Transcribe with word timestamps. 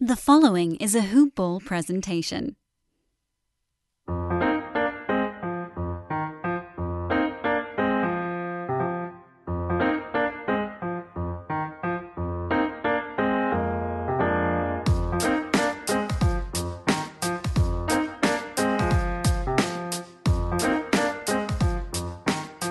The 0.00 0.14
following 0.14 0.76
is 0.76 0.94
a 0.94 1.00
hoop 1.00 1.34
ball 1.34 1.58
presentation. 1.58 2.54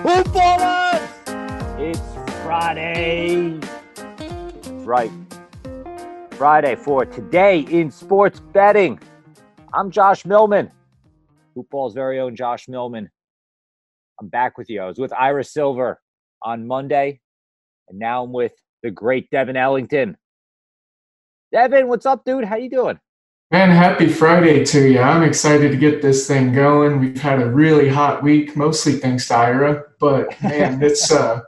Hoop 0.00 0.26
ballers! 0.32 1.78
It's 1.78 2.00
Friday. 2.42 3.60
Right. 4.86 5.12
Friday 6.38 6.76
for 6.76 7.04
today 7.04 7.62
in 7.62 7.90
sports 7.90 8.38
betting. 8.38 9.00
I'm 9.74 9.90
Josh 9.90 10.24
Millman, 10.24 10.70
Hoopball's 11.56 11.94
very 11.94 12.20
own 12.20 12.36
Josh 12.36 12.68
Millman. 12.68 13.10
I'm 14.20 14.28
back 14.28 14.56
with 14.56 14.70
you. 14.70 14.80
I 14.80 14.86
was 14.86 15.00
with 15.00 15.12
Ira 15.12 15.42
Silver 15.42 16.00
on 16.44 16.64
Monday, 16.64 17.18
and 17.88 17.98
now 17.98 18.22
I'm 18.22 18.32
with 18.32 18.52
the 18.84 18.90
great 18.92 19.28
Devin 19.32 19.56
Ellington. 19.56 20.16
Devin, 21.50 21.88
what's 21.88 22.06
up, 22.06 22.24
dude? 22.24 22.44
How 22.44 22.54
you 22.54 22.70
doing? 22.70 23.00
Man, 23.50 23.70
happy 23.70 24.08
Friday 24.08 24.64
to 24.66 24.88
you. 24.92 25.00
I'm 25.00 25.24
excited 25.24 25.72
to 25.72 25.76
get 25.76 26.02
this 26.02 26.28
thing 26.28 26.52
going. 26.52 27.00
We've 27.00 27.20
had 27.20 27.42
a 27.42 27.50
really 27.50 27.88
hot 27.88 28.22
week, 28.22 28.54
mostly 28.54 28.92
thanks 28.92 29.26
to 29.26 29.34
Ira, 29.34 29.86
but 29.98 30.40
man, 30.40 30.80
it's 30.84 31.10
uh 31.10 31.40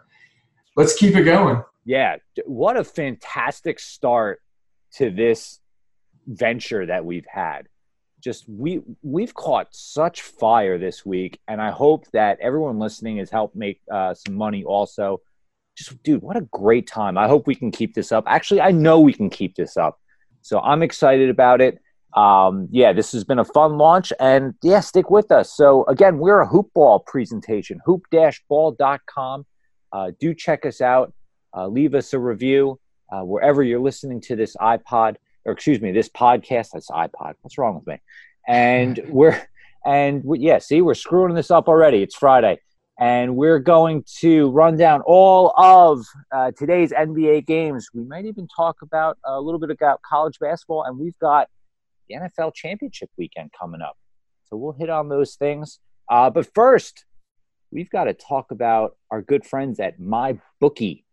let's 0.75 0.97
keep 0.97 1.15
it 1.15 1.23
going. 1.23 1.63
Yeah, 1.85 2.17
what 2.45 2.77
a 2.77 2.83
fantastic 2.83 3.79
start 3.79 4.41
to 4.95 5.11
this 5.11 5.61
venture 6.27 6.87
that 6.87 7.05
we've 7.05 7.27
had. 7.27 7.69
Just 8.21 8.45
we 8.49 8.83
we've 9.03 9.33
caught 9.33 9.69
such 9.71 10.23
fire 10.23 10.79
this 10.79 11.07
week, 11.07 11.41
and 11.49 11.61
I 11.61 11.71
hope 11.71 12.07
that 12.13 12.39
everyone 12.41 12.79
listening 12.79 13.17
has 13.17 13.31
helped 13.31 13.57
make 13.57 13.81
uh, 13.91 14.13
some 14.13 14.35
money 14.35 14.63
also. 14.63 15.23
Just 15.77 16.03
dude, 16.03 16.21
what 16.21 16.37
a 16.37 16.43
great 16.43 16.87
time! 16.87 17.17
I 17.17 17.29
hope 17.29 17.47
we 17.47 17.55
can 17.55 17.71
keep 17.71 17.95
this 17.95 18.13
up. 18.13 18.25
Actually, 18.27 18.61
I 18.61 18.73
know 18.73 19.01
we 19.01 19.15
can 19.15 19.31
keep 19.31 19.55
this 19.55 19.79
up, 19.79 19.99
so 20.43 20.61
I'm 20.61 20.83
excited 20.83 21.31
about 21.31 21.63
it. 21.63 21.79
Um, 22.15 22.69
yeah, 22.71 22.93
this 22.93 23.13
has 23.13 23.25
been 23.25 23.39
a 23.39 23.45
fun 23.45 23.79
launch, 23.79 24.13
and 24.21 24.55
yeah, 24.63 24.81
stick 24.81 25.11
with 25.11 25.31
us. 25.31 25.57
So 25.57 25.85
again, 25.87 26.19
we're 26.19 26.41
a 26.41 26.47
hoop 26.47 26.71
ball 26.75 26.99
presentation, 26.99 27.81
hoop-ball.com. 27.87 29.47
Uh, 29.93 30.11
do 30.21 30.35
check 30.35 30.67
us 30.67 30.81
out. 30.81 31.15
Uh, 31.57 31.69
leave 31.69 31.95
us 31.95 32.13
a 32.13 32.19
review 32.19 32.80
uh, 33.11 33.23
wherever 33.23 33.63
you're 33.63 33.81
listening 33.81 34.21
to 34.23 34.37
this 34.37 34.57
iPod, 34.57 35.17
or 35.45 35.53
excuse 35.53 35.81
me, 35.81 35.93
this 35.93 36.09
podcast. 36.09 36.71
That's 36.73 36.91
iPod. 36.91 37.35
What's 37.43 37.59
wrong 37.59 37.75
with 37.75 37.87
me? 37.87 37.99
And 38.47 39.01
we're 39.09 39.41
and 39.85 40.23
we, 40.25 40.41
yeah, 40.41 40.59
see, 40.59 40.83
we're 40.83 40.95
screwing 40.95 41.35
this 41.35 41.51
up 41.51 41.69
already. 41.69 42.03
It's 42.03 42.17
Friday, 42.17 42.61
and 42.99 43.37
we're 43.37 43.59
going 43.59 44.05
to 44.19 44.51
run 44.51 44.77
down 44.77 45.01
all 45.07 45.55
of 45.57 46.05
uh, 46.33 46.53
today's 46.57 46.93
NBA 46.93 47.47
games. 47.47 47.89
We 47.95 48.05
might 48.05 48.27
even 48.27 48.47
talk 48.55 48.83
about 48.83 49.19
a 49.25 49.41
little 49.41 49.61
bit 49.61 49.71
about 49.71 50.03
college 50.03 50.39
basketball, 50.39 50.85
and 50.85 50.99
we've 50.99 51.19
got 51.19 51.49
the 52.09 52.17
NFL 52.17 52.55
championship 52.55 53.11
weekend 53.17 53.53
coming 53.59 53.81
up. 53.81 53.97
So 54.49 54.57
we'll 54.57 54.73
hit 54.73 54.91
on 54.91 55.09
those 55.09 55.37
things. 55.37 55.79
Uh, 56.11 56.29
but 56.29 56.53
first, 56.55 57.05
we've 57.71 57.89
got 57.89 58.05
to 58.05 58.15
talk 58.15 58.51
about 58.51 58.97
our 59.11 59.23
good 59.23 59.47
friends 59.47 59.81
at 59.81 59.99
mybookie.ag. 60.01 61.05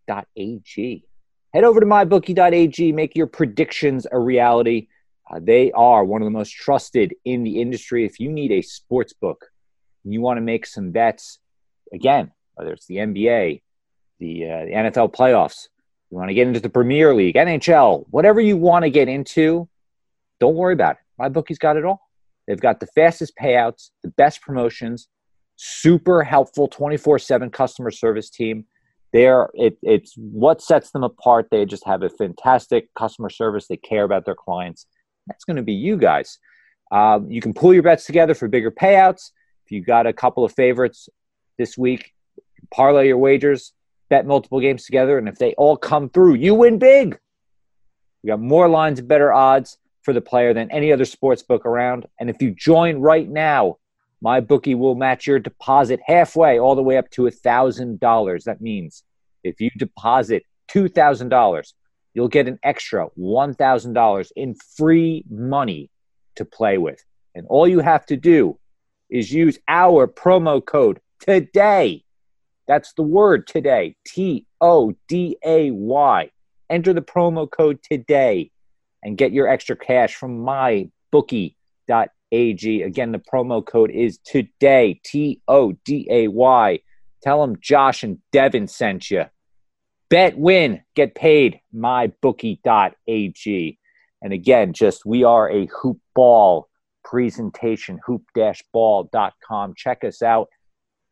Head 1.53 1.63
over 1.63 1.79
to 1.79 1.85
mybookie.ag, 1.85 2.91
make 2.91 3.15
your 3.15 3.27
predictions 3.27 4.05
a 4.11 4.19
reality. 4.19 4.87
Uh, 5.29 5.39
they 5.41 5.71
are 5.71 6.03
one 6.03 6.21
of 6.21 6.25
the 6.25 6.31
most 6.31 6.51
trusted 6.51 7.13
in 7.25 7.43
the 7.43 7.61
industry. 7.61 8.05
If 8.05 8.19
you 8.19 8.31
need 8.31 8.51
a 8.51 8.61
sports 8.61 9.13
book 9.13 9.45
and 10.03 10.13
you 10.13 10.21
want 10.21 10.37
to 10.37 10.41
make 10.41 10.65
some 10.65 10.91
bets, 10.91 11.39
again, 11.93 12.31
whether 12.55 12.73
it's 12.73 12.85
the 12.85 12.97
NBA, 12.97 13.61
the, 14.19 14.45
uh, 14.45 14.65
the 14.65 14.71
NFL 14.71 15.13
playoffs, 15.13 15.67
you 16.11 16.17
want 16.17 16.29
to 16.29 16.33
get 16.33 16.47
into 16.47 16.59
the 16.59 16.69
Premier 16.69 17.13
League, 17.13 17.35
NHL, 17.35 18.05
whatever 18.09 18.39
you 18.39 18.57
want 18.57 18.83
to 18.83 18.89
get 18.89 19.07
into, 19.07 19.67
don't 20.39 20.55
worry 20.55 20.73
about 20.73 20.95
it. 20.95 21.01
My 21.17 21.29
bookie's 21.29 21.59
got 21.59 21.77
it 21.77 21.85
all. 21.85 22.01
They've 22.47 22.59
got 22.59 22.79
the 22.79 22.87
fastest 22.87 23.33
payouts, 23.37 23.89
the 24.03 24.09
best 24.09 24.41
promotions, 24.41 25.09
super 25.57 26.23
helpful 26.23 26.67
24/7 26.69 27.51
customer 27.51 27.91
service 27.91 28.29
team. 28.29 28.65
They're 29.13 29.49
it, 29.53 29.77
it's 29.81 30.13
what 30.15 30.61
sets 30.61 30.91
them 30.91 31.03
apart. 31.03 31.47
They 31.49 31.65
just 31.65 31.85
have 31.85 32.03
a 32.03 32.09
fantastic 32.09 32.93
customer 32.93 33.29
service. 33.29 33.67
They 33.67 33.77
care 33.77 34.03
about 34.03 34.25
their 34.25 34.35
clients. 34.35 34.85
That's 35.27 35.45
going 35.45 35.57
to 35.57 35.63
be 35.63 35.73
you 35.73 35.97
guys. 35.97 36.39
Um, 36.91 37.29
you 37.29 37.41
can 37.41 37.53
pull 37.53 37.73
your 37.73 37.83
bets 37.83 38.05
together 38.05 38.33
for 38.33 38.47
bigger 38.47 38.71
payouts. 38.71 39.31
If 39.65 39.71
you 39.71 39.81
got 39.81 40.07
a 40.07 40.13
couple 40.13 40.45
of 40.45 40.53
favorites 40.53 41.09
this 41.57 41.77
week, 41.77 42.13
parlay 42.73 43.07
your 43.07 43.17
wagers, 43.17 43.73
bet 44.09 44.25
multiple 44.25 44.61
games 44.61 44.85
together, 44.85 45.17
and 45.17 45.27
if 45.27 45.37
they 45.37 45.53
all 45.53 45.75
come 45.75 46.09
through, 46.09 46.35
you 46.35 46.55
win 46.55 46.79
big. 46.79 47.17
We 48.23 48.29
got 48.29 48.39
more 48.39 48.69
lines 48.69 49.01
better 49.01 49.33
odds 49.33 49.77
for 50.03 50.13
the 50.13 50.21
player 50.21 50.53
than 50.53 50.71
any 50.71 50.93
other 50.93 51.05
sports 51.05 51.43
book 51.43 51.65
around. 51.65 52.05
And 52.19 52.29
if 52.29 52.41
you 52.41 52.51
join 52.51 52.99
right 52.99 53.27
now, 53.27 53.77
my 54.21 54.39
bookie 54.39 54.75
will 54.75 54.95
match 54.95 55.27
your 55.27 55.39
deposit 55.39 55.99
halfway, 56.05 56.59
all 56.59 56.75
the 56.75 56.83
way 56.83 56.97
up 56.97 57.09
to 57.11 57.27
a 57.27 57.31
thousand 57.31 57.99
dollars. 57.99 58.43
That 58.45 58.61
means 58.61 59.03
if 59.43 59.61
you 59.61 59.69
deposit 59.77 60.43
two 60.67 60.87
thousand 60.87 61.29
dollars, 61.29 61.73
you'll 62.13 62.27
get 62.27 62.47
an 62.47 62.59
extra 62.63 63.05
one 63.15 63.53
thousand 63.53 63.93
dollars 63.93 64.31
in 64.35 64.55
free 64.55 65.23
money 65.29 65.89
to 66.35 66.45
play 66.45 66.77
with. 66.77 67.03
And 67.35 67.45
all 67.47 67.67
you 67.67 67.79
have 67.79 68.05
to 68.07 68.17
do 68.17 68.57
is 69.09 69.31
use 69.31 69.59
our 69.67 70.07
promo 70.07 70.65
code 70.65 70.99
today. 71.19 72.03
That's 72.67 72.93
the 72.93 73.03
word 73.03 73.47
today. 73.47 73.95
T 74.05 74.45
O 74.59 74.95
D 75.07 75.37
A 75.45 75.71
Y. 75.71 76.31
Enter 76.69 76.93
the 76.93 77.01
promo 77.01 77.49
code 77.49 77.79
today 77.83 78.51
and 79.03 79.17
get 79.17 79.31
your 79.31 79.47
extra 79.47 79.75
cash 79.75 80.15
from 80.15 80.43
mybookie.ag. 82.31 82.83
Again, 82.83 83.11
the 83.11 83.19
promo 83.19 83.65
code 83.65 83.91
is 83.91 84.19
today, 84.19 84.99
T 85.03 85.41
O 85.47 85.73
D 85.85 86.07
A 86.09 86.27
Y. 86.27 86.79
Tell 87.23 87.41
them 87.41 87.57
Josh 87.59 88.03
and 88.03 88.19
Devin 88.31 88.67
sent 88.67 89.09
you. 89.11 89.25
Bet, 90.09 90.37
win, 90.37 90.81
get 90.95 91.15
paid, 91.15 91.59
mybookie.ag. 91.75 92.59
And 94.21 94.33
again, 94.33 94.73
just 94.73 95.05
we 95.05 95.23
are 95.23 95.49
a 95.49 95.67
hoop 95.67 95.99
ball 96.15 96.69
presentation, 97.03 97.99
hoop-ball.com. 98.05 99.73
Check 99.75 100.03
us 100.03 100.21
out 100.21 100.49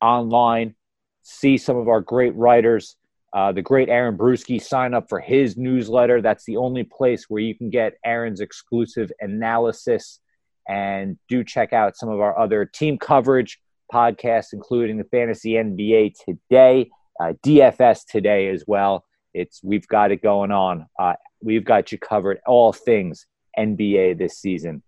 online, 0.01 0.75
see 1.23 1.57
some 1.57 1.77
of 1.77 1.87
our 1.87 2.01
great 2.01 2.35
writers 2.35 2.97
uh, 3.35 3.51
the 3.51 3.61
great 3.61 3.89
Aaron 3.89 4.17
Bruski, 4.17 4.61
sign 4.61 4.93
up 4.93 5.09
for 5.09 5.19
his 5.19 5.57
newsletter. 5.57 6.21
That's 6.21 6.45
the 6.45 6.55
only 6.55 6.85
place 6.85 7.25
where 7.27 7.41
you 7.41 7.53
can 7.53 7.69
get 7.69 7.95
Aaron's 8.05 8.39
exclusive 8.39 9.11
analysis. 9.19 10.21
And 10.67 11.17
do 11.29 11.43
check 11.43 11.73
out 11.73 11.95
some 11.95 12.09
of 12.09 12.19
our 12.19 12.37
other 12.37 12.65
team 12.65 12.97
coverage 12.97 13.59
podcasts, 13.93 14.53
including 14.53 14.97
the 14.97 15.03
Fantasy 15.05 15.51
NBA 15.51 16.13
today, 16.25 16.89
uh, 17.19 17.33
DFS 17.45 18.01
today 18.09 18.49
as 18.49 18.63
well. 18.67 19.05
It's 19.33 19.61
we've 19.63 19.87
got 19.87 20.11
it 20.11 20.21
going 20.21 20.51
on. 20.51 20.87
Uh, 20.97 21.13
we've 21.41 21.65
got 21.65 21.91
you 21.91 21.97
covered 21.97 22.39
all 22.47 22.73
things 22.73 23.25
NBA 23.57 24.17
this 24.17 24.39
season. 24.39 24.81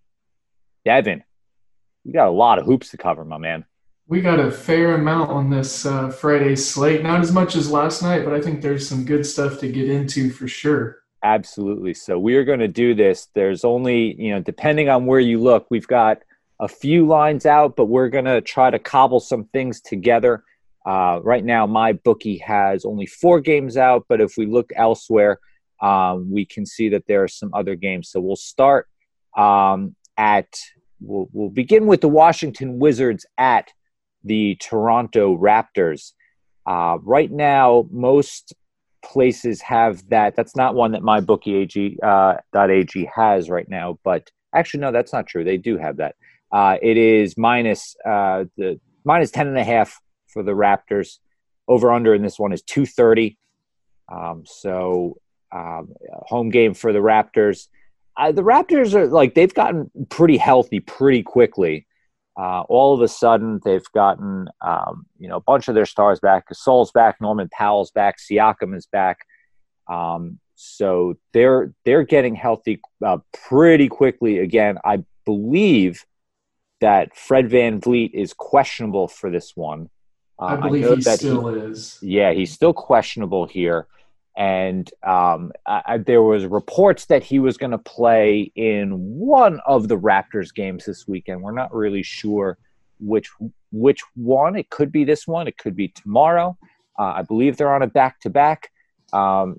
Devin, 0.85 1.23
you 2.03 2.13
got 2.13 2.27
a 2.27 2.31
lot 2.31 2.59
of 2.59 2.65
hoops 2.65 2.89
to 2.89 2.97
cover, 2.97 3.25
my 3.25 3.37
man. 3.37 3.65
We 4.07 4.21
got 4.21 4.39
a 4.39 4.49
fair 4.49 4.95
amount 4.95 5.31
on 5.31 5.49
this 5.49 5.85
uh, 5.85 6.09
Friday 6.09 6.55
slate. 6.55 7.03
Not 7.03 7.19
as 7.19 7.33
much 7.33 7.57
as 7.57 7.69
last 7.69 8.01
night, 8.01 8.23
but 8.23 8.33
I 8.33 8.39
think 8.39 8.61
there's 8.61 8.87
some 8.87 9.03
good 9.03 9.25
stuff 9.25 9.59
to 9.59 9.67
get 9.69 9.89
into 9.89 10.29
for 10.29 10.47
sure. 10.47 10.99
Absolutely. 11.27 11.93
So 11.93 12.17
we 12.17 12.35
are 12.35 12.45
going 12.45 12.59
to 12.59 12.69
do 12.69 12.95
this. 12.95 13.27
There's 13.35 13.65
only, 13.65 14.15
you 14.17 14.31
know, 14.31 14.39
depending 14.39 14.87
on 14.87 15.05
where 15.05 15.19
you 15.19 15.41
look, 15.41 15.67
we've 15.69 15.85
got 15.85 16.19
a 16.61 16.69
few 16.69 17.05
lines 17.05 17.45
out, 17.45 17.75
but 17.75 17.87
we're 17.87 18.07
going 18.07 18.23
to 18.23 18.39
try 18.39 18.69
to 18.69 18.79
cobble 18.79 19.19
some 19.19 19.43
things 19.51 19.81
together. 19.81 20.45
Uh, 20.85 21.19
right 21.21 21.43
now, 21.43 21.67
my 21.67 21.91
bookie 21.91 22.37
has 22.37 22.85
only 22.85 23.05
four 23.05 23.41
games 23.41 23.75
out, 23.75 24.05
but 24.07 24.21
if 24.21 24.37
we 24.37 24.45
look 24.45 24.69
elsewhere, 24.73 25.39
um, 25.81 26.31
we 26.31 26.45
can 26.45 26.65
see 26.65 26.87
that 26.87 27.03
there 27.07 27.23
are 27.23 27.27
some 27.27 27.53
other 27.53 27.75
games. 27.75 28.09
So 28.09 28.21
we'll 28.21 28.37
start 28.37 28.87
um, 29.35 29.97
at, 30.15 30.47
we'll, 31.01 31.27
we'll 31.33 31.49
begin 31.49 31.87
with 31.87 31.99
the 31.99 32.07
Washington 32.07 32.79
Wizards 32.79 33.25
at 33.37 33.73
the 34.23 34.55
Toronto 34.61 35.37
Raptors. 35.37 36.13
Uh, 36.65 36.99
right 37.01 37.29
now, 37.29 37.85
most 37.91 38.53
places 39.07 39.61
have 39.61 40.07
that. 40.09 40.35
That's 40.35 40.55
not 40.55 40.75
one 40.75 40.91
that 40.91 41.01
my 41.01 41.19
bookie 41.19 41.55
AG 41.55 41.97
uh, 42.03 42.35
.ag 42.55 43.07
has 43.13 43.49
right 43.49 43.67
now, 43.69 43.97
but 44.03 44.29
actually, 44.53 44.81
no, 44.81 44.91
that's 44.91 45.13
not 45.13 45.27
true. 45.27 45.43
They 45.43 45.57
do 45.57 45.77
have 45.77 45.97
that. 45.97 46.15
Uh, 46.51 46.77
it 46.81 46.97
is 46.97 47.37
minus 47.37 47.95
uh, 48.05 48.45
the 48.57 48.79
minus 49.03 49.31
ten 49.31 49.47
and 49.47 49.57
a 49.57 49.63
half 49.63 49.99
for 50.27 50.43
the 50.43 50.51
Raptors. 50.51 51.19
Over 51.67 51.91
under 51.91 52.13
in 52.13 52.21
this 52.21 52.39
one 52.39 52.53
is 52.53 52.61
two 52.61 52.85
thirty. 52.85 53.37
Um, 54.09 54.43
so 54.45 55.17
um, 55.51 55.93
home 56.03 56.49
game 56.49 56.73
for 56.73 56.93
the 56.93 56.99
Raptors. 56.99 57.67
Uh, 58.15 58.31
the 58.31 58.43
Raptors 58.43 58.93
are 58.93 59.07
like 59.07 59.35
they've 59.35 59.53
gotten 59.53 59.89
pretty 60.09 60.37
healthy 60.37 60.79
pretty 60.79 61.23
quickly 61.23 61.86
uh, 62.37 62.61
all 62.69 62.93
of 62.93 63.01
a 63.01 63.07
sudden 63.07 63.59
they've 63.65 63.91
gotten 63.93 64.47
um, 64.61 65.07
you 65.17 65.27
know 65.27 65.37
a 65.37 65.41
bunch 65.41 65.67
of 65.67 65.75
their 65.75 65.85
stars 65.85 66.19
back. 66.19 66.47
Gasol's 66.49 66.91
back, 66.91 67.19
Norman 67.19 67.49
Powell's 67.51 67.91
back, 67.91 68.17
Siakam 68.19 68.75
is 68.75 68.85
back. 68.85 69.25
Um, 69.87 70.39
so 70.55 71.17
they're 71.33 71.73
they're 71.83 72.03
getting 72.03 72.35
healthy 72.35 72.79
uh, 73.03 73.17
pretty 73.47 73.89
quickly 73.89 74.39
again. 74.39 74.77
I 74.85 75.03
believe 75.25 76.05
that 76.79 77.15
Fred 77.17 77.49
VanVleet 77.49 78.11
is 78.13 78.33
questionable 78.33 79.07
for 79.07 79.31
this 79.31 79.55
one. 79.55 79.89
Uh, 80.39 80.45
I 80.45 80.55
believe 80.57 80.85
I 80.91 80.95
he 80.95 81.01
still 81.01 81.53
he, 81.53 81.59
is. 81.59 81.97
Yeah, 82.03 82.33
he's 82.33 82.51
still 82.51 82.73
questionable 82.73 83.47
here 83.47 83.87
and 84.37 84.89
um, 85.03 85.51
I, 85.65 85.97
there 85.97 86.21
was 86.21 86.45
reports 86.45 87.05
that 87.05 87.23
he 87.23 87.39
was 87.39 87.57
going 87.57 87.71
to 87.71 87.79
play 87.79 88.51
in 88.55 88.91
one 88.91 89.59
of 89.65 89.87
the 89.87 89.97
Raptors 89.97 90.53
games 90.53 90.85
this 90.85 91.07
weekend. 91.07 91.41
We're 91.41 91.51
not 91.51 91.73
really 91.73 92.03
sure 92.03 92.57
which 92.99 93.29
which 93.71 94.01
one. 94.15 94.55
It 94.55 94.69
could 94.69 94.91
be 94.91 95.03
this 95.03 95.27
one. 95.27 95.47
It 95.47 95.57
could 95.57 95.75
be 95.75 95.87
tomorrow. 95.89 96.55
Uh, 96.99 97.13
I 97.15 97.23
believe 97.23 97.57
they're 97.57 97.73
on 97.73 97.81
a 97.81 97.87
back 97.87 98.19
to 98.21 98.29
back. 98.29 98.71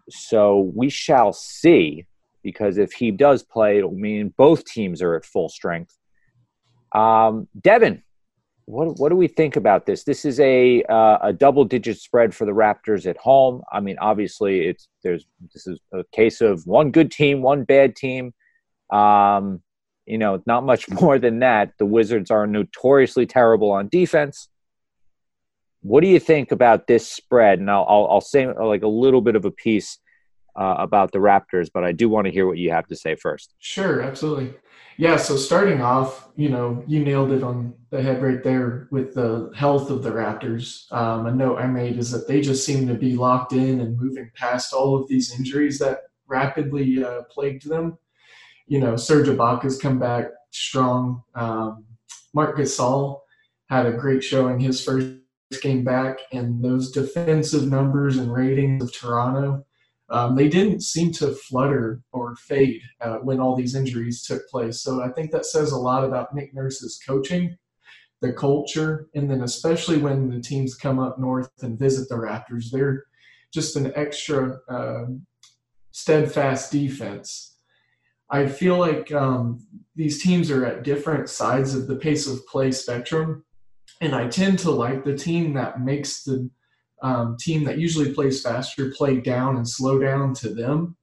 So 0.08 0.72
we 0.74 0.88
shall 0.88 1.32
see. 1.32 2.06
Because 2.44 2.78
if 2.78 2.92
he 2.92 3.10
does 3.10 3.42
play, 3.42 3.78
it'll 3.78 3.90
mean 3.90 4.32
both 4.36 4.64
teams 4.64 5.02
are 5.02 5.16
at 5.16 5.24
full 5.24 5.48
strength. 5.48 5.98
Um, 6.94 7.48
Devin, 7.60 8.02
what 8.68 8.98
what 8.98 9.08
do 9.08 9.16
we 9.16 9.28
think 9.28 9.56
about 9.56 9.86
this? 9.86 10.04
This 10.04 10.26
is 10.26 10.38
a 10.40 10.82
uh, 10.84 11.18
a 11.22 11.32
double 11.32 11.64
digit 11.64 11.98
spread 11.98 12.34
for 12.34 12.44
the 12.44 12.52
Raptors 12.52 13.06
at 13.06 13.16
home. 13.16 13.62
I 13.72 13.80
mean, 13.80 13.96
obviously, 13.98 14.66
it's 14.66 14.88
there's 15.02 15.24
this 15.54 15.66
is 15.66 15.80
a 15.94 16.04
case 16.12 16.42
of 16.42 16.66
one 16.66 16.90
good 16.90 17.10
team, 17.10 17.40
one 17.40 17.64
bad 17.64 17.96
team. 17.96 18.34
Um, 18.90 19.62
you 20.04 20.18
know, 20.18 20.42
not 20.46 20.64
much 20.64 20.86
more 21.00 21.18
than 21.18 21.38
that. 21.38 21.72
The 21.78 21.86
Wizards 21.86 22.30
are 22.30 22.46
notoriously 22.46 23.24
terrible 23.24 23.70
on 23.70 23.88
defense. 23.88 24.48
What 25.80 26.02
do 26.02 26.08
you 26.08 26.20
think 26.20 26.52
about 26.52 26.86
this 26.86 27.10
spread? 27.10 27.60
And 27.60 27.70
I'll 27.70 27.86
I'll, 27.88 28.06
I'll 28.10 28.20
say 28.20 28.46
like 28.52 28.82
a 28.82 28.88
little 28.88 29.22
bit 29.22 29.34
of 29.34 29.46
a 29.46 29.50
piece 29.50 29.98
uh, 30.58 30.74
about 30.78 31.12
the 31.12 31.18
Raptors, 31.18 31.68
but 31.72 31.84
I 31.84 31.92
do 31.92 32.08
want 32.08 32.26
to 32.26 32.32
hear 32.32 32.46
what 32.46 32.58
you 32.58 32.70
have 32.70 32.86
to 32.88 32.96
say 32.96 33.14
first. 33.14 33.54
Sure, 33.60 34.02
absolutely. 34.02 34.54
Yeah, 34.96 35.16
so 35.16 35.36
starting 35.36 35.80
off, 35.80 36.28
you 36.34 36.48
know, 36.48 36.82
you 36.88 37.04
nailed 37.04 37.30
it 37.30 37.44
on 37.44 37.72
the 37.90 38.02
head 38.02 38.20
right 38.20 38.42
there 38.42 38.88
with 38.90 39.14
the 39.14 39.52
health 39.54 39.90
of 39.90 40.02
the 40.02 40.10
Raptors. 40.10 40.90
Um, 40.92 41.26
a 41.26 41.30
note 41.30 41.58
I 41.58 41.66
made 41.66 41.96
is 41.96 42.10
that 42.10 42.26
they 42.26 42.40
just 42.40 42.66
seem 42.66 42.88
to 42.88 42.94
be 42.94 43.14
locked 43.14 43.52
in 43.52 43.80
and 43.80 43.96
moving 43.96 44.32
past 44.34 44.72
all 44.72 45.00
of 45.00 45.06
these 45.06 45.38
injuries 45.38 45.78
that 45.78 46.00
rapidly 46.26 47.04
uh, 47.04 47.22
plagued 47.30 47.68
them. 47.68 47.96
You 48.66 48.80
know, 48.80 48.96
Serge 48.96 49.28
Ibaka's 49.28 49.78
come 49.78 50.00
back 50.00 50.26
strong. 50.50 51.22
Um, 51.36 51.84
Marc 52.34 52.58
Gasol 52.58 53.20
had 53.70 53.86
a 53.86 53.92
great 53.92 54.24
showing 54.24 54.58
his 54.58 54.84
first 54.84 55.14
game 55.62 55.84
back, 55.84 56.18
and 56.32 56.62
those 56.62 56.90
defensive 56.90 57.68
numbers 57.68 58.16
and 58.16 58.32
ratings 58.32 58.82
of 58.82 58.92
Toronto 58.92 59.64
um, 60.10 60.36
they 60.36 60.48
didn't 60.48 60.82
seem 60.82 61.12
to 61.12 61.32
flutter 61.32 62.00
or 62.12 62.34
fade 62.36 62.80
uh, 63.00 63.16
when 63.16 63.40
all 63.40 63.54
these 63.54 63.74
injuries 63.74 64.22
took 64.22 64.48
place. 64.48 64.80
So 64.80 65.02
I 65.02 65.10
think 65.10 65.30
that 65.32 65.44
says 65.44 65.72
a 65.72 65.78
lot 65.78 66.04
about 66.04 66.34
Nick 66.34 66.54
Nurse's 66.54 66.98
coaching, 67.06 67.56
the 68.20 68.32
culture, 68.32 69.08
and 69.14 69.30
then 69.30 69.42
especially 69.42 69.98
when 69.98 70.30
the 70.30 70.40
teams 70.40 70.74
come 70.74 70.98
up 70.98 71.18
north 71.18 71.50
and 71.62 71.78
visit 71.78 72.08
the 72.08 72.14
Raptors, 72.14 72.70
they're 72.70 73.04
just 73.52 73.76
an 73.76 73.92
extra 73.94 74.58
uh, 74.68 75.04
steadfast 75.92 76.72
defense. 76.72 77.56
I 78.30 78.46
feel 78.46 78.76
like 78.76 79.12
um, 79.12 79.66
these 79.94 80.22
teams 80.22 80.50
are 80.50 80.64
at 80.64 80.84
different 80.84 81.28
sides 81.28 81.74
of 81.74 81.86
the 81.86 81.96
pace 81.96 82.26
of 82.26 82.46
play 82.46 82.72
spectrum, 82.72 83.44
and 84.00 84.14
I 84.14 84.28
tend 84.28 84.58
to 84.60 84.70
like 84.70 85.04
the 85.04 85.16
team 85.16 85.54
that 85.54 85.80
makes 85.80 86.24
the 86.24 86.50
um, 87.02 87.36
team 87.38 87.64
that 87.64 87.78
usually 87.78 88.12
plays 88.12 88.42
faster 88.42 88.90
play 88.90 89.20
down 89.20 89.56
and 89.56 89.68
slow 89.68 89.98
down 89.98 90.34
to 90.34 90.50
them. 90.50 90.96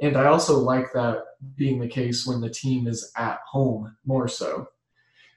And 0.00 0.16
I 0.16 0.26
also 0.26 0.58
like 0.58 0.92
that 0.92 1.22
being 1.56 1.78
the 1.78 1.88
case 1.88 2.26
when 2.26 2.40
the 2.40 2.50
team 2.50 2.86
is 2.86 3.12
at 3.16 3.40
home 3.46 3.96
more 4.04 4.28
so. 4.28 4.68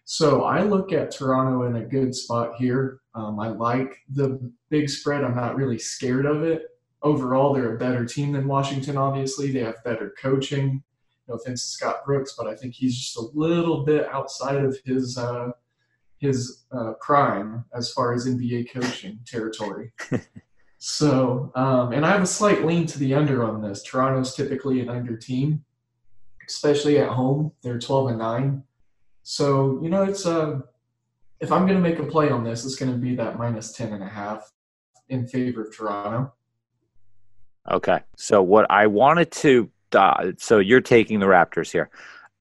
So 0.05 0.43
I 0.43 0.63
look 0.63 0.91
at 0.91 1.11
Toronto 1.11 1.63
in 1.63 1.75
a 1.77 1.85
good 1.85 2.13
spot 2.13 2.55
here. 2.57 2.99
Um, 3.15 3.39
I 3.39 3.49
like 3.49 3.95
the 4.09 4.51
big 4.69 4.89
spread. 4.89 5.23
I'm 5.23 5.35
not 5.35 5.55
really 5.55 5.79
scared 5.79 6.25
of 6.25 6.43
it. 6.43 6.63
Overall, 7.03 7.53
they're 7.53 7.75
a 7.75 7.79
better 7.79 8.05
team 8.05 8.31
than 8.33 8.47
Washington, 8.47 8.97
obviously. 8.97 9.51
They 9.51 9.59
have 9.59 9.83
better 9.83 10.13
coaching. 10.21 10.83
No 11.27 11.35
offense 11.35 11.63
to 11.63 11.69
Scott 11.69 12.05
Brooks, 12.05 12.35
but 12.37 12.47
I 12.47 12.55
think 12.55 12.73
he's 12.73 12.97
just 12.97 13.17
a 13.17 13.29
little 13.33 13.83
bit 13.83 14.07
outside 14.11 14.57
of 14.57 14.77
his 14.85 15.17
uh, 15.17 15.51
his 16.21 16.65
uh, 16.71 16.93
prime 17.01 17.65
as 17.75 17.91
far 17.91 18.13
as 18.13 18.27
NBA 18.27 18.71
coaching 18.71 19.19
territory. 19.25 19.91
so, 20.77 21.51
um, 21.55 21.91
and 21.91 22.05
I 22.05 22.11
have 22.11 22.21
a 22.21 22.27
slight 22.27 22.63
lean 22.63 22.85
to 22.87 22.99
the 22.99 23.15
under 23.15 23.43
on 23.43 23.61
this. 23.61 23.81
Toronto's 23.81 24.35
typically 24.35 24.79
an 24.81 24.89
under 24.89 25.17
team, 25.17 25.65
especially 26.47 26.99
at 26.99 27.09
home. 27.09 27.51
They're 27.63 27.79
12 27.79 28.09
and 28.09 28.19
9. 28.19 28.63
So, 29.23 29.79
you 29.81 29.89
know, 29.89 30.03
it's 30.03 30.27
uh, 30.27 30.59
if 31.39 31.51
I'm 31.51 31.65
going 31.65 31.81
to 31.81 31.89
make 31.89 31.97
a 31.97 32.05
play 32.05 32.29
on 32.29 32.43
this, 32.43 32.65
it's 32.65 32.75
going 32.75 32.91
to 32.91 32.97
be 32.97 33.15
that 33.15 33.39
minus 33.39 33.73
10 33.73 33.91
and 33.91 34.03
a 34.03 34.07
half 34.07 34.51
in 35.09 35.27
favor 35.27 35.63
of 35.63 35.75
Toronto. 35.75 36.31
Okay. 37.69 37.99
So, 38.15 38.43
what 38.43 38.69
I 38.69 38.85
wanted 38.87 39.31
to, 39.31 39.71
uh, 39.93 40.33
so 40.37 40.59
you're 40.59 40.81
taking 40.81 41.19
the 41.19 41.25
Raptors 41.25 41.71
here. 41.71 41.89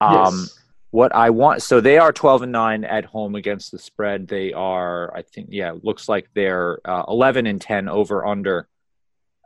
Um, 0.03 0.41
yes 0.41 0.60
what 0.91 1.15
I 1.15 1.31
want. 1.31 1.63
So 1.63 1.81
they 1.81 1.99
are 1.99 2.13
12 2.13 2.43
and 2.43 2.53
9 2.53 2.85
at 2.85 3.05
home 3.05 3.35
against 3.35 3.71
the 3.71 3.79
spread. 3.79 4.27
They 4.27 4.53
are, 4.53 5.15
I 5.15 5.23
think, 5.23 5.49
yeah, 5.51 5.75
looks 5.83 6.09
like 6.09 6.29
they're 6.35 6.81
uh, 6.85 7.05
11 7.09 7.47
and 7.47 7.61
10 7.61 7.89
over 7.89 8.27
under 8.27 8.69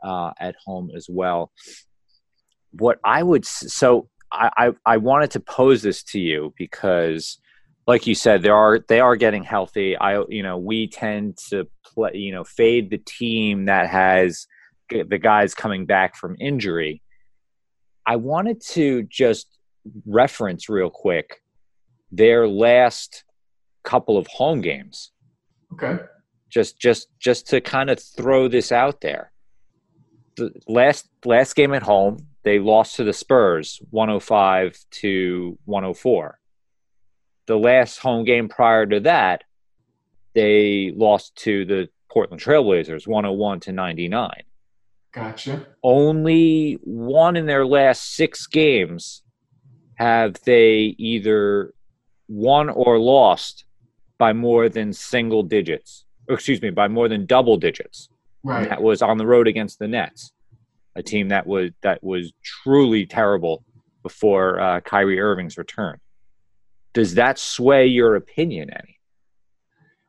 uh, 0.03 0.31
at 0.39 0.55
home 0.65 0.91
as 0.95 1.07
well. 1.09 1.51
What 2.71 2.99
I 3.03 3.21
would, 3.21 3.45
so 3.45 4.09
I, 4.31 4.49
I, 4.57 4.71
I 4.85 4.97
wanted 4.97 5.31
to 5.31 5.39
pose 5.39 5.81
this 5.81 6.03
to 6.03 6.19
you 6.19 6.53
because, 6.57 7.39
like 7.87 8.07
you 8.07 8.15
said, 8.15 8.41
there 8.41 8.55
are 8.55 8.79
they 8.79 8.99
are 8.99 9.15
getting 9.15 9.43
healthy. 9.43 9.95
I, 9.95 10.23
you 10.27 10.41
know, 10.41 10.57
we 10.57 10.87
tend 10.87 11.37
to 11.49 11.67
play, 11.85 12.11
you 12.15 12.31
know, 12.31 12.43
fade 12.43 12.89
the 12.89 12.97
team 12.97 13.65
that 13.65 13.87
has 13.87 14.47
the 14.89 15.19
guys 15.19 15.53
coming 15.53 15.85
back 15.85 16.15
from 16.15 16.35
injury. 16.39 17.01
I 18.05 18.17
wanted 18.17 18.61
to 18.71 19.03
just 19.03 19.47
reference 20.05 20.69
real 20.69 20.89
quick 20.89 21.41
their 22.11 22.47
last 22.47 23.23
couple 23.83 24.17
of 24.17 24.27
home 24.27 24.61
games. 24.61 25.11
Okay. 25.73 26.03
Just 26.49 26.79
just 26.79 27.07
just 27.19 27.47
to 27.47 27.61
kind 27.61 27.89
of 27.89 27.99
throw 27.99 28.47
this 28.47 28.71
out 28.71 29.01
there. 29.01 29.31
The 30.37 30.51
last 30.67 31.09
last 31.25 31.55
game 31.55 31.73
at 31.73 31.83
home, 31.83 32.27
they 32.43 32.59
lost 32.59 32.95
to 32.97 33.03
the 33.03 33.13
Spurs 33.13 33.81
105 33.89 34.77
to 34.91 35.57
104. 35.65 36.39
The 37.47 37.57
last 37.57 37.99
home 37.99 38.23
game 38.23 38.49
prior 38.49 38.85
to 38.85 39.01
that, 39.01 39.43
they 40.33 40.93
lost 40.95 41.35
to 41.37 41.65
the 41.65 41.89
Portland 42.09 42.41
Trailblazers 42.41 43.07
101 43.07 43.59
to 43.61 43.71
99. 43.71 44.31
Gotcha. 45.13 45.65
Only 45.83 46.79
one 46.83 47.35
in 47.35 47.45
their 47.45 47.65
last 47.65 48.15
six 48.15 48.47
games 48.47 49.23
have 49.95 50.35
they 50.45 50.95
either 50.97 51.73
won 52.27 52.69
or 52.69 52.99
lost 52.99 53.65
by 54.17 54.33
more 54.33 54.69
than 54.69 54.93
single 54.93 55.43
digits. 55.43 56.05
excuse 56.29 56.61
me, 56.61 56.69
by 56.69 56.87
more 56.87 57.07
than 57.07 57.25
double 57.25 57.57
digits. 57.57 58.09
Right. 58.43 58.69
That 58.69 58.81
was 58.81 59.01
on 59.01 59.17
the 59.17 59.25
road 59.25 59.47
against 59.47 59.79
the 59.79 59.87
Nets, 59.87 60.31
a 60.95 61.03
team 61.03 61.29
that 61.29 61.47
was 61.47 61.71
that 61.81 62.03
was 62.03 62.31
truly 62.43 63.05
terrible 63.05 63.63
before 64.03 64.59
uh, 64.59 64.81
Kyrie 64.81 65.19
Irving's 65.19 65.57
return. 65.57 65.99
Does 66.93 67.15
that 67.15 67.39
sway 67.39 67.87
your 67.87 68.15
opinion 68.15 68.69
any? 68.69 68.99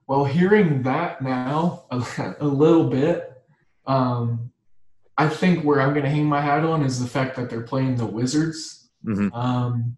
Well, 0.07 0.25
hearing 0.25 0.83
that 0.83 1.23
now 1.23 1.87
a, 1.90 2.37
a 2.40 2.47
little 2.47 2.88
bit, 2.88 3.43
um, 3.87 4.52
I 5.19 5.28
think 5.28 5.64
where 5.64 5.81
I'm 5.81 5.95
going 5.95 6.05
to 6.05 6.11
hang 6.11 6.26
my 6.26 6.40
hat 6.40 6.62
on 6.62 6.83
is 6.83 7.00
the 7.00 7.09
fact 7.09 7.37
that 7.37 7.49
they're 7.49 7.62
playing 7.62 7.97
the 7.97 8.07
Wizards. 8.07 8.75
Mhm. 9.06 9.32
Um, 9.34 9.96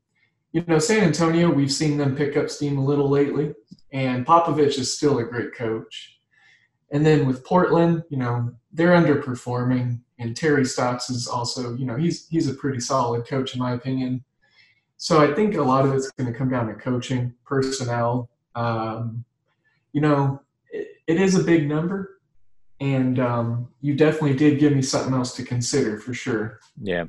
you 0.53 0.65
know, 0.67 0.79
San 0.79 1.05
Antonio, 1.05 1.51
we've 1.51 1.73
seen 1.73 1.99
them 1.99 2.17
pick 2.17 2.37
up 2.37 2.51
steam 2.51 2.79
a 2.79 2.85
little 2.85 3.09
lately, 3.09 3.55
and 3.93 4.27
Popovich 4.27 4.79
is 4.79 4.97
still 4.97 5.19
a 5.19 5.25
great 5.25 5.55
coach. 5.55 6.21
And 6.91 7.05
then 7.05 7.27
with 7.27 7.45
Portland, 7.45 8.05
you 8.09 8.17
know, 8.17 8.55
they're 8.73 8.91
underperforming, 8.91 10.01
and 10.19 10.37
Terry 10.37 10.65
Stotts 10.65 11.11
is 11.11 11.29
also, 11.29 11.75
you 11.75 11.85
know, 11.85 11.97
he's 11.97 12.27
he's 12.29 12.49
a 12.49 12.55
pretty 12.55 12.81
solid 12.81 13.27
coach 13.27 13.55
in 13.55 13.61
my 13.61 13.73
opinion. 13.73 14.25
So 14.97 15.21
I 15.21 15.33
think 15.33 15.55
a 15.55 15.63
lot 15.63 15.87
of 15.87 15.95
it's 15.95 16.11
going 16.13 16.33
to 16.33 16.37
come 16.37 16.49
down 16.49 16.67
to 16.67 16.75
coaching, 16.75 17.35
personnel. 17.45 18.31
Um, 18.55 19.25
you 19.93 20.01
know, 20.01 20.43
it, 20.73 20.89
it 21.07 21.21
is 21.21 21.37
a 21.37 21.45
big 21.45 21.69
number, 21.69 22.21
and 22.81 23.21
um, 23.21 23.69
you 23.81 23.95
definitely 23.95 24.35
did 24.35 24.59
give 24.59 24.73
me 24.73 24.83
something 24.83 25.15
else 25.15 25.37
to 25.37 25.45
consider 25.45 25.99
for 25.99 26.15
sure. 26.15 26.59
Yeah. 26.81 27.05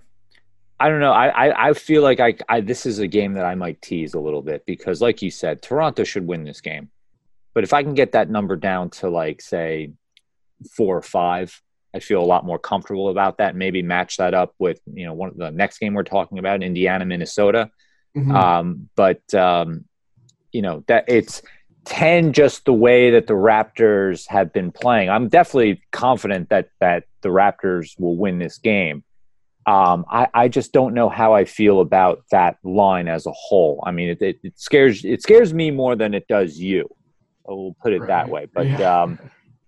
I 0.80 0.88
don't 0.88 1.02
know. 1.02 1.12
I, 1.12 1.28
I, 1.48 1.70
I 1.70 1.74
feel 1.74 2.02
like 2.02 2.20
I, 2.20 2.36
I 2.48 2.62
this 2.62 2.86
is 2.86 3.00
a 3.00 3.08
game 3.08 3.34
that 3.34 3.46
I 3.46 3.56
might 3.56 3.82
tease 3.82 4.14
a 4.14 4.20
little 4.20 4.42
bit 4.42 4.66
because, 4.66 5.02
like 5.02 5.22
you 5.22 5.30
said, 5.30 5.62
Toronto 5.62 6.04
should 6.04 6.26
win 6.26 6.44
this 6.44 6.62
game. 6.62 6.90
But 7.54 7.64
if 7.64 7.74
I 7.74 7.84
can 7.84 7.96
get 7.96 8.14
that 8.14 8.30
number 8.30 8.56
down 8.56 8.90
to 8.92 9.10
like 9.10 9.42
say 9.42 9.92
four 10.72 10.96
or 10.98 11.02
five, 11.02 11.62
I 11.94 12.00
feel 12.00 12.22
a 12.22 12.26
lot 12.26 12.46
more 12.46 12.60
comfortable 12.60 13.10
about 13.10 13.40
that. 13.40 13.56
Maybe 13.56 13.82
match 13.82 14.18
that 14.18 14.34
up 14.34 14.54
with 14.60 14.80
you 14.94 15.06
know 15.06 15.14
one 15.14 15.30
of 15.30 15.38
the 15.38 15.52
next 15.52 15.80
game 15.80 15.94
we're 15.94 16.04
talking 16.04 16.40
about, 16.40 16.64
Indiana, 16.64 17.06
Minnesota. 17.06 17.72
Mhm. 18.16 18.34
Um, 18.34 18.90
but 18.96 19.34
um, 19.34 19.86
you 20.52 20.62
know 20.62 20.84
that 20.88 21.06
it's 21.08 21.42
ten 21.86 22.34
just 22.34 22.66
the 22.66 22.74
way 22.74 23.12
that 23.12 23.28
the 23.28 23.34
Raptors 23.34 24.28
have 24.30 24.54
been 24.54 24.72
playing. 24.72 25.10
I'm 25.10 25.28
definitely 25.28 25.82
confident 25.92 26.50
that 26.50 26.70
that 26.80 27.04
the 27.22 27.30
Raptors 27.30 28.00
will 28.00 28.16
win 28.16 28.40
this 28.40 28.58
game. 28.60 29.04
Um, 29.70 30.06
I, 30.10 30.28
I 30.34 30.48
just 30.48 30.74
don't 30.74 30.94
know 30.94 31.10
how 31.10 31.34
I 31.34 31.46
feel 31.46 31.80
about 31.82 32.24
that 32.32 32.58
line 32.64 33.08
as 33.08 33.26
a 33.28 33.32
whole. 33.32 33.84
I 33.86 33.92
mean, 33.92 34.10
it, 34.10 34.22
it, 34.22 34.38
it 34.44 34.60
scares 34.60 35.06
it 35.06 35.22
scares 35.22 35.54
me 35.54 35.70
more 35.72 35.96
than 35.96 36.14
it 36.14 36.26
does 36.28 36.58
you. 36.60 36.90
We'll 37.46 37.76
put 37.84 37.94
it 37.94 38.06
that 38.08 38.30
way. 38.30 38.48
But 38.54 38.68
Yeah. 38.68 39.02
um, 39.02 39.20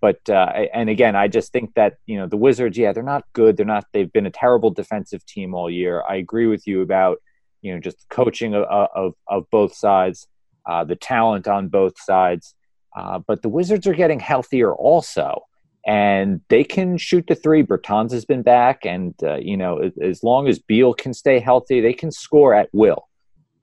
but 0.02 0.28
uh, 0.30 0.52
and 0.74 0.90
again, 0.90 1.16
I 1.16 1.28
just 1.28 1.52
think 1.52 1.76
that 1.76 1.98
you 2.08 2.18
know 2.18 2.28
the 2.28 2.38
Wizards, 2.38 2.78
yeah, 2.78 2.92
they're 2.94 3.12
not 3.16 3.26
good. 3.34 3.56
They're 3.58 3.74
not. 3.76 3.86
They've 3.94 4.12
been 4.12 4.26
a 4.26 4.32
terrible 4.32 4.72
defensive 4.72 5.24
team 5.28 5.54
all 5.54 5.70
year. 5.70 6.04
I 6.10 6.16
agree 6.16 6.48
with 6.48 6.66
you 6.66 6.82
about 6.82 7.20
you 7.62 7.72
know 7.74 7.80
just 7.80 7.98
coaching 8.10 8.56
of 8.56 8.64
of, 8.64 9.14
of 9.28 9.46
both 9.52 9.76
sides, 9.76 10.28
uh, 10.68 10.84
the 10.84 10.96
talent 10.96 11.48
on 11.48 11.68
both 11.68 11.94
sides. 12.00 12.56
Uh, 12.98 13.20
but 13.20 13.44
the 13.44 13.50
Wizards 13.50 13.86
are 13.86 13.94
getting 13.94 14.20
healthier 14.20 14.74
also, 14.74 15.44
and 15.86 16.42
they 16.50 16.64
can 16.64 16.98
shoot 16.98 17.26
the 17.28 17.36
three. 17.36 17.64
Bertans 17.64 18.12
has 18.12 18.26
been 18.26 18.42
back, 18.42 18.86
and 18.86 19.14
uh, 19.24 19.36
you 19.36 19.58
know 19.58 19.92
as, 20.02 20.24
long 20.24 20.48
as 20.48 20.60
Beal 20.60 20.94
can 20.94 21.14
stay 21.14 21.40
healthy, 21.40 21.82
they 21.82 21.94
can 21.94 22.12
score 22.12 22.54
at 22.54 22.70
will. 22.74 23.08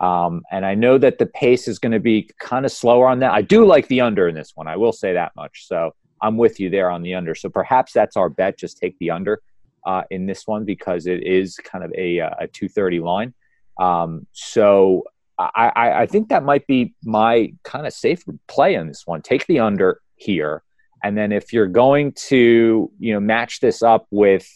Um, 0.01 0.43
and 0.51 0.65
I 0.65 0.75
know 0.75 0.99
that 0.99 1.19
the 1.19 1.27
pace 1.27 1.67
is 1.67 1.79
going 1.79 1.93
to 1.93 2.01
be 2.01 2.31
kind 2.39 2.65
of 2.65 2.73
slower 2.73 3.09
on 3.09 3.19
that. 3.21 3.33
I 3.33 3.43
do 3.43 3.65
like 3.65 3.89
the 3.89 4.01
under 4.01 4.29
in 4.29 4.35
this 4.35 4.53
one. 4.55 4.69
I 4.69 4.77
will 4.77 4.93
say 4.93 5.13
that 5.13 5.33
much. 5.35 5.67
So 5.67 5.93
I'm 6.23 6.37
with 6.37 6.61
you 6.61 6.71
there 6.71 6.91
on 6.91 7.03
the 7.03 7.15
under. 7.15 7.35
So 7.35 7.49
perhaps 7.49 7.93
that's 7.93 8.17
our 8.17 8.29
bet. 8.29 8.59
Just 8.59 8.79
take 8.79 8.97
the 9.01 9.11
under 9.11 9.43
uh, 9.85 10.03
in 10.11 10.27
this 10.27 10.47
one 10.47 10.65
because 10.65 11.07
it 11.07 11.27
is 11.27 11.57
kind 11.57 11.85
of 11.85 11.93
a, 11.97 12.21
uh, 12.21 12.31
a 12.41 12.47
230 12.47 13.01
line. 13.01 13.35
Um, 13.81 14.27
so 14.33 15.05
I, 15.39 16.03
I, 16.03 16.07
think 16.07 16.31
that 16.31 16.43
might 16.43 16.67
be 16.67 16.95
my 17.05 17.53
kind 17.63 17.87
of 17.87 17.93
safe 17.93 18.25
play 18.49 18.75
on 18.75 18.89
this 18.89 19.07
one. 19.07 19.23
Take 19.23 19.47
the 19.47 19.61
under 19.61 20.01
here. 20.17 20.65
And 21.03 21.17
then 21.17 21.33
if 21.33 21.53
you're 21.53 21.67
going 21.67 22.13
to, 22.29 22.91
you 22.99 23.13
know, 23.13 23.21
match 23.21 23.61
this 23.61 23.83
up 23.83 24.07
with, 24.11 24.49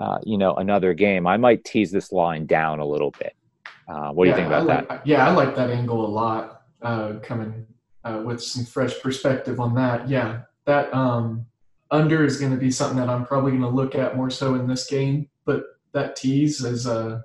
uh, 0.00 0.18
you 0.24 0.38
know, 0.38 0.54
another 0.54 0.94
game, 0.94 1.26
I 1.26 1.36
might 1.36 1.64
tease 1.64 1.90
this 1.90 2.12
line 2.12 2.46
down 2.46 2.80
a 2.80 2.86
little 2.86 3.12
bit. 3.18 3.34
Uh, 3.88 4.10
what 4.10 4.24
do 4.24 4.30
you 4.30 4.36
think 4.36 4.48
about 4.48 4.62
I 4.62 4.66
that? 4.66 4.90
like, 4.90 5.00
Yeah, 5.04 5.26
I 5.26 5.32
like 5.32 5.56
that 5.56 5.70
angle 5.70 6.04
a 6.04 6.08
lot. 6.08 6.62
Uh, 6.80 7.14
coming 7.24 7.66
uh, 8.04 8.22
with 8.24 8.40
some 8.40 8.64
fresh 8.64 9.00
perspective 9.00 9.58
on 9.58 9.74
that. 9.74 10.08
Yeah, 10.08 10.42
that 10.64 10.94
um, 10.94 11.46
under 11.90 12.24
is 12.24 12.38
going 12.38 12.52
to 12.52 12.58
be 12.58 12.70
something 12.70 12.98
that 12.98 13.08
I'm 13.08 13.26
probably 13.26 13.50
going 13.52 13.62
to 13.62 13.68
look 13.68 13.94
at 13.94 14.16
more 14.16 14.30
so 14.30 14.54
in 14.54 14.68
this 14.68 14.86
game. 14.86 15.28
But 15.44 15.64
that 15.92 16.14
tease 16.14 16.62
is, 16.64 16.86
uh, 16.86 17.20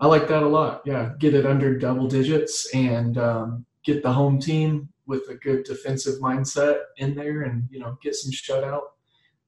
I 0.00 0.06
like 0.06 0.26
that 0.28 0.42
a 0.42 0.48
lot. 0.48 0.82
Yeah, 0.84 1.12
get 1.18 1.34
it 1.34 1.46
under 1.46 1.78
double 1.78 2.08
digits 2.08 2.74
and 2.74 3.16
um, 3.16 3.66
get 3.84 4.02
the 4.02 4.12
home 4.12 4.40
team 4.40 4.88
with 5.06 5.28
a 5.28 5.34
good 5.34 5.64
defensive 5.64 6.20
mindset 6.20 6.80
in 6.98 7.14
there, 7.14 7.42
and 7.42 7.68
you 7.70 7.80
know 7.80 7.98
get 8.02 8.14
some 8.14 8.32
shutout 8.32 8.82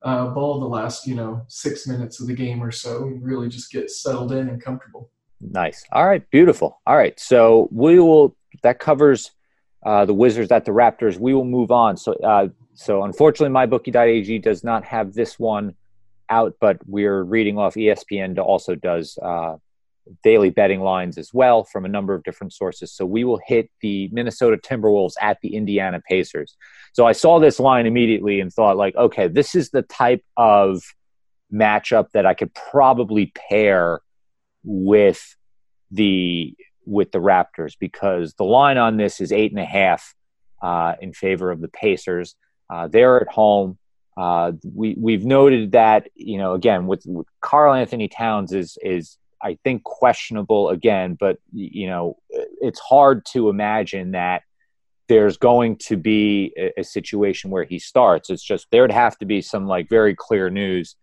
uh, 0.03 0.29
ball 0.29 0.61
the 0.61 0.67
last 0.67 1.07
you 1.07 1.15
know 1.15 1.43
six 1.49 1.87
minutes 1.87 2.21
of 2.21 2.27
the 2.27 2.35
game 2.35 2.63
or 2.63 2.71
so, 2.71 3.05
and 3.05 3.23
really 3.23 3.49
just 3.49 3.71
get 3.71 3.91
settled 3.91 4.33
in 4.33 4.49
and 4.49 4.63
comfortable. 4.63 5.11
Nice. 5.41 5.85
All 5.93 6.07
right. 6.07 6.29
Beautiful. 6.31 6.81
All 6.87 6.97
right. 6.97 7.19
So 7.19 7.69
we 7.71 7.99
will. 7.99 8.37
That 8.63 8.79
covers 8.79 9.33
uh, 9.85 10.05
the 10.05 10.15
Wizards 10.15 10.51
at 10.51 10.65
the 10.65 10.73
Raptors. 10.73 11.19
We 11.19 11.35
will 11.35 11.45
move 11.45 11.71
on. 11.71 11.97
So, 11.97 12.15
uh, 12.15 12.49
so 12.75 13.05
unfortunately, 13.05 13.55
mybookie.ag 13.55 14.39
does 14.39 14.65
not 14.65 14.85
have 14.85 15.13
this 15.13 15.39
one 15.39 15.75
out, 16.31 16.55
but 16.61 16.79
we're 16.87 17.23
reading 17.23 17.59
off 17.59 17.75
ESPN. 17.75 18.39
Also 18.39 18.75
does 18.75 19.19
uh, 19.23 19.57
daily 20.23 20.51
betting 20.51 20.81
lines 20.81 21.19
as 21.19 21.33
well 21.33 21.65
from 21.65 21.85
a 21.85 21.89
number 21.89 22.15
of 22.15 22.23
different 22.23 22.53
sources. 22.53 22.93
So 22.93 23.05
we 23.05 23.25
will 23.25 23.41
hit 23.47 23.71
the 23.81 24.09
Minnesota 24.13 24.57
Timberwolves 24.57 25.15
at 25.21 25.39
the 25.43 25.55
Indiana 25.57 26.01
Pacers. 26.09 26.57
So 26.93 27.07
I 27.07 27.13
saw 27.13 27.39
this 27.39 27.59
line 27.59 27.87
immediately 27.87 28.41
and 28.41 28.53
thought, 28.53 28.77
like, 28.77 28.97
okay, 28.97 29.29
this 29.29 29.55
is 29.55 29.71
the 29.71 29.83
type 29.83 30.25
of 30.37 30.83
matchup 31.53 32.11
that 32.13 32.27
I 32.27 32.35
could 32.35 32.55
probably 32.55 33.33
pair 33.51 34.01
with 34.65 35.37
the 35.91 36.55
with 36.85 37.11
the 37.11 37.19
Raptors 37.19 37.75
because 37.79 38.35
the 38.35 38.45
line 38.45 38.79
on 38.79 38.97
this 38.97 39.21
is 39.21 39.33
eight 39.33 39.51
and 39.51 39.61
a 39.61 39.65
half 39.65 40.15
uh, 40.63 40.95
in 41.01 41.13
favor 41.13 41.51
of 41.51 41.61
the 41.61 41.69
Pacers. 41.69 42.37
Uh, 42.71 42.89
they're 42.89 43.21
at 43.21 43.29
home. 43.29 43.79
Uh, 44.17 44.53
we 44.65 44.97
we've 44.99 45.25
noted 45.25 45.73
that 45.73 46.09
you 46.15 46.39
know 46.39 46.55
again 46.55 46.87
with, 46.87 47.03
with 47.07 47.27
Karl-Anthony 47.41 48.09
Towns 48.09 48.53
is 48.53 48.79
is 48.83 49.19
I 49.43 49.59
think 49.65 49.85
questionable 49.85 50.71
again, 50.71 51.17
but 51.19 51.39
you 51.53 51.87
know 51.87 52.17
it's 52.31 52.81
hard 52.81 53.25
to 53.27 53.49
imagine 53.49 54.13
that 54.13 54.43
there's 55.09 55.37
going 55.37 55.77
to 55.77 55.97
be 55.97 56.53
a, 56.57 56.81
a 56.81 56.85
situation 56.85 57.51
where 57.51 57.65
he 57.65 57.79
starts. 57.79 58.31
It's 58.31 58.43
just 58.43 58.67
there'd 58.71 58.93
have 58.93 59.17
to 59.19 59.27
be 59.27 59.41
some 59.41 59.67
like 59.67 59.89
very 59.89 60.15
clear 60.15 60.51
news 60.51 60.97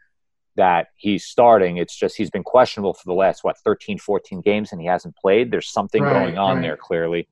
that 0.55 0.87
he's 0.95 1.25
starting. 1.25 1.77
It's 1.77 1.95
just 1.95 2.15
he's 2.15 2.29
been 2.29 2.43
questionable 2.43 2.93
for 2.93 3.05
the 3.05 3.13
last 3.13 3.43
what 3.43 3.57
13, 3.59 3.97
14 3.97 4.41
games, 4.41 4.71
and 4.71 4.81
he 4.81 4.87
hasn't 4.87 5.15
played. 5.15 5.51
There's 5.51 5.69
something 5.69 6.03
Right, 6.03 6.13
going 6.13 6.37
on 6.37 6.57
right. 6.57 6.61
there 6.61 6.77
clearly. 6.77 7.27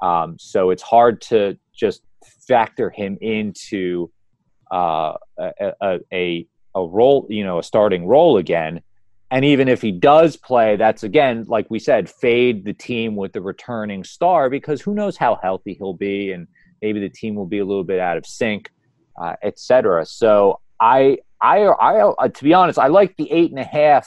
Um, 0.00 0.36
so 0.38 0.70
it's 0.70 0.82
hard 0.82 1.20
to 1.22 1.58
just 1.74 2.02
factor 2.46 2.90
him 2.90 3.18
into 3.20 4.10
uh, 4.70 5.14
a, 5.38 5.72
a 5.80 6.00
a 6.12 6.46
a 6.74 6.86
role, 6.86 7.26
you 7.28 7.44
know, 7.44 7.58
a 7.58 7.62
starting 7.62 8.06
role 8.06 8.38
again. 8.38 8.80
And 9.32 9.46
even 9.46 9.66
if 9.66 9.80
he 9.80 9.92
does 9.92 10.36
play, 10.36 10.76
that's 10.76 11.04
again, 11.04 11.46
like 11.48 11.70
we 11.70 11.78
said, 11.78 12.10
fade 12.10 12.66
the 12.66 12.74
team 12.74 13.16
with 13.16 13.32
the 13.32 13.40
returning 13.40 14.04
star 14.04 14.50
because 14.50 14.82
who 14.82 14.92
knows 14.92 15.16
how 15.16 15.38
healthy 15.42 15.72
he'll 15.72 15.94
be, 15.94 16.32
and 16.32 16.46
maybe 16.82 17.00
the 17.00 17.08
team 17.08 17.34
will 17.34 17.46
be 17.46 17.58
a 17.58 17.64
little 17.64 17.82
bit 17.82 17.98
out 17.98 18.18
of 18.18 18.26
sync, 18.26 18.70
uh, 19.18 19.36
etc. 19.42 20.04
So 20.04 20.60
I, 20.78 21.16
I, 21.40 21.60
I, 21.60 22.00
uh, 22.02 22.28
to 22.28 22.44
be 22.44 22.52
honest, 22.52 22.78
I 22.78 22.88
like 22.88 23.16
the 23.16 23.32
eight 23.32 23.50
and 23.50 23.58
a 23.58 23.64
half 23.64 24.06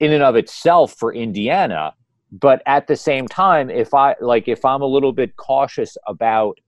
in 0.00 0.14
and 0.14 0.22
of 0.22 0.34
itself 0.34 0.94
for 0.94 1.12
Indiana, 1.12 1.92
but 2.32 2.62
at 2.64 2.86
the 2.86 2.96
same 2.96 3.28
time, 3.28 3.68
if 3.68 3.92
I 3.92 4.16
like, 4.18 4.48
if 4.48 4.64
I'm 4.64 4.80
a 4.80 4.86
little 4.86 5.12
bit 5.12 5.36
cautious 5.36 5.98
about 6.06 6.58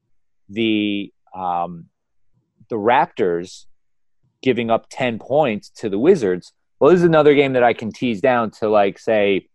the 0.51 1.11
um, 1.35 1.87
the 2.69 2.77
Raptors 2.77 3.65
giving 4.43 4.71
up 4.71 4.85
ten 4.91 5.19
points 5.19 5.71
to 5.77 5.89
the 5.89 5.99
Wizards, 5.99 6.53
well, 6.81 6.91
this 6.91 7.01
is 7.01 7.05
another 7.05 7.35
game 7.35 7.53
that 7.53 7.63
I 7.63 7.75
can 7.75 7.93
tease 7.93 8.21
down 8.23 8.51
to 8.53 8.69
like 8.69 8.99
say, 8.99 9.47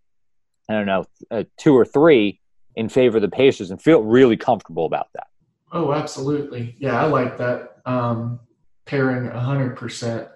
I 0.69 0.73
don't 0.73 0.85
know, 0.85 1.05
uh, 1.31 1.43
two 1.57 1.75
or 1.75 1.83
three 1.83 2.39
in 2.75 2.87
favor 2.87 3.17
of 3.17 3.21
the 3.21 3.29
Pacers 3.29 3.71
and 3.71 3.81
feel 3.81 4.03
really 4.03 4.37
comfortable 4.37 4.85
about 4.85 5.07
that. 5.13 5.27
Oh, 5.71 5.91
absolutely. 5.91 6.75
Yeah, 6.77 7.01
I 7.01 7.07
like 7.07 7.37
that 7.39 7.77
um, 7.85 8.39
pairing 8.85 9.29
100%. 9.29 10.29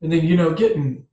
And 0.00 0.12
then, 0.12 0.24
you 0.24 0.36
know, 0.36 0.52
getting 0.52 1.04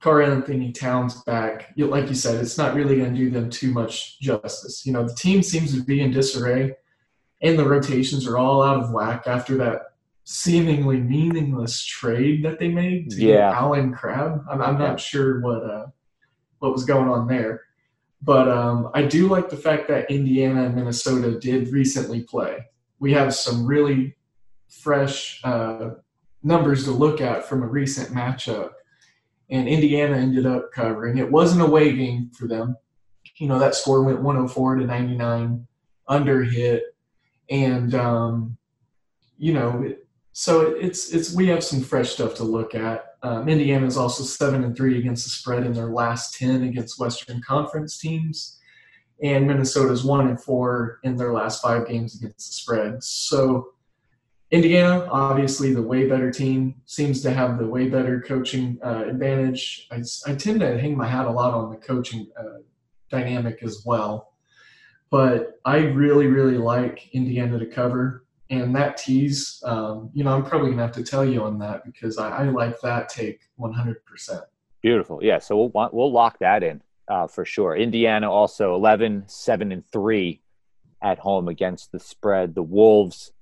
Karl-Anthony 0.00 0.72
Towns 0.72 1.22
back, 1.24 1.72
like 1.76 2.08
you 2.08 2.14
said, 2.14 2.40
it's 2.40 2.58
not 2.58 2.74
really 2.74 2.96
going 2.96 3.14
to 3.14 3.18
do 3.18 3.30
them 3.30 3.50
too 3.50 3.72
much 3.72 4.20
justice. 4.20 4.86
You 4.86 4.92
know, 4.92 5.06
the 5.08 5.14
team 5.14 5.42
seems 5.42 5.74
to 5.74 5.82
be 5.82 6.00
in 6.00 6.12
disarray, 6.12 6.74
and 7.42 7.58
the 7.58 7.68
rotations 7.68 8.26
are 8.26 8.38
all 8.38 8.62
out 8.62 8.82
of 8.82 8.92
whack 8.92 9.26
after 9.26 9.56
that 9.56 9.93
seemingly 10.24 10.98
meaningless 10.98 11.84
trade 11.84 12.42
that 12.44 12.58
they 12.58 12.68
made 12.68 13.10
to 13.10 13.22
Yeah. 13.22 13.52
Allen 13.54 13.92
Crabbe. 13.92 14.42
I'm, 14.50 14.60
I'm 14.60 14.78
not 14.78 14.98
sure 14.98 15.40
what 15.40 15.62
uh, 15.62 15.86
what 16.58 16.72
was 16.72 16.84
going 16.84 17.08
on 17.08 17.28
there, 17.28 17.62
but 18.22 18.48
um, 18.48 18.90
I 18.94 19.02
do 19.02 19.28
like 19.28 19.50
the 19.50 19.56
fact 19.56 19.86
that 19.88 20.10
Indiana 20.10 20.64
and 20.64 20.74
Minnesota 20.74 21.38
did 21.38 21.68
recently 21.68 22.22
play. 22.22 22.66
We 22.98 23.12
have 23.12 23.34
some 23.34 23.66
really 23.66 24.16
fresh 24.70 25.40
uh, 25.44 25.90
numbers 26.42 26.84
to 26.84 26.90
look 26.90 27.20
at 27.20 27.46
from 27.46 27.62
a 27.62 27.66
recent 27.66 28.16
matchup, 28.16 28.70
and 29.50 29.68
Indiana 29.68 30.16
ended 30.16 30.46
up 30.46 30.72
covering. 30.72 31.18
It 31.18 31.30
was 31.30 31.54
an 31.54 31.60
away 31.60 31.94
game 31.94 32.30
for 32.32 32.48
them. 32.48 32.76
You 33.36 33.48
know 33.48 33.58
that 33.58 33.74
score 33.74 34.02
went 34.02 34.22
104 34.22 34.76
to 34.76 34.86
99, 34.86 35.66
under 36.08 36.44
hit, 36.44 36.96
and 37.50 37.94
um, 37.94 38.56
you 39.36 39.52
know 39.52 39.82
it, 39.82 40.03
so 40.36 40.62
it's 40.72 41.14
it's 41.14 41.32
we 41.32 41.46
have 41.46 41.62
some 41.62 41.80
fresh 41.80 42.10
stuff 42.10 42.34
to 42.34 42.42
look 42.42 42.74
at. 42.74 43.04
Um, 43.22 43.48
Indiana 43.48 43.86
is 43.86 43.96
also 43.96 44.24
seven 44.24 44.64
and 44.64 44.76
three 44.76 44.98
against 44.98 45.24
the 45.24 45.30
spread 45.30 45.64
in 45.64 45.72
their 45.72 45.90
last 45.90 46.34
ten 46.34 46.64
against 46.64 46.98
Western 46.98 47.40
Conference 47.40 47.98
teams, 47.98 48.58
and 49.22 49.46
Minnesota's 49.46 50.02
one 50.02 50.26
and 50.26 50.40
four 50.42 50.98
in 51.04 51.16
their 51.16 51.32
last 51.32 51.62
five 51.62 51.86
games 51.86 52.16
against 52.16 52.48
the 52.48 52.52
spread. 52.52 53.04
So 53.04 53.68
Indiana, 54.50 55.06
obviously 55.08 55.72
the 55.72 55.82
way 55.82 56.08
better 56.08 56.32
team, 56.32 56.82
seems 56.84 57.22
to 57.22 57.30
have 57.30 57.56
the 57.56 57.68
way 57.68 57.88
better 57.88 58.20
coaching 58.20 58.80
uh, 58.84 59.04
advantage. 59.06 59.86
I, 59.92 60.02
I 60.26 60.34
tend 60.34 60.58
to 60.60 60.76
hang 60.76 60.96
my 60.96 61.06
hat 61.06 61.26
a 61.26 61.30
lot 61.30 61.54
on 61.54 61.70
the 61.70 61.76
coaching 61.76 62.26
uh, 62.36 62.58
dynamic 63.08 63.62
as 63.62 63.84
well, 63.86 64.32
but 65.10 65.60
I 65.64 65.76
really 65.76 66.26
really 66.26 66.58
like 66.58 67.08
Indiana 67.12 67.60
to 67.60 67.66
cover 67.66 68.23
and 68.60 68.74
that 68.76 68.96
tease, 68.96 69.62
um, 69.64 70.10
you 70.14 70.24
know, 70.24 70.34
I'm 70.34 70.44
probably 70.44 70.70
gonna 70.70 70.82
have 70.82 70.92
to 70.92 71.04
tell 71.04 71.24
you 71.24 71.42
on 71.42 71.58
that 71.58 71.84
because 71.84 72.18
I, 72.18 72.28
I 72.30 72.42
like 72.44 72.80
that 72.80 73.08
take 73.08 73.40
100. 73.56 74.04
percent 74.04 74.42
Beautiful. 74.82 75.20
Yeah. 75.22 75.38
So 75.38 75.56
we'll 75.56 75.90
we'll 75.92 76.12
lock 76.12 76.38
that 76.40 76.62
in 76.62 76.82
uh, 77.08 77.26
for 77.26 77.44
sure. 77.44 77.76
Indiana 77.76 78.30
also 78.30 78.74
11, 78.74 79.24
7 79.26 79.72
and 79.72 79.86
three 79.90 80.42
at 81.02 81.18
home 81.18 81.48
against 81.48 81.92
the 81.92 81.98
spread. 81.98 82.54
The 82.54 82.62
Wolves, 82.62 83.32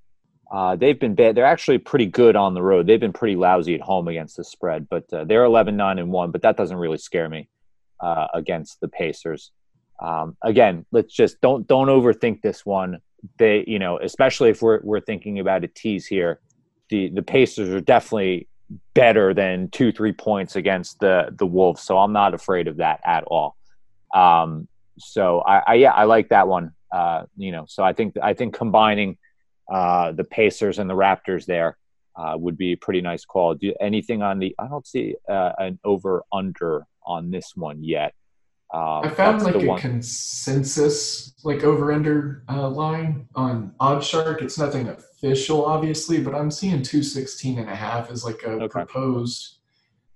uh, 0.52 0.76
they've 0.76 0.98
been 0.98 1.14
bad. 1.14 1.34
They're 1.34 1.44
actually 1.44 1.78
pretty 1.78 2.06
good 2.06 2.36
on 2.36 2.54
the 2.54 2.62
road. 2.62 2.86
They've 2.86 3.00
been 3.00 3.12
pretty 3.12 3.36
lousy 3.36 3.74
at 3.74 3.80
home 3.80 4.08
against 4.08 4.36
the 4.36 4.44
spread, 4.44 4.88
but 4.88 5.12
uh, 5.12 5.24
they're 5.24 5.44
11, 5.44 5.76
9 5.76 5.98
and 5.98 6.12
one. 6.12 6.30
But 6.30 6.42
that 6.42 6.56
doesn't 6.56 6.76
really 6.76 6.98
scare 6.98 7.28
me 7.28 7.48
uh, 8.00 8.26
against 8.34 8.80
the 8.80 8.88
Pacers. 8.88 9.50
Um, 10.00 10.36
again, 10.42 10.84
let's 10.90 11.14
just 11.14 11.40
don't 11.40 11.66
don't 11.66 11.86
overthink 11.86 12.42
this 12.42 12.66
one. 12.66 12.98
They, 13.38 13.64
you 13.66 13.78
know, 13.78 13.98
especially 13.98 14.50
if 14.50 14.62
we're 14.62 14.80
we're 14.82 15.00
thinking 15.00 15.38
about 15.38 15.64
a 15.64 15.68
tease 15.68 16.06
here, 16.06 16.40
the 16.88 17.08
the 17.10 17.22
Pacers 17.22 17.68
are 17.68 17.80
definitely 17.80 18.48
better 18.94 19.34
than 19.34 19.68
two 19.68 19.92
three 19.92 20.12
points 20.12 20.56
against 20.56 20.98
the 21.00 21.34
the 21.38 21.46
Wolves. 21.46 21.82
So 21.82 21.98
I'm 21.98 22.12
not 22.12 22.34
afraid 22.34 22.68
of 22.68 22.78
that 22.78 23.00
at 23.04 23.24
all. 23.24 23.56
Um, 24.14 24.68
so 24.98 25.40
I, 25.40 25.62
I 25.66 25.74
yeah 25.74 25.92
I 25.92 26.04
like 26.04 26.28
that 26.30 26.48
one. 26.48 26.72
Uh, 26.92 27.24
you 27.36 27.52
know, 27.52 27.64
so 27.68 27.82
I 27.82 27.92
think 27.92 28.16
I 28.22 28.34
think 28.34 28.54
combining 28.54 29.16
uh, 29.72 30.12
the 30.12 30.24
Pacers 30.24 30.78
and 30.78 30.90
the 30.90 30.94
Raptors 30.94 31.46
there 31.46 31.78
uh, 32.16 32.34
would 32.36 32.58
be 32.58 32.72
a 32.72 32.76
pretty 32.76 33.00
nice 33.00 33.24
call. 33.24 33.54
Do 33.54 33.72
anything 33.80 34.22
on 34.22 34.38
the? 34.38 34.54
I 34.58 34.68
don't 34.68 34.86
see 34.86 35.14
uh, 35.28 35.52
an 35.58 35.78
over 35.84 36.24
under 36.32 36.86
on 37.06 37.30
this 37.30 37.52
one 37.56 37.82
yet. 37.82 38.14
Um, 38.72 39.04
I 39.04 39.08
found 39.10 39.42
like 39.42 39.54
a 39.56 39.66
one- 39.66 39.78
consensus 39.80 41.34
like 41.44 41.62
over 41.64 41.92
under 41.92 42.42
uh, 42.48 42.68
line 42.68 43.28
on 43.34 43.74
OddsShark. 43.80 44.40
It's 44.42 44.58
nothing 44.58 44.88
official, 44.88 45.66
obviously, 45.66 46.20
but 46.22 46.34
I'm 46.34 46.50
seeing 46.50 46.82
216 46.82 47.58
and 47.58 47.68
a 47.68 47.74
half 47.74 48.10
as 48.10 48.24
like 48.24 48.42
a 48.44 48.52
Okay. 48.52 48.68
proposed, 48.68 49.58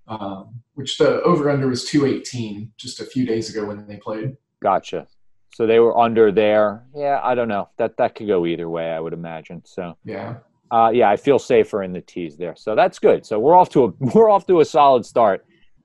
um, 0.08 0.60
which 0.74 0.96
the 0.98 1.20
over 1.22 1.50
under 1.50 1.68
was 1.68 1.84
218 1.84 2.72
just 2.78 3.00
a 3.00 3.04
few 3.04 3.26
days 3.26 3.50
ago 3.54 3.66
when 3.66 3.86
they 3.86 3.96
played. 3.96 4.36
Gotcha. 4.62 5.06
So 5.54 5.66
they 5.66 5.80
were 5.80 5.98
under 5.98 6.32
there. 6.32 6.84
Yeah, 6.94 7.20
I 7.22 7.34
don't 7.34 7.48
know. 7.48 7.68
That 7.78 7.96
that 7.98 8.14
could 8.14 8.26
go 8.26 8.46
either 8.46 8.68
way. 8.70 8.90
I 8.90 9.00
would 9.00 9.12
imagine. 9.12 9.62
So 9.66 9.96
Yeah. 10.04 10.36
uh, 10.70 10.90
yeah, 10.94 11.10
I 11.10 11.16
feel 11.16 11.38
safer 11.38 11.82
in 11.82 11.92
the 11.92 12.00
tease 12.00 12.36
there. 12.38 12.54
So 12.56 12.74
that's 12.74 12.98
good. 12.98 13.26
So 13.26 13.38
we're 13.38 13.54
off 13.56 13.68
to 13.70 13.84
a 13.84 13.88
we're 14.14 14.30
off 14.30 14.46
to 14.46 14.60
a 14.60 14.64
solid 14.64 15.04
start 15.04 15.44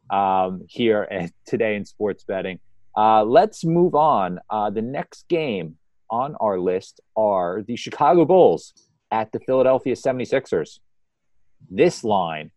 um, 0.09 0.61
here 0.67 1.07
at, 1.09 1.31
today 1.45 1.75
in 1.75 1.85
sports 1.85 2.23
betting. 2.25 2.59
Uh, 2.95 3.23
let's 3.23 3.63
move 3.63 3.95
on. 3.95 4.39
Uh, 4.49 4.69
the 4.69 4.81
next 4.81 5.27
game 5.27 5.77
on 6.09 6.35
our 6.41 6.59
list 6.59 6.99
are 7.15 7.63
the 7.65 7.75
Chicago 7.75 8.25
Bulls 8.25 8.73
at 9.11 9.31
the 9.31 9.39
Philadelphia 9.39 9.95
76ers. 9.95 10.79
This 11.69 12.03
line, 12.03 12.51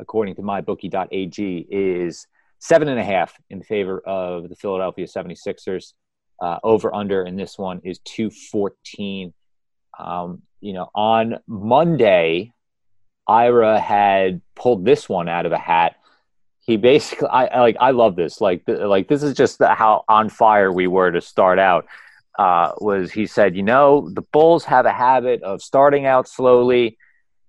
according 0.00 0.36
to 0.36 0.42
mybookie.ag, 0.42 1.66
is 1.70 2.26
seven 2.58 2.88
and 2.88 2.98
a 2.98 3.04
half 3.04 3.34
in 3.50 3.62
favor 3.62 4.00
of 4.06 4.48
the 4.48 4.56
Philadelphia 4.56 5.06
76ers. 5.06 5.92
Uh, 6.42 6.58
over 6.64 6.92
under 6.94 7.24
in 7.24 7.36
this 7.36 7.58
one 7.58 7.80
is 7.84 8.00
214. 8.00 9.32
Um, 9.98 10.42
you 10.60 10.72
know, 10.72 10.88
on 10.94 11.38
Monday, 11.46 12.52
Ira 13.28 13.78
had 13.78 14.40
pulled 14.54 14.84
this 14.84 15.08
one 15.08 15.28
out 15.28 15.46
of 15.46 15.52
a 15.52 15.58
hat. 15.58 15.96
He 16.64 16.76
basically, 16.76 17.28
I 17.28 17.46
I- 17.46 17.60
like, 17.60 17.76
I 17.80 17.90
love 17.90 18.16
this. 18.16 18.40
Like, 18.40 18.62
like 18.66 19.08
this 19.08 19.22
is 19.22 19.34
just 19.34 19.58
the, 19.58 19.74
how 19.74 20.04
on 20.08 20.28
fire 20.28 20.72
we 20.72 20.86
were 20.86 21.10
to 21.10 21.20
start 21.20 21.58
out. 21.58 21.86
Uh, 22.38 22.72
was 22.78 23.12
he 23.12 23.26
said, 23.26 23.54
you 23.54 23.62
know, 23.62 24.10
the 24.12 24.22
Bulls 24.22 24.64
have 24.64 24.86
a 24.86 24.92
habit 24.92 25.42
of 25.42 25.62
starting 25.62 26.04
out 26.04 26.28
slowly. 26.28 26.98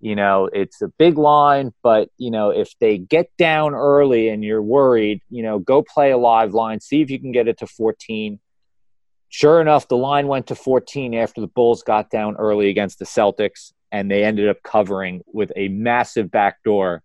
You 0.00 0.14
know, 0.14 0.48
it's 0.52 0.80
a 0.82 0.88
big 0.98 1.18
line, 1.18 1.72
but 1.82 2.08
you 2.18 2.30
know, 2.30 2.50
if 2.50 2.72
they 2.78 2.98
get 2.98 3.30
down 3.36 3.74
early 3.74 4.28
and 4.28 4.44
you're 4.44 4.62
worried, 4.62 5.22
you 5.30 5.42
know, 5.42 5.58
go 5.58 5.82
play 5.82 6.12
a 6.12 6.18
live 6.18 6.54
line, 6.54 6.80
see 6.80 7.00
if 7.02 7.10
you 7.10 7.18
can 7.18 7.32
get 7.32 7.48
it 7.48 7.58
to 7.58 7.66
14 7.66 8.38
sure 9.28 9.60
enough, 9.60 9.88
the 9.88 9.96
line 9.96 10.28
went 10.28 10.46
to 10.48 10.54
14 10.54 11.14
after 11.14 11.40
the 11.40 11.46
Bulls 11.46 11.82
got 11.82 12.10
down 12.10 12.36
early 12.36 12.70
against 12.70 12.98
the 12.98 13.04
Celtics, 13.04 13.72
and 13.92 14.10
they 14.10 14.24
ended 14.24 14.48
up 14.48 14.62
covering 14.62 15.22
with 15.26 15.52
a 15.56 15.68
massive 15.68 16.30
backdoor 16.30 17.02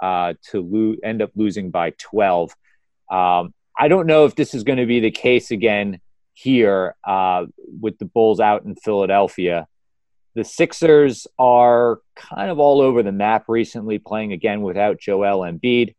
uh, 0.00 0.34
to 0.50 0.60
lo- 0.60 0.96
end 1.02 1.22
up 1.22 1.30
losing 1.34 1.70
by 1.70 1.90
12. 1.98 2.54
Um, 3.10 3.54
I 3.78 3.88
don't 3.88 4.06
know 4.06 4.24
if 4.24 4.34
this 4.34 4.54
is 4.54 4.64
going 4.64 4.78
to 4.78 4.86
be 4.86 5.00
the 5.00 5.10
case 5.10 5.50
again 5.50 6.00
here 6.32 6.94
uh, 7.04 7.46
with 7.80 7.98
the 7.98 8.04
Bulls 8.04 8.40
out 8.40 8.64
in 8.64 8.74
Philadelphia. 8.76 9.66
The 10.34 10.44
Sixers 10.44 11.26
are 11.38 12.00
kind 12.14 12.50
of 12.50 12.58
all 12.58 12.80
over 12.80 13.02
the 13.02 13.12
map 13.12 13.44
recently, 13.48 13.98
playing 13.98 14.32
again 14.32 14.62
without 14.62 15.00
Joel 15.00 15.40
Embiid. 15.40 15.94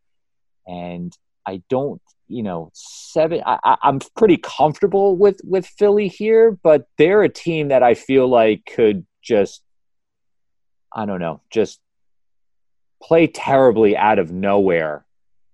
And 0.66 1.16
I 1.46 1.64
don't 1.70 2.02
you 2.32 2.44
know 2.44 2.72
seven 2.74 3.42
I, 3.46 3.78
i'm 3.84 4.00
pretty 4.16 4.38
comfortable 4.38 5.18
with 5.18 5.42
with 5.44 5.68
philly 5.68 6.08
here 6.08 6.58
but 6.64 6.88
they're 6.98 7.24
a 7.24 7.30
team 7.30 7.68
that 7.68 7.84
i 7.84 7.94
feel 7.94 8.28
like 8.28 8.66
could 8.66 9.06
just 9.22 9.62
i 10.94 11.06
don't 11.06 11.20
know 11.20 11.42
just 11.52 11.82
play 13.02 13.28
terribly 13.28 13.98
out 13.98 14.20
of 14.20 14.32
nowhere 14.32 15.06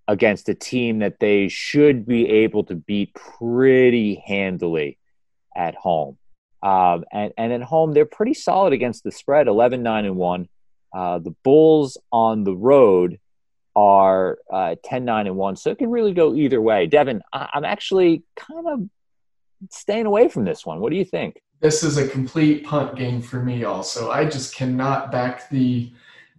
against 0.07 0.49
a 0.49 0.53
team 0.53 0.99
that 0.99 1.19
they 1.19 1.47
should 1.47 2.05
be 2.05 2.29
able 2.29 2.63
to 2.65 2.75
beat 2.75 3.13
pretty 3.13 4.23
handily 4.25 4.97
at 5.55 5.75
home. 5.75 6.17
Um, 6.63 7.03
and, 7.11 7.33
and 7.37 7.53
at 7.53 7.61
home 7.61 7.93
they're 7.93 8.05
pretty 8.05 8.33
solid 8.33 8.73
against 8.73 9.03
the 9.03 9.11
spread 9.11 9.47
11 9.47 9.83
9 9.83 10.05
and 10.05 10.15
1 10.15 10.49
uh, 10.95 11.19
the 11.19 11.35
bulls 11.43 11.97
on 12.11 12.43
the 12.43 12.55
road 12.55 13.19
are 13.75 14.39
uh, 14.51 14.75
10 14.83 15.05
9 15.05 15.27
and 15.27 15.35
1 15.35 15.55
so 15.55 15.69
it 15.69 15.77
can 15.77 15.91
really 15.91 16.13
go 16.13 16.33
either 16.33 16.61
way. 16.61 16.87
Devin 16.87 17.21
I- 17.31 17.49
i'm 17.53 17.65
actually 17.65 18.23
kind 18.35 18.67
of 18.67 18.89
staying 19.71 20.05
away 20.05 20.29
from 20.29 20.45
this 20.45 20.65
one. 20.65 20.79
What 20.79 20.91
do 20.91 20.97
you 20.97 21.05
think? 21.05 21.41
This 21.59 21.83
is 21.83 21.97
a 21.97 22.07
complete 22.07 22.65
punt 22.65 22.95
game 22.95 23.21
for 23.21 23.41
me, 23.41 23.63
also. 23.63 24.11
I 24.11 24.25
just 24.25 24.55
cannot 24.55 25.11
back 25.11 25.49
the 25.49 25.91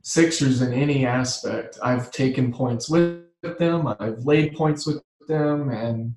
Sixers 0.02 0.62
in 0.62 0.72
any 0.72 1.06
aspect. 1.06 1.78
I've 1.82 2.10
taken 2.10 2.52
points 2.52 2.88
with 2.88 3.22
them, 3.58 3.86
I've 4.00 4.24
laid 4.24 4.54
points 4.54 4.86
with 4.86 5.02
them, 5.26 5.70
and 5.70 6.14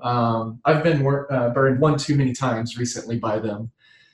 um, 0.00 0.60
I've 0.64 0.82
been 0.82 1.02
wor- 1.02 1.32
uh, 1.32 1.50
burned 1.50 1.80
one 1.80 1.98
too 1.98 2.16
many 2.16 2.32
times 2.32 2.78
recently 2.78 3.18
by 3.18 3.38
them. 3.38 3.70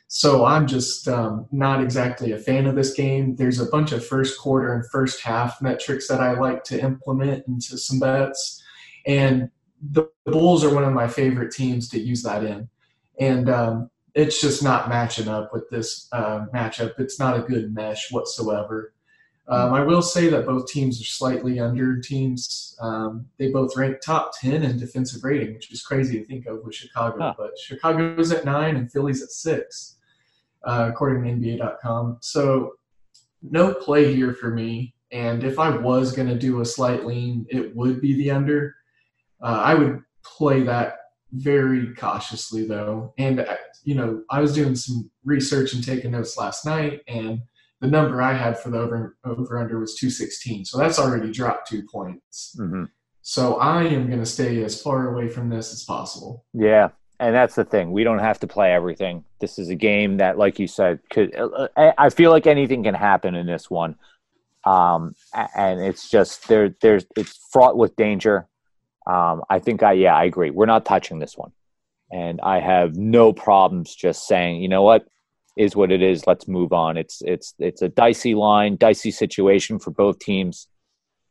So 0.09 0.45
I'm 0.45 0.67
just 0.67 1.09
um, 1.09 1.47
not 1.51 1.83
exactly 1.83 2.33
a 2.33 2.39
fan 2.39 2.67
of 2.67 2.77
this 2.77 2.95
game. 2.95 3.37
There's 3.37 3.61
a 3.61 3.67
bunch 3.67 3.93
of 3.93 4.07
first 4.07 4.39
quarter 4.39 4.73
and 4.73 4.89
first 4.91 5.23
half 5.23 5.61
metrics 5.61 6.09
that 6.09 6.21
I 6.21 6.35
like 6.35 6.63
to 6.65 6.81
implement 6.81 7.47
into 7.49 7.77
some 7.79 7.99
bets. 7.99 8.63
And 9.07 9.51
the 9.83 10.09
Bulls 10.25 10.65
are 10.65 10.75
one 10.75 10.85
of 10.85 10.93
my 10.93 11.09
favorite 11.09 11.53
teams 11.53 11.89
to 11.91 11.99
use 12.01 12.23
that 12.23 12.45
in. 12.45 12.69
And 13.19 13.51
um, 13.51 13.91
it's 14.15 14.41
just 14.41 14.63
not 14.63 14.89
matching 14.89 15.29
up 15.29 15.53
with 15.53 15.69
this 15.71 16.09
uh, 16.13 16.47
matchup. 16.55 16.99
It's 16.99 17.19
not 17.19 17.39
a 17.39 17.43
good 17.43 17.75
mesh 17.75 18.11
whatsoever. 18.11 18.94
Um, 19.47 19.75
I 19.75 19.85
will 19.85 20.01
say 20.01 20.29
that 20.29 20.47
both 20.47 20.69
teams 20.69 21.01
are 21.01 21.05
slightly 21.05 21.61
under 21.61 22.01
teams. 22.01 22.77
Um, 22.81 23.27
they 23.37 23.51
both 23.51 23.77
rank 23.77 24.01
top 24.01 24.33
10 24.41 24.63
in 24.63 24.79
defensive 24.79 25.23
rating, 25.23 25.53
which 25.53 25.71
is 25.71 25.83
crazy 25.83 26.19
to 26.19 26.25
think 26.25 26.47
of 26.47 26.65
with 26.65 26.75
Chicago. 26.75 27.19
Huh. 27.19 27.35
But 27.37 27.59
Chicago's 27.59 28.33
at 28.33 28.47
nine 28.47 28.77
and 28.77 28.91
Philly's 28.91 29.23
at 29.23 29.31
six, 29.31 29.97
uh, 30.65 30.89
according 30.91 31.25
to 31.25 31.49
NBA.com. 31.49 32.19
So 32.21 32.77
no 33.43 33.75
play 33.75 34.15
here 34.15 34.33
for 34.33 34.49
me. 34.49 34.95
And 35.13 35.45
if 35.45 35.59
I 35.59 35.69
was 35.69 36.13
going 36.13 36.29
to 36.29 36.39
do 36.39 36.63
a 36.63 36.65
slight 36.65 37.05
lean, 37.05 37.47
it 37.51 37.77
would 37.77 38.01
be 38.01 38.15
the 38.15 38.31
under. 38.31 38.75
Uh, 39.43 39.61
I 39.63 39.75
would 39.75 40.03
play 40.23 40.63
that 40.63 40.97
very 41.33 41.95
cautiously, 41.95 42.67
though. 42.67 43.13
And, 43.19 43.41
uh, 43.41 43.57
you 43.85 43.95
know, 43.95 44.23
I 44.31 44.41
was 44.41 44.55
doing 44.55 44.75
some 44.75 45.11
research 45.23 45.75
and 45.75 45.85
taking 45.85 46.13
notes 46.13 46.39
last 46.39 46.65
night, 46.65 47.03
and– 47.07 47.43
the 47.85 47.91
number 47.91 48.23
I 48.23 48.33
had 48.33 48.59
for 48.59 48.71
the 48.71 48.79
over 48.79 49.19
over 49.25 49.59
under 49.59 49.79
was 49.79 49.95
216. 49.97 50.65
So 50.65 50.79
that's 50.79 50.99
already 50.99 51.31
dropped 51.31 51.69
two 51.69 51.83
points. 51.83 52.57
Mm-hmm. 52.59 52.85
So 53.21 53.57
I 53.57 53.83
am 53.83 54.07
going 54.07 54.21
to 54.21 54.27
stay 54.27 54.65
as 54.65 54.81
far 54.81 55.13
away 55.13 55.29
from 55.29 55.51
this 55.51 55.71
as 55.71 55.85
possible. 55.85 56.47
Yeah. 56.55 56.91
And 57.21 57.35
that's 57.35 57.55
the 57.55 57.65
thing. 57.65 57.93
We 57.93 58.03
don't 58.03 58.21
have 58.21 58.41
to 58.41 58.47
play 58.47 58.73
everything. 58.73 59.25
This 59.39 59.59
is 59.59 59.69
a 59.69 59.75
game 59.75 60.17
that, 60.17 60.39
like 60.39 60.59
you 60.59 60.67
said, 60.67 61.01
could. 61.11 61.37
Uh, 61.37 61.69
uh, 61.77 61.93
I 61.99 62.09
feel 62.09 62.31
like 62.31 62.47
anything 62.47 62.83
can 62.85 62.95
happen 62.95 63.35
in 63.35 63.47
this 63.47 63.71
one, 63.71 63.97
um, 64.65 65.15
and 65.55 65.81
it's 65.81 66.11
just 66.11 66.49
there. 66.49 66.75
There's 66.81 67.07
it's 67.17 67.39
fraught 67.53 67.77
with 67.77 67.95
danger. 67.97 68.49
Um, 69.07 69.43
I 69.49 69.61
think 69.61 69.83
I 69.83 69.93
yeah 69.93 70.17
I 70.17 70.25
agree. 70.25 70.51
We're 70.51 70.67
not 70.67 70.85
touching 70.85 71.21
this 71.21 71.37
one, 71.37 71.53
and 72.11 72.41
I 72.41 72.59
have 72.59 72.97
no 72.97 73.33
problems 73.33 73.95
just 73.95 74.27
saying, 74.27 74.61
you 74.61 74.69
know 74.69 74.83
what, 74.83 75.07
is 75.57 75.77
what 75.77 75.93
it 75.93 76.03
is. 76.03 76.27
Let's 76.27 76.49
move 76.49 76.73
on. 76.73 76.97
It's 76.97 77.23
it's 77.25 77.55
it's 77.59 77.83
a 77.83 77.89
dicey 77.89 78.35
line, 78.35 78.77
dicey 78.77 79.11
situation 79.11 79.79
for 79.79 79.91
both 79.91 80.19
teams. 80.19 80.69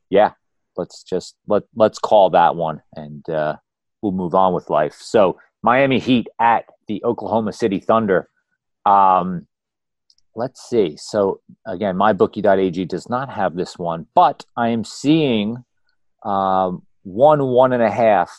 Yeah, 0.10 0.32
let's 0.78 1.04
just 1.04 1.36
let 1.48 1.64
let's 1.76 2.00
call 2.00 2.30
that 2.32 2.56
one, 2.56 2.82
and 2.96 3.28
uh, 3.30 3.56
we'll 4.02 4.12
move 4.12 4.36
on 4.36 4.54
with 4.54 4.70
life. 4.70 4.96
So 5.00 5.40
Miami 5.62 6.00
Heat 6.00 6.28
at 6.40 6.66
the 6.88 7.04
Oklahoma 7.04 7.54
City 7.54 7.80
Thunder. 7.80 8.30
Um, 8.86 9.48
let's 10.36 10.62
see. 10.70 10.98
So 10.98 11.42
again, 11.66 11.96
mybookie.ag 11.96 12.86
does 12.86 13.10
not 13.10 13.30
have 13.30 13.56
this 13.56 13.78
one, 13.78 14.08
but 14.16 14.46
I 14.58 14.70
am 14.70 14.84
seeing 14.84 15.64
um, 16.24 16.84
one 17.04 17.46
one 17.46 17.74
and 17.74 17.84
a 17.84 17.92
half 17.92 18.32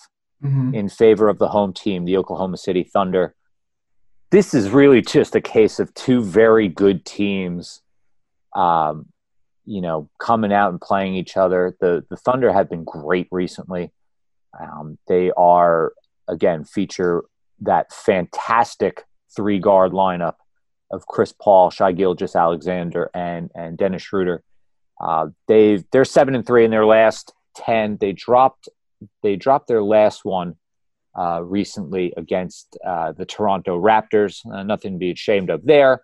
mm-hmm. 0.43 0.75
in 0.75 0.89
favor 0.89 1.29
of 1.29 1.39
the 1.39 1.49
home 1.49 1.73
team, 1.73 2.05
the 2.05 2.17
Oklahoma 2.17 2.57
City 2.57 2.85
Thunder 2.85 3.35
this 4.35 4.53
is 4.53 4.71
really 4.71 5.01
just 5.01 5.37
a 5.37 5.41
case 5.41 5.79
of 5.79 5.95
two 5.95 6.21
very 6.21 6.67
good 6.67 7.05
teams, 7.05 7.83
um, 8.57 9.07
you 9.65 9.81
know, 9.81 10.11
coming 10.19 10.53
out 10.53 10.73
and 10.73 10.81
playing 10.81 11.15
each 11.15 11.37
other. 11.37 11.77
The 11.81 12.05
the 12.11 12.17
Thunder 12.17 12.53
have 12.53 12.69
been 12.69 12.83
great 12.83 13.29
recently. 13.31 13.93
Um, 14.59 14.99
they 15.07 15.31
are 15.37 15.93
again 16.27 16.65
feature 16.65 17.23
that 17.61 17.93
fantastic 17.93 19.05
three 19.37 19.61
guard 19.61 19.93
lineup 19.93 20.35
of 20.91 21.07
Chris 21.07 21.33
Paul, 21.33 21.71
Shai 21.71 21.93
Gilgeous-Alexander, 21.93 23.13
and 23.15 23.53
and 23.55 23.79
Dennis 23.79 24.03
Schroeder. 24.03 24.43
Uh, 25.01 25.29
they 25.47 25.85
they're 25.93 26.05
seven 26.05 26.35
and 26.35 26.45
three 26.45 26.65
in 26.65 26.73
their 26.73 26.87
last 26.87 27.33
ten. 27.55 27.99
They 28.01 28.11
dropped 28.11 28.69
they 29.23 29.37
dropped 29.37 29.69
their 29.69 29.85
last 29.85 30.25
one 30.25 30.57
uh, 31.19 31.43
recently 31.43 32.13
against 32.17 32.77
uh, 32.85 33.13
the 33.13 33.25
Toronto 33.25 33.81
Raptors. 33.81 34.41
Uh, 34.51 34.63
nothing 34.63 34.93
to 34.95 34.99
be 34.99 35.13
ashamed 35.13 35.51
of 35.51 35.65
there. 35.65 36.03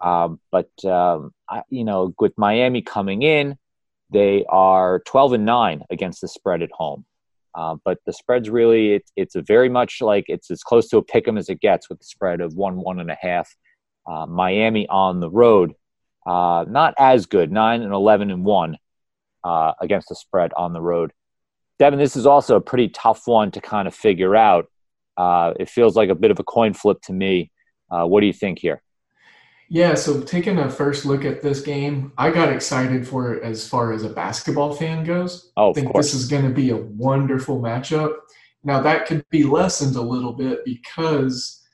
Um, 0.00 0.40
but 0.50 0.70
um, 0.84 1.32
I, 1.48 1.62
you 1.70 1.84
know, 1.84 2.14
with 2.18 2.32
Miami 2.36 2.82
coming 2.82 3.22
in, 3.22 3.56
they 4.10 4.44
are 4.48 5.00
12 5.00 5.34
and 5.34 5.44
nine 5.44 5.82
against 5.90 6.20
the 6.20 6.28
spread 6.28 6.62
at 6.62 6.70
home. 6.72 7.04
Uh, 7.54 7.76
but 7.84 7.98
the 8.04 8.12
spread's 8.12 8.50
really 8.50 8.94
it, 8.94 9.10
it's 9.16 9.34
very 9.34 9.70
much 9.70 10.02
like 10.02 10.26
it's 10.28 10.50
as 10.50 10.62
close 10.62 10.88
to 10.88 10.98
a 10.98 11.02
pick 11.02 11.26
'em 11.26 11.38
as 11.38 11.48
it 11.48 11.60
gets 11.60 11.88
with 11.88 11.98
the 11.98 12.04
spread 12.04 12.42
of 12.42 12.54
one 12.54 12.76
one 12.76 13.00
and 13.00 13.10
a 13.10 13.16
half. 13.18 13.54
Uh, 14.06 14.26
Miami 14.26 14.86
on 14.88 15.20
the 15.20 15.30
road, 15.30 15.74
uh, 16.26 16.66
not 16.68 16.94
as 16.98 17.26
good, 17.26 17.50
nine 17.50 17.82
and 17.82 17.94
11 17.94 18.30
and 18.30 18.44
one 18.44 18.76
against 19.80 20.08
the 20.08 20.14
spread 20.14 20.52
on 20.56 20.72
the 20.72 20.80
road. 20.80 21.12
Devin, 21.78 21.98
this 21.98 22.16
is 22.16 22.26
also 22.26 22.56
a 22.56 22.60
pretty 22.60 22.88
tough 22.88 23.26
one 23.26 23.50
to 23.52 23.60
kind 23.60 23.86
of 23.86 23.94
figure 23.94 24.34
out. 24.34 24.66
Uh, 25.16 25.52
it 25.58 25.68
feels 25.68 25.96
like 25.96 26.08
a 26.08 26.14
bit 26.14 26.30
of 26.30 26.38
a 26.38 26.44
coin 26.44 26.74
flip 26.74 27.00
to 27.02 27.12
me. 27.12 27.50
Uh, 27.90 28.04
what 28.04 28.20
do 28.20 28.26
you 28.26 28.32
think 28.32 28.58
here? 28.58 28.82
Yeah, 29.68 29.94
so 29.94 30.20
taking 30.20 30.58
a 30.58 30.70
first 30.70 31.04
look 31.04 31.24
at 31.24 31.42
this 31.42 31.60
game, 31.60 32.12
I 32.16 32.30
got 32.30 32.52
excited 32.52 33.06
for 33.06 33.34
it 33.34 33.42
as 33.42 33.68
far 33.68 33.92
as 33.92 34.04
a 34.04 34.08
basketball 34.08 34.74
fan 34.74 35.04
goes. 35.04 35.50
Oh, 35.56 35.70
I 35.70 35.72
think 35.72 35.92
this 35.94 36.14
is 36.14 36.28
going 36.28 36.44
to 36.44 36.54
be 36.54 36.70
a 36.70 36.76
wonderful 36.76 37.60
matchup. 37.60 38.14
Now, 38.62 38.80
that 38.82 39.06
could 39.06 39.24
be 39.30 39.44
lessened 39.44 39.96
a 39.96 40.02
little 40.02 40.32
bit 40.32 40.64
because 40.64 41.64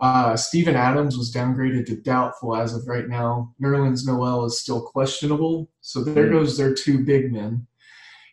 uh, 0.00 0.34
Steven 0.36 0.76
Adams 0.76 1.16
was 1.16 1.32
downgraded 1.32 1.86
to 1.86 1.96
doubtful 1.96 2.56
as 2.56 2.74
of 2.74 2.88
right 2.88 3.08
now. 3.08 3.54
Nerlens 3.62 4.06
Noel 4.06 4.46
is 4.46 4.60
still 4.60 4.80
questionable. 4.80 5.70
So 5.82 6.02
there 6.02 6.28
mm. 6.28 6.32
goes 6.32 6.56
their 6.56 6.74
two 6.74 7.04
big 7.04 7.32
men. 7.32 7.66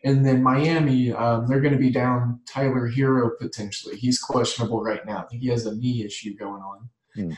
And 0.03 0.25
then 0.25 0.41
Miami, 0.41 1.11
um, 1.11 1.47
they're 1.47 1.59
going 1.59 1.73
to 1.73 1.79
be 1.79 1.89
down 1.89 2.39
Tyler 2.47 2.89
Herro 2.89 3.31
potentially. 3.39 3.97
He's 3.97 4.19
questionable 4.19 4.81
right 4.81 5.05
now. 5.05 5.27
He 5.29 5.47
has 5.47 5.65
a 5.65 5.75
knee 5.75 6.05
issue 6.05 6.35
going 6.35 6.61
on. 6.61 6.89
Mm. 7.17 7.37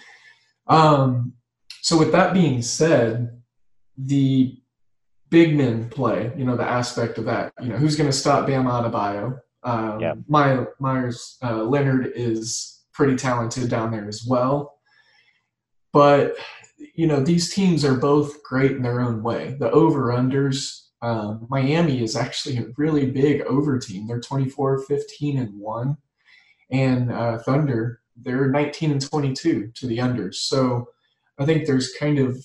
Um, 0.67 1.33
so 1.81 1.97
with 1.97 2.11
that 2.11 2.33
being 2.33 2.61
said, 2.61 3.41
the 3.97 4.59
big 5.29 5.55
men 5.55 5.89
play, 5.89 6.31
you 6.37 6.45
know, 6.45 6.55
the 6.55 6.63
aspect 6.63 7.17
of 7.17 7.25
that, 7.25 7.51
you 7.61 7.69
know, 7.69 7.77
who's 7.77 7.95
going 7.95 8.09
to 8.09 8.15
stop 8.15 8.45
Bam 8.45 8.65
Adebayo? 8.65 9.39
Um, 9.63 9.99
yeah. 9.99 10.13
My, 10.27 10.65
Meyers 10.79 11.37
uh, 11.43 11.63
Leonard 11.63 12.11
is 12.15 12.83
pretty 12.93 13.15
talented 13.15 13.69
down 13.69 13.91
there 13.91 14.07
as 14.07 14.23
well. 14.27 14.77
But, 15.93 16.35
you 16.95 17.07
know, 17.07 17.21
these 17.21 17.53
teams 17.53 17.83
are 17.83 17.95
both 17.95 18.43
great 18.43 18.71
in 18.71 18.81
their 18.81 19.01
own 19.01 19.23
way. 19.23 19.55
The 19.59 19.71
over-unders 19.71 20.80
um, 21.01 21.47
Miami 21.49 22.03
is 22.03 22.15
actually 22.15 22.57
a 22.57 22.67
really 22.77 23.09
big 23.09 23.41
over 23.41 23.79
team. 23.79 24.07
They're 24.07 24.19
24, 24.19 24.83
15, 24.83 25.37
and 25.39 25.59
1. 25.59 25.97
And 26.71 27.11
uh, 27.11 27.39
Thunder, 27.39 28.01
they're 28.15 28.47
19 28.47 28.91
and 28.91 29.01
22 29.01 29.71
to 29.73 29.87
the 29.87 29.97
unders. 29.97 30.35
So 30.35 30.87
I 31.39 31.45
think 31.45 31.65
there's 31.65 31.93
kind 31.93 32.19
of 32.19 32.43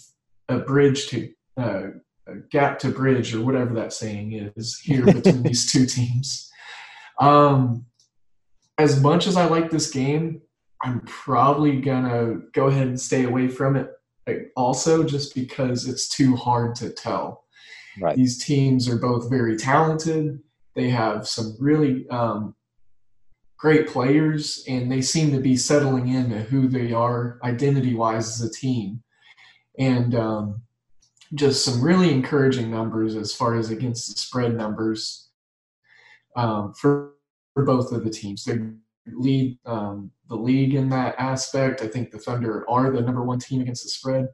a 0.49 0.59
bridge 0.59 1.09
to, 1.09 1.31
uh, 1.59 1.83
a 2.27 2.37
gap 2.51 2.79
to 2.81 2.89
bridge, 2.89 3.35
or 3.35 3.45
whatever 3.45 3.75
that 3.75 3.93
saying 3.93 4.53
is, 4.57 4.79
here 4.79 5.05
between 5.13 5.43
these 5.43 5.71
two 5.71 5.87
teams. 5.87 6.51
Um, 7.21 7.87
as 8.79 9.01
much 9.01 9.27
as 9.27 9.37
I 9.37 9.47
like 9.47 9.71
this 9.71 9.91
game, 9.91 10.43
I'm 10.83 11.01
probably 11.01 11.81
going 11.81 12.05
to 12.05 12.43
go 12.53 12.67
ahead 12.67 12.87
and 12.87 13.01
stay 13.01 13.25
away 13.25 13.49
from 13.49 13.77
it 13.77 13.91
also 14.57 15.05
just 15.05 15.35
because 15.35 15.87
it's 15.87 16.09
too 16.09 16.37
hard 16.37 16.75
to 16.77 16.91
tell. 16.91 17.45
Right. 18.01 18.17
These 18.17 18.45
teams 18.45 18.89
are 18.89 18.99
both 18.99 19.31
very 19.31 19.57
talented. 19.57 20.41
They 20.75 20.91
have 20.91 21.27
some 21.27 21.57
really 21.59 22.09
um, 22.09 22.55
great 23.57 23.89
players, 23.89 24.65
and 24.69 24.93
they 24.93 25.01
seem 25.01 25.33
to 25.33 25.41
be 25.41 25.57
settling 25.57 26.09
into 26.09 26.39
who 26.41 26.69
they 26.69 26.93
are 26.93 27.39
identity 27.43 27.95
wise 27.95 28.29
as 28.29 28.49
a 28.49 28.53
team. 28.53 29.03
And 29.79 30.15
um, 30.15 30.63
just 31.35 31.65
some 31.65 31.83
really 31.83 32.13
encouraging 32.13 32.71
numbers 32.71 33.17
as 33.17 33.35
far 33.35 33.57
as 33.57 33.71
against 33.71 34.13
the 34.13 34.21
spread 34.21 34.55
numbers 34.55 35.31
um, 36.37 36.75
for, 36.75 37.15
for 37.55 37.65
both 37.65 37.93
of 37.93 38.05
the 38.05 38.11
teams. 38.11 38.45
They 38.45 38.59
lead 39.07 39.59
um, 39.67 40.11
the 40.29 40.37
league 40.37 40.75
in 40.75 40.89
that 40.91 41.15
aspect. 41.19 41.83
I 41.83 41.89
think 41.89 42.11
the 42.11 42.19
Thunder 42.19 42.69
are 42.69 42.91
the 42.91 43.01
number 43.01 43.23
one 43.23 43.39
team 43.39 43.61
against 43.61 43.85
the 43.85 43.91
spread. 43.91 44.29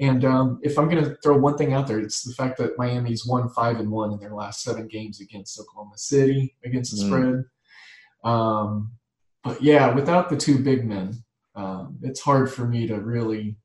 And 0.00 0.24
um, 0.24 0.60
if 0.62 0.78
I'm 0.78 0.88
going 0.88 1.04
to 1.04 1.14
throw 1.22 1.36
one 1.36 1.58
thing 1.58 1.74
out 1.74 1.86
there, 1.86 1.98
it's 1.98 2.22
the 2.22 2.32
fact 2.32 2.56
that 2.58 2.78
Miami's 2.78 3.26
won 3.26 3.50
five 3.50 3.78
and 3.78 3.90
one 3.90 4.12
in 4.12 4.18
their 4.18 4.34
last 4.34 4.62
seven 4.62 4.88
games 4.88 5.20
against 5.20 5.60
Oklahoma 5.60 5.98
City 5.98 6.56
against 6.64 6.96
the 6.96 7.04
mm. 7.04 7.06
spread. 7.06 7.44
Um, 8.24 8.92
but 9.44 9.62
yeah, 9.62 9.92
without 9.92 10.30
the 10.30 10.38
two 10.38 10.58
big 10.58 10.86
men, 10.86 11.22
um, 11.54 11.98
it's 12.02 12.20
hard 12.20 12.50
for 12.50 12.66
me 12.66 12.86
to 12.86 12.96
really 12.96 13.56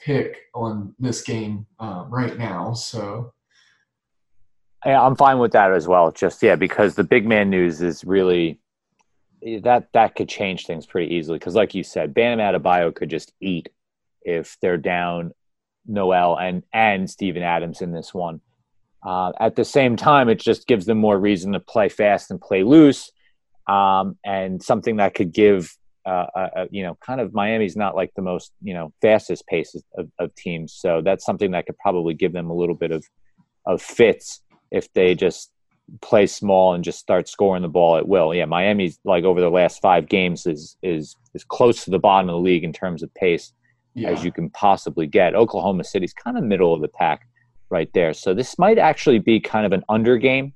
pick 0.00 0.38
on 0.54 0.94
this 0.98 1.22
game 1.22 1.66
um, 1.78 2.10
right 2.10 2.38
now. 2.38 2.72
So. 2.72 3.34
Yeah, 4.86 5.02
I'm 5.02 5.16
fine 5.16 5.38
with 5.38 5.52
that 5.52 5.72
as 5.72 5.86
well. 5.86 6.10
Just 6.12 6.42
yeah, 6.42 6.56
because 6.56 6.94
the 6.94 7.04
big 7.04 7.26
man 7.26 7.50
news 7.50 7.82
is 7.82 8.04
really 8.04 8.58
that 9.62 9.88
that 9.92 10.14
could 10.14 10.28
change 10.28 10.66
things 10.66 10.86
pretty 10.86 11.14
easily. 11.14 11.38
Because 11.38 11.54
like 11.54 11.74
you 11.74 11.84
said, 11.84 12.14
Bam 12.14 12.38
Adebayo 12.38 12.94
could 12.94 13.10
just 13.10 13.32
eat 13.40 13.68
if 14.22 14.56
they're 14.60 14.78
down 14.78 15.32
Noel 15.86 16.38
and 16.38 16.62
and 16.72 17.08
Steven 17.08 17.42
Adams 17.42 17.80
in 17.80 17.92
this 17.92 18.12
one. 18.14 18.40
Uh, 19.04 19.32
at 19.40 19.56
the 19.56 19.64
same 19.64 19.96
time, 19.96 20.28
it 20.28 20.38
just 20.38 20.66
gives 20.66 20.86
them 20.86 20.98
more 20.98 21.18
reason 21.18 21.52
to 21.52 21.60
play 21.60 21.88
fast 21.88 22.30
and 22.30 22.40
play 22.40 22.62
loose, 22.62 23.10
um, 23.66 24.16
and 24.24 24.62
something 24.62 24.96
that 24.96 25.14
could 25.14 25.32
give 25.32 25.76
uh, 26.04 26.26
uh, 26.34 26.48
uh, 26.56 26.66
you 26.70 26.82
know, 26.82 26.96
kind 26.96 27.20
of 27.20 27.32
Miami's 27.32 27.76
not 27.76 27.94
like 27.94 28.12
the 28.16 28.22
most, 28.22 28.50
you 28.60 28.74
know, 28.74 28.92
fastest 29.00 29.46
pace 29.46 29.76
of, 29.96 30.10
of, 30.18 30.34
teams. 30.34 30.72
So 30.72 31.00
that's 31.00 31.24
something 31.24 31.52
that 31.52 31.66
could 31.66 31.78
probably 31.78 32.12
give 32.14 32.32
them 32.32 32.50
a 32.50 32.54
little 32.54 32.74
bit 32.74 32.90
of, 32.90 33.04
of 33.66 33.80
fits 33.80 34.40
if 34.72 34.92
they 34.94 35.14
just 35.14 35.52
play 36.00 36.26
small 36.26 36.74
and 36.74 36.82
just 36.82 36.98
start 36.98 37.28
scoring 37.28 37.62
the 37.62 37.68
ball 37.68 37.96
at 37.96 38.08
will. 38.08 38.34
Yeah, 38.34 38.46
Miami's 38.46 38.98
like 39.04 39.22
over 39.22 39.40
the 39.40 39.50
last 39.50 39.80
five 39.80 40.08
games 40.08 40.44
is 40.44 40.76
is 40.82 41.14
is 41.34 41.44
close 41.44 41.84
to 41.84 41.90
the 41.90 42.00
bottom 42.00 42.28
of 42.28 42.34
the 42.34 42.40
league 42.40 42.64
in 42.64 42.72
terms 42.72 43.04
of 43.04 43.14
pace 43.14 43.52
yeah. 43.94 44.10
as 44.10 44.24
you 44.24 44.32
can 44.32 44.50
possibly 44.50 45.06
get. 45.06 45.34
Oklahoma 45.34 45.84
City's 45.84 46.12
kind 46.12 46.38
of 46.38 46.44
middle 46.44 46.72
of 46.74 46.80
the 46.80 46.88
pack 46.88 47.26
right 47.70 47.90
there. 47.94 48.12
So 48.12 48.34
this 48.34 48.58
might 48.58 48.78
actually 48.78 49.18
be 49.18 49.40
kind 49.40 49.66
of 49.66 49.72
an 49.72 49.82
under 49.88 50.16
game, 50.18 50.52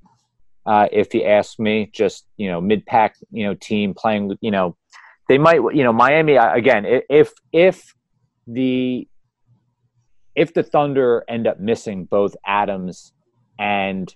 uh, 0.67 0.89
if 0.93 1.15
you 1.15 1.25
ask 1.25 1.59
me. 1.59 1.91
Just 1.93 2.27
you 2.37 2.49
know, 2.49 2.61
mid 2.61 2.85
pack, 2.87 3.17
you 3.31 3.45
know, 3.45 3.55
team 3.55 3.95
playing. 3.95 4.37
You 4.41 4.51
know, 4.51 4.77
they 5.29 5.39
might. 5.39 5.57
You 5.57 5.85
know, 5.85 5.93
Miami 5.93 6.37
again. 6.37 6.85
If 7.09 7.33
if 7.53 7.95
the 8.47 9.09
if 10.35 10.55
the 10.55 10.63
Thunder 10.63 11.25
end 11.29 11.47
up 11.47 11.59
missing 11.59 12.05
both 12.05 12.37
Adams 12.47 13.13
and 13.59 14.15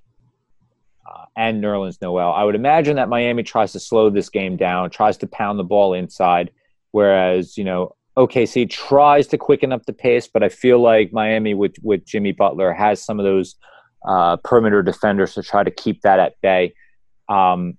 uh, 1.10 1.24
and 1.36 1.62
Nerlens 1.62 2.00
Noel, 2.00 2.32
I 2.32 2.44
would 2.44 2.54
imagine 2.54 2.96
that 2.96 3.08
Miami 3.08 3.42
tries 3.42 3.72
to 3.72 3.80
slow 3.80 4.10
this 4.10 4.28
game 4.28 4.56
down, 4.56 4.90
tries 4.90 5.16
to 5.18 5.26
pound 5.26 5.58
the 5.58 5.64
ball 5.64 5.94
inside, 5.94 6.50
whereas 6.92 7.56
you 7.56 7.64
know 7.64 7.96
OKC 8.16 8.68
tries 8.68 9.26
to 9.28 9.38
quicken 9.38 9.72
up 9.72 9.86
the 9.86 9.92
pace, 9.92 10.28
but 10.28 10.42
I 10.42 10.48
feel 10.48 10.80
like 10.80 11.12
Miami 11.12 11.54
with 11.54 11.76
with 11.82 12.04
Jimmy 12.04 12.32
Butler 12.32 12.72
has 12.72 13.02
some 13.02 13.18
of 13.18 13.24
those 13.24 13.54
uh, 14.06 14.36
perimeter 14.38 14.82
defenders 14.82 15.34
to 15.34 15.42
try 15.42 15.62
to 15.62 15.70
keep 15.70 16.02
that 16.02 16.18
at 16.18 16.34
bay. 16.42 16.74
Um, 17.28 17.78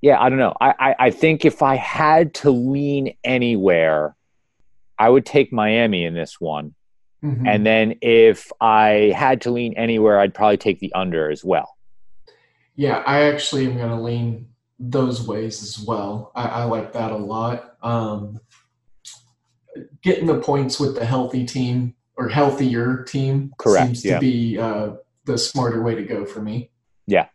yeah, 0.00 0.20
I 0.20 0.28
don't 0.28 0.38
know. 0.38 0.54
I, 0.60 0.74
I, 0.78 0.94
I 1.06 1.10
think 1.10 1.44
if 1.44 1.62
I 1.62 1.76
had 1.76 2.34
to 2.34 2.50
lean 2.50 3.14
anywhere, 3.24 4.14
I 4.98 5.08
would 5.08 5.24
take 5.24 5.52
Miami 5.52 6.04
in 6.04 6.12
this 6.12 6.38
one. 6.40 6.74
Mm-hmm. 7.24 7.46
And 7.46 7.64
then 7.64 7.94
if 8.02 8.52
I 8.60 9.14
had 9.16 9.40
to 9.42 9.50
lean 9.50 9.72
anywhere, 9.78 10.20
I'd 10.20 10.34
probably 10.34 10.58
take 10.58 10.78
the 10.78 10.92
under 10.92 11.30
as 11.30 11.42
well. 11.42 11.74
Yeah, 12.76 13.02
I 13.06 13.22
actually 13.22 13.64
am 13.64 13.78
going 13.78 13.88
to 13.88 14.00
lean 14.00 14.48
those 14.78 15.26
ways 15.26 15.62
as 15.62 15.78
well. 15.78 16.32
I, 16.34 16.48
I 16.48 16.64
like 16.64 16.92
that 16.92 17.10
a 17.10 17.16
lot. 17.16 17.76
Um, 17.82 18.40
getting 20.02 20.26
the 20.26 20.38
points 20.38 20.78
with 20.78 20.94
the 20.94 21.04
healthy 21.04 21.44
team 21.44 21.94
or 22.16 22.28
healthier 22.28 23.04
team 23.04 23.52
Correct, 23.58 23.86
seems 23.86 24.04
yeah. 24.04 24.14
to 24.14 24.20
be 24.20 24.58
uh, 24.58 24.92
the 25.24 25.38
smarter 25.38 25.82
way 25.82 25.94
to 25.94 26.02
go 26.02 26.24
for 26.24 26.40
me. 26.40 26.70
Yeah. 27.06 27.26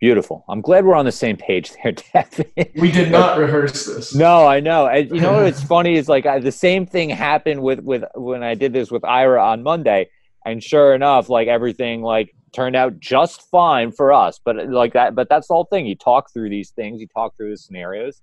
Beautiful. 0.00 0.44
I'm 0.48 0.60
glad 0.60 0.84
we're 0.84 0.94
on 0.94 1.04
the 1.04 1.12
same 1.12 1.36
page 1.36 1.72
there, 1.82 1.92
Devin. 2.12 2.46
We 2.76 2.92
did 2.92 3.10
not 3.10 3.36
rehearse 3.36 3.86
this. 3.86 4.14
No, 4.14 4.46
I 4.46 4.60
know. 4.60 4.86
And 4.86 5.10
you 5.10 5.20
know 5.20 5.42
what's 5.42 5.62
funny 5.64 5.96
is 5.96 6.08
like 6.08 6.24
I, 6.24 6.38
the 6.38 6.52
same 6.52 6.86
thing 6.86 7.10
happened 7.10 7.62
with 7.62 7.80
with 7.80 8.04
when 8.14 8.44
I 8.44 8.54
did 8.54 8.72
this 8.72 8.92
with 8.92 9.04
Ira 9.04 9.42
on 9.42 9.64
Monday, 9.64 10.08
and 10.46 10.62
sure 10.62 10.94
enough, 10.94 11.28
like 11.28 11.48
everything 11.48 12.02
like 12.02 12.32
turned 12.52 12.76
out 12.76 13.00
just 13.00 13.42
fine 13.50 13.90
for 13.90 14.12
us. 14.12 14.38
But 14.44 14.68
like 14.68 14.92
that, 14.92 15.16
but 15.16 15.28
that's 15.28 15.48
the 15.48 15.54
whole 15.54 15.64
thing. 15.66 15.86
You 15.86 15.96
talk 15.96 16.32
through 16.32 16.50
these 16.50 16.70
things, 16.70 17.00
you 17.00 17.08
talk 17.08 17.36
through 17.36 17.50
the 17.50 17.56
scenarios, 17.56 18.22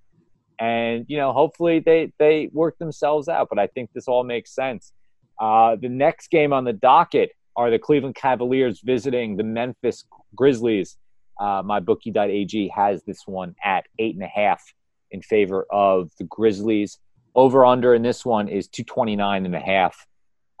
and 0.58 1.04
you 1.08 1.16
know 1.16 1.32
hopefully 1.32 1.80
they 1.80 2.12
they 2.18 2.48
work 2.52 2.78
themselves 2.78 3.28
out 3.28 3.48
but 3.50 3.58
i 3.58 3.66
think 3.66 3.90
this 3.92 4.08
all 4.08 4.24
makes 4.24 4.54
sense. 4.54 4.92
Uh, 5.38 5.76
the 5.76 5.88
next 5.88 6.30
game 6.30 6.52
on 6.52 6.64
the 6.64 6.72
docket 6.72 7.30
are 7.56 7.70
the 7.70 7.78
cleveland 7.78 8.14
cavaliers 8.14 8.80
visiting 8.80 9.36
the 9.36 9.44
memphis 9.44 10.04
grizzlies. 10.34 10.96
Uh, 11.38 11.62
mybookie.ag 11.62 12.68
has 12.68 13.02
this 13.04 13.22
one 13.26 13.54
at 13.62 13.84
eight 13.98 14.14
and 14.14 14.24
a 14.24 14.28
half 14.28 14.62
in 15.10 15.20
favor 15.20 15.66
of 15.70 16.10
the 16.18 16.24
grizzlies. 16.24 16.98
Over 17.34 17.66
under 17.66 17.94
in 17.94 18.02
this 18.02 18.24
one 18.24 18.48
is 18.48 18.68
229 18.68 19.44
and 19.44 19.54
a 19.54 19.60
half. 19.60 20.06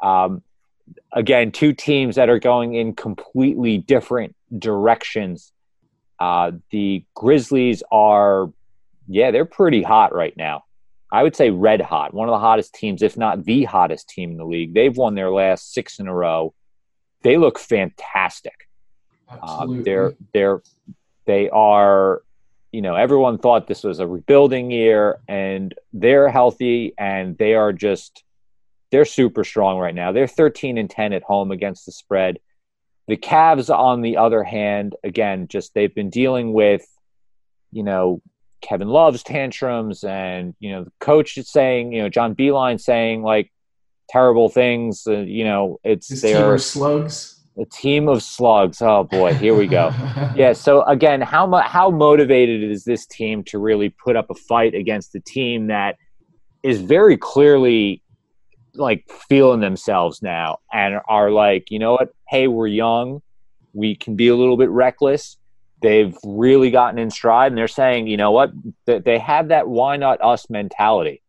Um, 0.02 0.42
again 1.12 1.50
two 1.50 1.72
teams 1.72 2.16
that 2.16 2.28
are 2.28 2.38
going 2.38 2.74
in 2.74 2.94
completely 2.94 3.78
different 3.78 4.36
directions. 4.58 5.52
Uh, 6.20 6.52
the 6.70 7.04
grizzlies 7.14 7.82
are 7.90 8.50
yeah, 9.08 9.30
they're 9.30 9.44
pretty 9.44 9.82
hot 9.82 10.14
right 10.14 10.36
now. 10.36 10.64
I 11.12 11.22
would 11.22 11.36
say 11.36 11.50
red 11.50 11.80
hot, 11.80 12.12
one 12.12 12.28
of 12.28 12.32
the 12.32 12.38
hottest 12.38 12.74
teams, 12.74 13.02
if 13.02 13.16
not 13.16 13.44
the 13.44 13.64
hottest 13.64 14.08
team 14.08 14.32
in 14.32 14.36
the 14.36 14.44
league. 14.44 14.74
They've 14.74 14.96
won 14.96 15.14
their 15.14 15.30
last 15.30 15.72
six 15.72 15.98
in 15.98 16.08
a 16.08 16.14
row. 16.14 16.52
They 17.22 17.36
look 17.36 17.58
fantastic. 17.58 18.68
Absolutely. 19.30 19.80
Uh, 19.80 19.82
they're 19.84 20.14
they're 20.32 20.62
they 21.26 21.50
are, 21.50 22.22
you 22.72 22.82
know, 22.82 22.94
everyone 22.94 23.38
thought 23.38 23.66
this 23.66 23.84
was 23.84 23.98
a 23.98 24.06
rebuilding 24.06 24.70
year, 24.70 25.18
and 25.28 25.74
they're 25.92 26.28
healthy, 26.28 26.94
and 26.98 27.36
they 27.38 27.54
are 27.54 27.72
just 27.72 28.24
they're 28.90 29.04
super 29.04 29.44
strong 29.44 29.78
right 29.78 29.94
now. 29.94 30.12
They're 30.12 30.28
13 30.28 30.78
and 30.78 30.88
10 30.88 31.12
at 31.12 31.22
home 31.22 31.50
against 31.50 31.86
the 31.86 31.92
spread. 31.92 32.38
The 33.08 33.16
Cavs, 33.16 33.74
on 33.74 34.00
the 34.00 34.16
other 34.16 34.42
hand, 34.42 34.94
again, 35.04 35.48
just 35.48 35.74
they've 35.74 35.94
been 35.94 36.10
dealing 36.10 36.52
with, 36.52 36.86
you 37.72 37.82
know, 37.82 38.20
Kevin 38.60 38.88
Love's 38.88 39.22
tantrums 39.22 40.04
and 40.04 40.54
you 40.60 40.72
know 40.72 40.84
the 40.84 40.92
coach 41.00 41.36
is 41.36 41.50
saying 41.50 41.92
you 41.92 42.02
know 42.02 42.08
John 42.08 42.34
Beilein 42.34 42.80
saying 42.80 43.22
like 43.22 43.50
terrible 44.08 44.48
things. 44.48 45.04
Uh, 45.06 45.18
you 45.18 45.44
know 45.44 45.78
it's 45.84 46.08
His 46.08 46.22
their 46.22 46.58
slugs. 46.58 47.32
A 47.58 47.64
team 47.64 48.06
of 48.08 48.22
slugs. 48.22 48.82
Oh 48.82 49.04
boy, 49.04 49.32
here 49.32 49.54
we 49.54 49.66
go. 49.66 49.88
yeah. 50.36 50.52
So 50.52 50.82
again, 50.82 51.22
how 51.22 51.46
mu- 51.46 51.58
how 51.58 51.90
motivated 51.90 52.62
is 52.70 52.84
this 52.84 53.06
team 53.06 53.42
to 53.44 53.58
really 53.58 53.88
put 53.88 54.14
up 54.14 54.28
a 54.28 54.34
fight 54.34 54.74
against 54.74 55.12
the 55.12 55.20
team 55.20 55.68
that 55.68 55.96
is 56.62 56.80
very 56.80 57.16
clearly 57.16 58.02
like 58.74 59.08
feeling 59.28 59.60
themselves 59.60 60.20
now 60.20 60.58
and 60.70 61.00
are 61.08 61.30
like, 61.30 61.70
you 61.70 61.78
know 61.78 61.92
what? 61.92 62.10
Hey, 62.28 62.46
we're 62.46 62.66
young. 62.66 63.22
We 63.72 63.94
can 63.94 64.16
be 64.16 64.28
a 64.28 64.36
little 64.36 64.58
bit 64.58 64.68
reckless 64.68 65.38
they've 65.82 66.16
really 66.24 66.70
gotten 66.70 66.98
in 66.98 67.10
stride 67.10 67.52
and 67.52 67.58
they're 67.58 67.68
saying, 67.68 68.06
you 68.06 68.16
know 68.16 68.30
what, 68.30 68.50
they 68.86 69.18
have 69.18 69.48
that 69.48 69.68
why 69.68 69.96
not 69.96 70.22
us 70.22 70.48
mentality. 70.48 71.22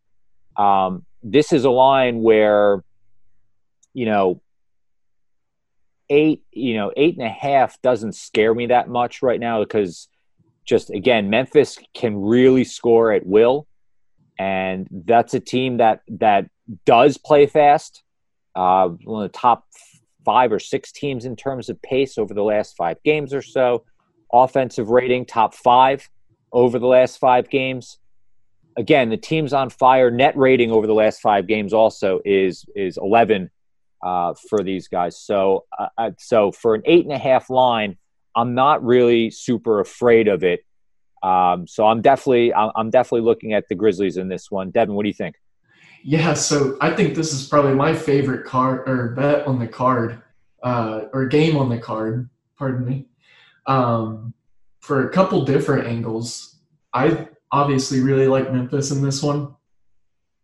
Um, 0.56 1.06
this 1.22 1.52
is 1.52 1.66
a 1.66 1.70
line 1.70 2.22
where, 2.22 2.84
you 3.94 4.06
know, 4.06 4.42
eight, 6.10 6.44
you 6.52 6.76
know, 6.76 6.92
eight 6.96 7.18
and 7.18 7.26
a 7.26 7.30
half 7.30 7.82
doesn't 7.82 8.16
scare 8.16 8.54
me 8.54 8.68
that 8.68 8.88
much 8.88 9.22
right 9.22 9.40
now 9.40 9.64
because 9.64 10.08
just 10.66 10.90
again, 10.90 11.30
Memphis 11.30 11.78
can 11.94 12.16
really 12.16 12.64
score 12.64 13.12
at 13.12 13.26
will. 13.26 13.68
And 14.40 14.88
that's 14.92 15.34
a 15.34 15.40
team 15.40 15.78
that 15.78 16.02
that 16.20 16.50
does 16.86 17.18
play 17.18 17.48
fast. 17.48 18.04
Uh, 18.56 18.90
one 19.04 19.26
of 19.26 19.32
the 19.32 19.38
top 19.38 19.66
five 20.26 20.52
or 20.52 20.60
six 20.60 20.92
teams 20.92 21.26
in 21.26 21.36
terms 21.36 21.70
of 21.70 21.82
pace 21.82 22.18
over 22.18 22.34
the 22.34 22.44
last 22.44 22.76
five 22.76 22.98
games 23.04 23.34
or 23.34 23.42
so 23.42 23.84
offensive 24.32 24.90
rating, 24.90 25.26
top 25.26 25.54
five 25.54 26.10
over 26.52 26.80
the 26.80 26.88
last 26.88 27.20
five 27.20 27.50
games. 27.50 27.98
Again, 28.78 29.10
the 29.10 29.18
team's 29.18 29.54
on 29.54 29.70
fire. 29.70 30.12
Net 30.12 30.38
rating 30.38 30.72
over 30.72 30.88
the 30.88 30.94
last 30.94 31.22
five 31.22 31.48
games 31.48 31.74
also 31.74 32.20
is 32.26 32.66
is 32.76 32.98
11 32.98 33.50
uh, 34.04 34.34
for 34.50 34.64
these 34.64 34.88
guys. 34.88 35.20
So, 35.20 35.66
uh, 35.78 35.88
uh, 35.98 36.12
so 36.20 36.52
for 36.52 36.76
an 36.76 36.84
eight 36.86 37.04
and 37.04 37.14
a 37.14 37.18
half 37.18 37.50
line, 37.50 37.98
I'm 38.36 38.54
not 38.54 38.84
really 38.84 39.32
super 39.32 39.80
afraid 39.80 40.28
of 40.28 40.44
it. 40.44 40.64
Um, 41.24 41.66
so 41.68 41.88
I'm 41.88 42.02
definitely 42.02 42.54
I'm 42.54 42.92
definitely 42.92 43.22
looking 43.22 43.54
at 43.54 43.68
the 43.70 43.76
Grizzlies 43.76 44.18
in 44.18 44.28
this 44.28 44.52
one. 44.52 44.70
Devin, 44.70 44.94
what 44.94 45.04
do 45.04 45.10
you 45.10 45.16
think? 45.16 45.36
Yeah, 46.04 46.36
so 46.36 46.78
I 46.80 46.92
think 46.92 47.16
this 47.16 47.34
is 47.34 47.48
probably 47.48 47.74
my 47.74 47.94
favorite 47.94 48.46
card 48.46 48.88
or 48.88 49.10
bet 49.10 49.48
on 49.48 49.58
the 49.58 49.68
card 49.68 50.22
uh, 50.62 51.06
or 51.12 51.26
game 51.26 51.58
on 51.58 51.70
the 51.70 51.80
card. 51.80 52.30
Pardon 52.58 52.86
me 52.86 53.08
um, 53.68 54.34
for 54.80 55.08
a 55.08 55.12
couple 55.12 55.46
different 55.46 55.88
angles. 55.88 56.60
I 56.94 57.28
obviously 57.52 58.00
really 58.00 58.28
like 58.28 58.52
Memphis 58.52 58.92
in 58.92 59.02
this 59.02 59.22
one. 59.22 59.54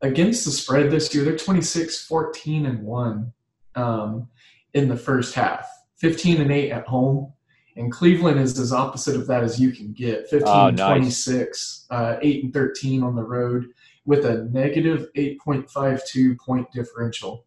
Against 0.02 0.46
the 0.46 0.52
spread 0.52 0.92
this 0.92 1.14
year, 1.16 1.24
they're 1.24 1.38
26, 1.38 2.06
14, 2.06 2.66
and 2.66 2.84
1 2.84 3.34
um, 3.76 4.28
in 4.74 4.90
the 4.90 4.98
first 4.98 5.34
half, 5.34 5.66
15 5.98 6.42
and 6.42 6.52
8 6.52 6.72
at 6.72 6.88
home. 6.88 7.32
And 7.76 7.92
Cleveland 7.92 8.40
is 8.40 8.60
as 8.60 8.74
opposite 8.74 9.16
of 9.16 9.26
that 9.28 9.44
as 9.44 9.60
you 9.60 9.72
can 9.72 9.94
get 9.94 10.28
15 10.30 10.48
oh, 10.48 10.70
nice. 10.70 10.90
26, 11.24 11.88
uh, 11.90 12.18
8 12.22 12.44
and 12.44 12.54
13 12.54 13.02
on 13.02 13.16
the 13.16 13.24
road 13.24 13.68
with 14.06 14.26
a 14.26 14.44
negative 14.52 15.08
8.52 15.16 16.38
point 16.38 16.70
differential. 16.72 17.46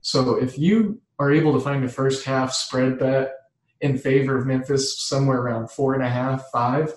So 0.00 0.36
if 0.36 0.58
you 0.58 1.00
are 1.18 1.30
able 1.30 1.52
to 1.52 1.60
find 1.60 1.84
a 1.84 1.88
first 1.88 2.24
half 2.24 2.52
spread 2.52 2.98
bet 2.98 3.34
in 3.80 3.98
favor 3.98 4.36
of 4.36 4.46
Memphis 4.46 5.00
somewhere 5.00 5.40
around 5.40 5.70
four 5.70 5.94
and 5.94 6.02
a 6.02 6.08
half, 6.08 6.50
five. 6.50 6.92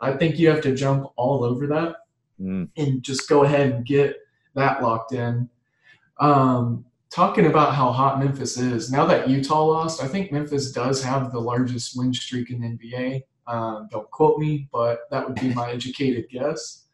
I 0.00 0.12
think 0.12 0.38
you 0.38 0.48
have 0.48 0.62
to 0.62 0.74
jump 0.74 1.06
all 1.16 1.44
over 1.44 1.66
that 1.68 1.96
mm. 2.40 2.68
and 2.76 3.02
just 3.02 3.28
go 3.28 3.44
ahead 3.44 3.70
and 3.70 3.84
get 3.84 4.16
that 4.54 4.82
locked 4.82 5.12
in. 5.12 5.48
Um, 6.18 6.84
talking 7.10 7.46
about 7.46 7.74
how 7.74 7.90
hot 7.90 8.18
Memphis 8.18 8.56
is, 8.56 8.90
now 8.90 9.04
that 9.06 9.28
Utah 9.28 9.64
lost, 9.64 10.02
I 10.02 10.08
think 10.08 10.32
Memphis 10.32 10.72
does 10.72 11.02
have 11.02 11.32
the 11.32 11.40
largest 11.40 11.96
win 11.96 12.14
streak 12.14 12.50
in 12.50 12.60
the 12.60 12.68
NBA. 12.68 13.22
Um, 13.46 13.88
don't 13.90 14.10
quote 14.10 14.38
me, 14.38 14.68
but 14.72 15.00
that 15.10 15.26
would 15.26 15.40
be 15.40 15.52
my 15.52 15.70
educated 15.72 16.26
guess. 16.30 16.86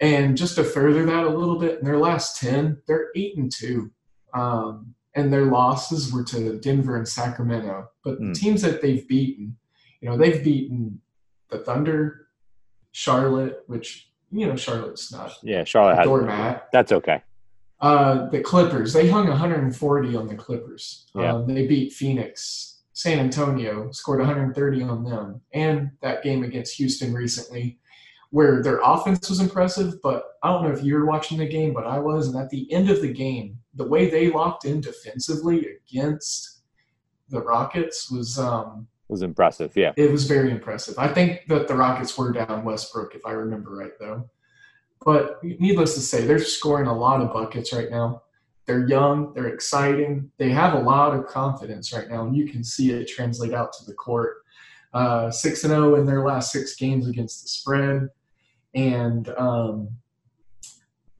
And 0.00 0.36
just 0.36 0.54
to 0.54 0.64
further 0.64 1.04
that 1.06 1.24
a 1.24 1.28
little 1.28 1.58
bit, 1.58 1.78
in 1.78 1.84
their 1.84 1.98
last 1.98 2.40
10, 2.40 2.82
they're 2.86 3.08
8 3.14 3.36
and 3.36 3.52
2. 3.52 3.90
Um, 4.32 4.94
and 5.14 5.32
their 5.32 5.46
losses 5.46 6.12
were 6.12 6.24
to 6.24 6.58
Denver 6.60 6.96
and 6.96 7.06
Sacramento. 7.06 7.88
But 8.04 8.20
mm. 8.20 8.32
the 8.32 8.40
teams 8.40 8.62
that 8.62 8.80
they've 8.80 9.06
beaten, 9.06 9.56
you 10.00 10.08
know, 10.08 10.16
they've 10.16 10.42
beaten 10.42 11.00
the 11.48 11.58
Thunder, 11.58 12.28
Charlotte, 12.92 13.64
which, 13.66 14.10
you 14.30 14.46
know, 14.46 14.56
Charlotte's 14.56 15.12
not. 15.12 15.32
Yeah, 15.42 15.64
Charlotte 15.64 15.96
has. 15.96 16.06
Doormat. 16.06 16.68
That's 16.72 16.92
okay. 16.92 17.22
Uh, 17.80 18.28
the 18.28 18.40
Clippers, 18.40 18.92
they 18.92 19.08
hung 19.08 19.26
140 19.28 20.16
on 20.16 20.28
the 20.28 20.34
Clippers. 20.34 21.06
Yeah. 21.14 21.34
Um, 21.34 21.52
they 21.52 21.66
beat 21.66 21.92
Phoenix. 21.92 22.82
San 22.92 23.18
Antonio 23.18 23.90
scored 23.92 24.18
130 24.18 24.82
on 24.82 25.04
them. 25.04 25.40
And 25.54 25.92
that 26.02 26.22
game 26.22 26.44
against 26.44 26.76
Houston 26.76 27.14
recently, 27.14 27.79
where 28.30 28.62
their 28.62 28.80
offense 28.82 29.28
was 29.28 29.40
impressive, 29.40 30.00
but 30.02 30.24
I 30.42 30.48
don't 30.48 30.64
know 30.64 30.72
if 30.72 30.82
you 30.82 30.94
were 30.94 31.06
watching 31.06 31.38
the 31.38 31.48
game, 31.48 31.74
but 31.74 31.86
I 31.86 31.98
was. 31.98 32.28
And 32.28 32.36
at 32.36 32.50
the 32.50 32.72
end 32.72 32.88
of 32.88 33.02
the 33.02 33.12
game, 33.12 33.58
the 33.74 33.86
way 33.86 34.08
they 34.08 34.30
locked 34.30 34.64
in 34.64 34.80
defensively 34.80 35.66
against 35.88 36.60
the 37.28 37.40
Rockets 37.40 38.10
was 38.10 38.38
um, 38.38 38.86
was 39.08 39.22
impressive. 39.22 39.76
Yeah, 39.76 39.92
it 39.96 40.10
was 40.10 40.26
very 40.26 40.50
impressive. 40.50 40.94
I 40.98 41.08
think 41.08 41.42
that 41.48 41.66
the 41.66 41.74
Rockets 41.74 42.16
were 42.16 42.32
down 42.32 42.64
Westbrook, 42.64 43.14
if 43.14 43.26
I 43.26 43.32
remember 43.32 43.76
right, 43.76 43.92
though. 43.98 44.28
But 45.04 45.42
needless 45.42 45.94
to 45.94 46.00
say, 46.00 46.26
they're 46.26 46.38
scoring 46.38 46.86
a 46.86 46.96
lot 46.96 47.20
of 47.20 47.32
buckets 47.32 47.72
right 47.72 47.90
now. 47.90 48.22
They're 48.66 48.86
young, 48.86 49.32
they're 49.34 49.48
exciting, 49.48 50.30
they 50.38 50.50
have 50.50 50.74
a 50.74 50.78
lot 50.78 51.12
of 51.12 51.26
confidence 51.26 51.92
right 51.92 52.08
now, 52.08 52.26
and 52.26 52.36
you 52.36 52.46
can 52.46 52.62
see 52.62 52.92
it 52.92 53.08
translate 53.08 53.52
out 53.52 53.72
to 53.72 53.84
the 53.84 53.94
court. 53.94 54.36
Uh, 54.92 55.30
six 55.30 55.64
and 55.64 55.72
zero 55.72 55.92
oh 55.92 56.00
in 56.00 56.06
their 56.06 56.24
last 56.24 56.52
six 56.52 56.76
games 56.76 57.08
against 57.08 57.42
the 57.42 57.48
spread. 57.48 58.08
And 58.74 59.28
um, 59.30 59.88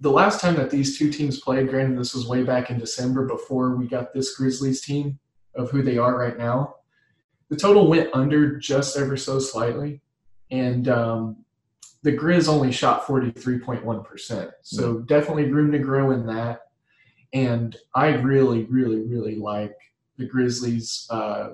the 0.00 0.10
last 0.10 0.40
time 0.40 0.56
that 0.56 0.70
these 0.70 0.98
two 0.98 1.10
teams 1.10 1.40
played, 1.40 1.68
granted, 1.68 1.98
this 1.98 2.14
was 2.14 2.26
way 2.26 2.42
back 2.42 2.70
in 2.70 2.78
December 2.78 3.26
before 3.26 3.76
we 3.76 3.86
got 3.86 4.12
this 4.12 4.34
Grizzlies 4.36 4.80
team 4.80 5.18
of 5.54 5.70
who 5.70 5.82
they 5.82 5.98
are 5.98 6.16
right 6.16 6.38
now. 6.38 6.76
The 7.48 7.56
total 7.56 7.88
went 7.88 8.10
under 8.14 8.56
just 8.56 8.96
ever 8.96 9.16
so 9.16 9.38
slightly. 9.40 10.00
And 10.50 10.88
um, 10.88 11.44
the 12.02 12.12
Grizz 12.12 12.48
only 12.48 12.72
shot 12.72 13.04
43.1%. 13.06 14.52
So 14.62 14.94
mm-hmm. 14.94 15.04
definitely 15.06 15.50
room 15.50 15.72
to 15.72 15.78
grow 15.78 16.12
in 16.12 16.26
that. 16.26 16.62
And 17.32 17.76
I 17.94 18.08
really, 18.08 18.64
really, 18.64 19.02
really 19.02 19.36
like 19.36 19.76
the 20.16 20.26
Grizzlies. 20.26 21.06
Uh, 21.10 21.50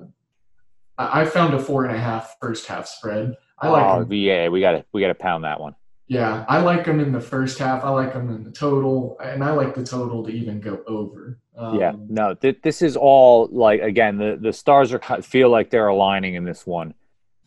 I 0.97 1.25
found 1.25 1.53
a 1.53 1.59
four 1.59 1.85
and 1.85 1.95
a 1.95 1.99
half 1.99 2.37
first 2.41 2.65
half 2.65 2.87
spread. 2.87 3.35
I 3.59 3.69
like. 3.69 3.85
Oh, 3.85 3.99
them. 4.03 4.13
yeah, 4.13 4.49
we 4.49 4.61
got 4.61 4.71
to 4.71 4.85
we 4.93 5.01
got 5.01 5.07
to 5.07 5.15
pound 5.15 5.43
that 5.43 5.59
one. 5.59 5.75
Yeah, 6.07 6.45
I 6.47 6.61
like 6.61 6.85
them 6.85 7.01
in 7.01 7.11
the 7.11 7.19
first 7.19 7.59
half. 7.59 7.83
I 7.83 7.89
like 7.89 8.13
them 8.13 8.29
in 8.29 8.43
the 8.43 8.51
total, 8.51 9.17
and 9.21 9.43
I 9.43 9.51
like 9.51 9.75
the 9.75 9.83
total 9.83 10.23
to 10.23 10.31
even 10.31 10.61
go 10.61 10.81
over. 10.87 11.39
Um, 11.57 11.79
yeah, 11.79 11.93
no, 12.07 12.33
th- 12.33 12.61
this 12.61 12.81
is 12.81 12.95
all 12.95 13.47
like 13.51 13.81
again 13.81 14.17
the 14.17 14.37
the 14.39 14.53
stars 14.53 14.93
are 14.93 15.21
feel 15.21 15.49
like 15.49 15.69
they're 15.69 15.87
aligning 15.87 16.35
in 16.35 16.45
this 16.45 16.65
one. 16.65 16.93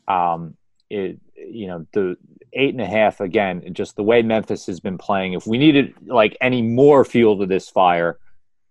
Um, 0.08 0.56
it 0.90 1.18
you 1.36 1.68
know 1.68 1.86
the 1.92 2.16
eight 2.52 2.74
and 2.74 2.82
a 2.82 2.86
half 2.86 3.20
again, 3.20 3.72
just 3.72 3.96
the 3.96 4.02
way 4.02 4.20
Memphis 4.20 4.66
has 4.66 4.80
been 4.80 4.98
playing. 4.98 5.32
If 5.32 5.46
we 5.46 5.56
needed 5.56 5.94
like 6.06 6.36
any 6.40 6.60
more 6.60 7.04
fuel 7.04 7.38
to 7.38 7.46
this 7.46 7.70
fire, 7.70 8.18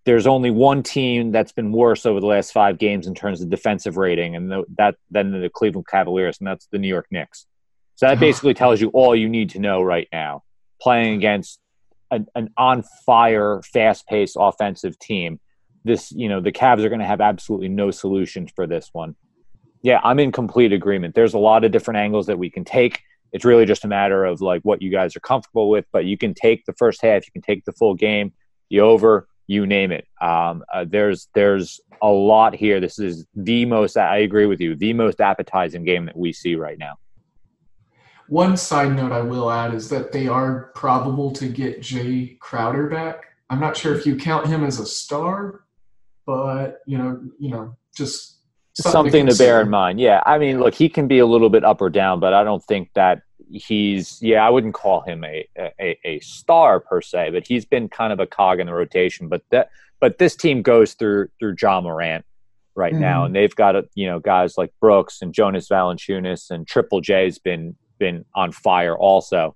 there's 0.06 0.28
only 0.28 0.52
one 0.52 0.84
team 0.84 1.32
that's 1.32 1.52
been 1.52 1.72
worse 1.72 2.06
over 2.06 2.20
the 2.20 2.26
last 2.26 2.52
five 2.52 2.78
games 2.78 3.08
in 3.08 3.16
terms 3.16 3.42
of 3.42 3.50
defensive 3.50 3.98
rating, 3.98 4.36
and 4.36 4.52
the, 4.52 4.64
that 4.78 4.96
then 5.10 5.32
the 5.32 5.50
Cleveland 5.50 5.88
Cavaliers, 5.88 6.38
and 6.40 6.48
that's 6.48 6.68
the 6.68 6.78
New 6.78 6.88
York 6.88 7.08
Knicks. 7.10 7.46
So 8.00 8.06
that 8.06 8.18
basically 8.18 8.54
tells 8.54 8.80
you 8.80 8.92
all 8.94 9.14
you 9.14 9.28
need 9.28 9.50
to 9.50 9.60
know 9.60 9.82
right 9.82 10.08
now. 10.14 10.44
Playing 10.82 11.16
against 11.16 11.60
an, 12.10 12.28
an 12.34 12.50
on 12.56 12.86
fire, 13.06 13.62
fast 13.62 14.08
paced 14.08 14.38
offensive 14.40 14.98
team, 15.00 15.42
this 15.84 16.10
you 16.14 16.30
know 16.30 16.40
the 16.40 16.54
Cavs 16.54 16.86
are 16.86 16.88
going 16.88 17.02
to 17.02 17.06
have 17.06 17.20
absolutely 17.20 17.68
no 17.68 17.92
solutions 17.92 18.54
for 18.56 18.66
this 18.66 18.88
one. 18.94 19.18
Yeah, 19.82 20.00
I'm 20.02 20.18
in 20.18 20.32
complete 20.32 20.72
agreement. 20.72 21.14
There's 21.14 21.34
a 21.34 21.40
lot 21.40 21.66
of 21.66 21.74
different 21.74 21.98
angles 21.98 22.28
that 22.28 22.40
we 22.40 22.50
can 22.50 22.64
take. 22.64 23.02
It's 23.34 23.44
really 23.44 23.66
just 23.66 23.84
a 23.84 23.90
matter 23.90 24.24
of 24.24 24.40
like 24.40 24.62
what 24.62 24.82
you 24.82 24.90
guys 24.92 25.18
are 25.18 25.20
comfortable 25.20 25.70
with. 25.70 25.84
But 25.92 26.06
you 26.06 26.18
can 26.18 26.34
take 26.34 26.64
the 26.64 26.74
first 26.76 27.02
half, 27.02 27.26
you 27.26 27.34
can 27.34 27.42
take 27.42 27.66
the 27.66 27.74
full 27.74 27.96
game, 27.96 28.32
the 28.70 28.80
over, 28.80 29.28
you 29.48 29.68
name 29.68 29.92
it. 29.92 30.08
Um, 30.22 30.64
uh, 30.74 30.86
there's 30.88 31.28
there's 31.36 31.82
a 32.02 32.08
lot 32.08 32.56
here. 32.56 32.80
This 32.80 32.98
is 32.98 33.26
the 33.36 33.66
most. 33.66 33.98
I 33.98 34.20
agree 34.20 34.46
with 34.46 34.62
you. 34.62 34.78
The 34.78 34.94
most 34.94 35.20
appetizing 35.20 35.84
game 35.84 36.06
that 36.06 36.16
we 36.16 36.32
see 36.32 36.56
right 36.56 36.78
now. 36.78 36.96
One 38.30 38.56
side 38.58 38.96
note 38.96 39.12
I 39.12 39.22
will 39.22 39.50
add 39.52 39.74
is 39.74 39.90
that 39.90 40.12
they 40.12 40.28
are 40.28 40.72
probable 40.76 41.32
to 41.32 41.48
get 41.48 41.82
Jay 41.82 42.38
Crowder 42.40 42.88
back. 42.88 43.26
I'm 43.50 43.60
not 43.60 43.76
sure 43.76 43.96
if 43.96 44.06
you 44.06 44.16
count 44.16 44.46
him 44.46 44.64
as 44.64 44.80
a 44.80 44.86
star, 44.86 45.62
but 46.28 46.82
you 46.86 47.00
know, 47.00 47.20
you 47.40 47.50
know, 47.50 47.76
just 47.96 48.38
something, 48.76 48.92
something 48.92 49.26
to, 49.26 49.32
to 49.32 49.38
bear 49.38 49.62
in 49.62 49.70
mind. 49.70 50.00
Yeah, 50.00 50.22
I 50.26 50.38
mean, 50.38 50.60
look, 50.60 50.76
he 50.76 50.90
can 50.90 51.08
be 51.08 51.20
a 51.20 51.26
little 51.26 51.50
bit 51.50 51.64
up 51.64 51.82
or 51.82 51.90
down, 51.90 52.20
but 52.20 52.34
I 52.34 52.44
don't 52.44 52.64
think 52.64 52.92
that 52.94 53.24
he's. 53.52 54.22
Yeah, 54.22 54.46
I 54.46 54.50
wouldn't 54.52 54.76
call 54.76 55.02
him 55.02 55.24
a 55.24 55.48
a, 55.58 55.98
a 56.06 56.20
star 56.20 56.80
per 56.80 57.02
se, 57.02 57.32
but 57.32 57.48
he's 57.48 57.66
been 57.66 57.90
kind 57.90 58.14
of 58.14 58.20
a 58.20 58.28
cog 58.28 58.60
in 58.60 58.68
the 58.68 58.74
rotation. 58.74 59.28
But 59.28 59.42
that, 59.50 59.70
but 60.00 60.20
this 60.20 60.36
team 60.36 60.62
goes 60.62 60.94
through 60.94 61.30
through 61.40 61.56
Ja 61.60 61.82
Morant 61.82 62.26
right 62.76 62.94
mm-hmm. 62.94 63.02
now, 63.02 63.26
and 63.26 63.36
they've 63.36 63.56
got 63.56 63.76
you 63.96 64.06
know 64.06 64.20
guys 64.20 64.56
like 64.56 64.72
Brooks 64.80 65.24
and 65.24 65.34
Jonas 65.34 65.68
Valanciunas 65.68 66.52
and 66.52 66.68
Triple 66.68 67.02
J's 67.02 67.40
been 67.40 67.76
been 68.00 68.26
on 68.34 68.52
fire 68.52 68.98
also. 68.98 69.56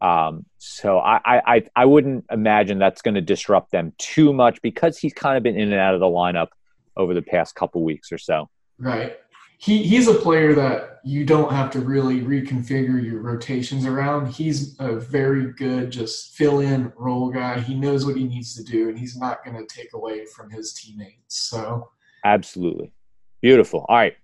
Um, 0.00 0.46
so 0.56 0.98
I, 0.98 1.20
I, 1.56 1.64
I 1.76 1.84
wouldn't 1.84 2.24
imagine 2.30 2.78
that's 2.78 3.02
going 3.02 3.16
to 3.16 3.20
disrupt 3.20 3.70
them 3.70 3.92
too 3.98 4.32
much 4.32 4.62
because 4.62 4.96
he's 4.96 5.12
kind 5.12 5.36
of 5.36 5.42
been 5.42 5.56
in 5.56 5.72
and 5.72 5.80
out 5.80 5.92
of 5.92 6.00
the 6.00 6.06
lineup 6.06 6.48
over 6.96 7.12
the 7.12 7.22
past 7.22 7.54
couple 7.54 7.84
weeks 7.84 8.10
or 8.10 8.18
so. 8.18 8.48
Right. 8.78 9.18
He, 9.58 9.82
he's 9.82 10.08
a 10.08 10.14
player 10.14 10.54
that 10.54 11.00
you 11.04 11.26
don't 11.26 11.52
have 11.52 11.70
to 11.72 11.80
really 11.80 12.22
reconfigure 12.22 13.04
your 13.04 13.20
rotations 13.20 13.84
around. 13.84 14.28
He's 14.28 14.74
a 14.80 14.96
very 14.96 15.52
good, 15.52 15.90
just 15.90 16.34
fill 16.34 16.60
in 16.60 16.90
role 16.96 17.30
guy. 17.30 17.60
He 17.60 17.74
knows 17.74 18.06
what 18.06 18.16
he 18.16 18.24
needs 18.24 18.54
to 18.54 18.64
do, 18.64 18.88
and 18.88 18.98
he's 18.98 19.18
not 19.18 19.44
going 19.44 19.58
to 19.58 19.66
take 19.66 19.92
away 19.92 20.24
from 20.24 20.48
his 20.50 20.72
teammates. 20.72 21.42
So, 21.50 21.90
absolutely. 22.24 22.94
Beautiful. 23.42 23.84
All 23.86 23.96
right. 23.96 24.16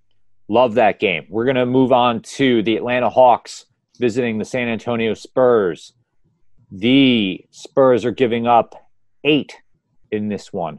Love 0.48 0.74
that 0.74 1.00
game. 1.00 1.26
We're 1.28 1.44
going 1.44 1.56
to 1.56 1.66
move 1.66 1.92
on 1.92 2.20
to 2.22 2.62
the 2.62 2.76
Atlanta 2.76 3.10
Hawks 3.10 3.66
visiting 3.98 4.38
the 4.38 4.44
San 4.44 4.68
Antonio 4.68 5.14
Spurs. 5.14 5.92
The 6.70 7.44
Spurs 7.50 8.04
are 8.04 8.12
giving 8.12 8.46
up 8.46 8.74
eight 9.24 9.56
in 10.10 10.28
this 10.28 10.52
one. 10.52 10.78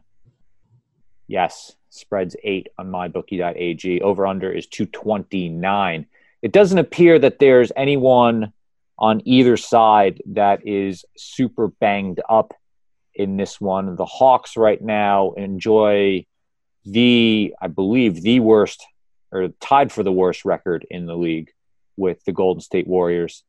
Yes, 1.27 1.75
spreads 1.89 2.35
eight 2.43 2.67
on 2.77 2.89
mybookie.ag. 2.89 4.01
Over 4.01 4.25
under 4.25 4.51
is 4.51 4.67
229. 4.67 6.05
It 6.41 6.51
doesn't 6.53 6.77
appear 6.77 7.19
that 7.19 7.39
there's 7.39 7.71
anyone 7.75 8.53
on 8.99 9.21
either 9.25 9.57
side 9.57 10.21
that 10.27 10.65
is 10.65 11.03
super 11.17 11.67
banged 11.67 12.21
up 12.29 12.53
in 13.13 13.37
this 13.37 13.59
one. 13.59 13.95
The 13.95 14.05
Hawks 14.05 14.55
right 14.55 14.81
now 14.81 15.31
enjoy 15.33 16.25
the, 16.85 17.53
I 17.61 17.67
believe, 17.67 18.21
the 18.21 18.39
worst 18.39 18.85
or 19.31 19.49
tied 19.59 19.91
for 19.91 20.03
the 20.03 20.11
worst 20.11 20.45
record 20.45 20.85
in 20.89 21.05
the 21.05 21.15
league 21.15 21.51
with 21.95 22.23
the 22.25 22.31
Golden 22.31 22.61
State 22.61 22.87
Warriors. 22.87 23.43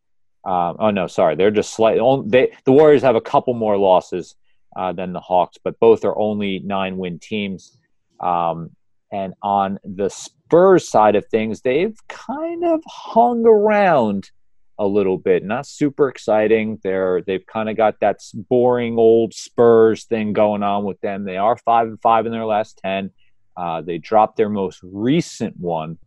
Um, 0.45 0.77
oh 0.79 0.91
no, 0.91 1.07
sorry, 1.07 1.37
they're 1.37 1.51
just 1.51 1.75
slightly. 1.75 2.23
They, 2.27 2.53
the 2.64 2.73
Warriors 2.73 3.03
have 3.03 3.17
a 3.17 3.21
couple 3.21 3.55
more 3.55 3.77
losses 3.77 4.37
uh, 4.77 4.93
than 4.93 5.12
the 5.12 5.21
Hawks, 5.21 5.59
but 5.62 5.79
both 5.81 6.05
are 6.05 6.17
only 6.19 6.61
nine-win 6.61 7.19
teams. 7.19 7.77
Um, 8.21 8.71
and 9.12 9.35
on 9.43 9.79
the 9.85 10.09
Spurs 10.09 10.88
side 10.88 11.17
of 11.17 11.27
things, 11.27 11.61
they've 11.61 11.97
kind 12.09 12.64
of 12.64 12.83
hung 12.87 13.45
around 13.47 14.31
a 14.79 14.87
little 14.87 15.19
bit. 15.19 15.45
Not 15.45 15.67
super 15.67 16.09
exciting. 16.09 16.79
They're 16.83 17.23
they've 17.23 17.45
kind 17.47 17.69
of 17.69 17.77
got 17.77 18.01
that 18.01 18.21
boring 18.35 18.97
old 18.99 19.35
Spurs 19.35 20.05
thing 20.05 20.33
going 20.33 20.62
on 20.62 20.85
with 20.85 21.01
them. 21.01 21.25
They 21.25 21.37
are 21.37 21.57
five 21.57 21.88
and 21.88 22.01
five 22.01 22.27
in 22.27 22.33
their 22.33 22.47
last 22.47 22.79
ten. 22.79 23.11
Uh, 23.59 23.81
they 23.81 23.99
dropped 23.99 24.37
their 24.37 24.48
most 24.48 24.79
recent 24.85 25.59
one 25.59 25.98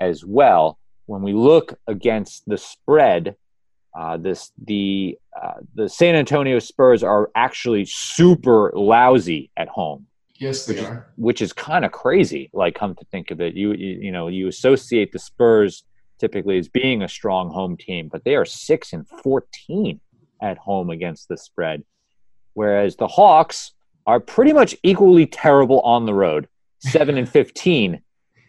as 0.00 0.24
well. 0.24 0.78
When 1.06 1.22
we 1.22 1.32
look 1.32 1.76
against 1.88 2.44
the 2.46 2.56
spread, 2.56 3.34
uh, 3.98 4.16
this 4.16 4.52
the 4.64 5.18
uh, 5.40 5.60
the 5.74 5.88
San 5.88 6.14
Antonio 6.14 6.60
Spurs 6.60 7.02
are 7.02 7.30
actually 7.34 7.84
super 7.84 8.72
lousy 8.74 9.50
at 9.56 9.68
home. 9.68 10.06
Yes, 10.36 10.66
they 10.66 10.74
which 10.74 10.84
are. 10.84 10.94
Is, 10.94 11.02
which 11.16 11.42
is 11.42 11.52
kind 11.52 11.84
of 11.84 11.90
crazy. 11.90 12.48
Like, 12.52 12.76
come 12.76 12.94
to 12.94 13.04
think 13.06 13.32
of 13.32 13.40
it, 13.40 13.54
you, 13.54 13.72
you 13.72 13.98
you 14.02 14.12
know 14.12 14.28
you 14.28 14.46
associate 14.46 15.10
the 15.10 15.18
Spurs 15.18 15.84
typically 16.20 16.58
as 16.58 16.68
being 16.68 17.02
a 17.02 17.08
strong 17.08 17.50
home 17.50 17.76
team, 17.76 18.08
but 18.10 18.22
they 18.24 18.36
are 18.36 18.44
six 18.44 18.92
and 18.92 19.06
fourteen 19.08 20.00
at 20.40 20.58
home 20.58 20.90
against 20.90 21.28
the 21.28 21.36
spread, 21.36 21.82
whereas 22.54 22.96
the 22.96 23.08
Hawks 23.08 23.72
are 24.06 24.20
pretty 24.20 24.52
much 24.52 24.76
equally 24.84 25.26
terrible 25.26 25.80
on 25.80 26.06
the 26.06 26.14
road 26.14 26.46
seven 26.90 27.18
and 27.18 27.28
fifteen 27.28 28.02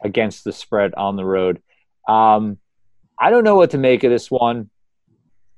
against 0.03 0.43
the 0.43 0.53
spread 0.53 0.93
on 0.95 1.15
the 1.15 1.25
road. 1.25 1.61
Um, 2.07 2.57
I 3.19 3.29
don't 3.29 3.43
know 3.43 3.55
what 3.55 3.71
to 3.71 3.77
make 3.77 4.03
of 4.03 4.11
this 4.11 4.29
one. 4.29 4.69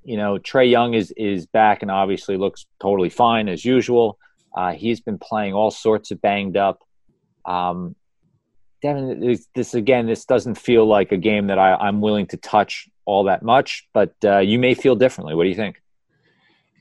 you 0.03 0.15
know, 0.17 0.38
Trae 0.38 0.69
Young 0.69 0.93
is 0.93 1.11
is 1.17 1.45
back 1.45 1.82
and 1.82 1.91
obviously 1.91 2.38
looks 2.38 2.65
totally 2.80 3.09
fine 3.09 3.49
as 3.49 3.65
usual. 3.65 4.17
Uh, 4.55 4.73
he's 4.73 5.01
been 5.01 5.19
playing 5.19 5.53
all 5.53 5.69
sorts 5.69 6.11
of 6.11 6.21
banged 6.21 6.57
up. 6.57 6.80
Um, 7.45 7.95
Devin, 8.82 9.19
this, 9.19 9.47
this, 9.55 9.73
again, 9.73 10.05
this 10.05 10.25
doesn't 10.25 10.55
feel 10.55 10.86
like 10.86 11.11
a 11.11 11.17
game 11.17 11.47
that 11.47 11.59
I, 11.59 11.88
am 11.88 12.01
willing 12.01 12.28
to 12.28 12.38
touch 12.38 12.88
all 13.05 13.23
that 13.25 13.41
much, 13.41 13.88
but 13.93 14.13
uh, 14.23 14.39
you 14.39 14.59
may 14.59 14.73
feel 14.73 14.95
differently. 14.95 15.36
What 15.36 15.43
do 15.43 15.49
you 15.49 15.55
think? 15.55 15.82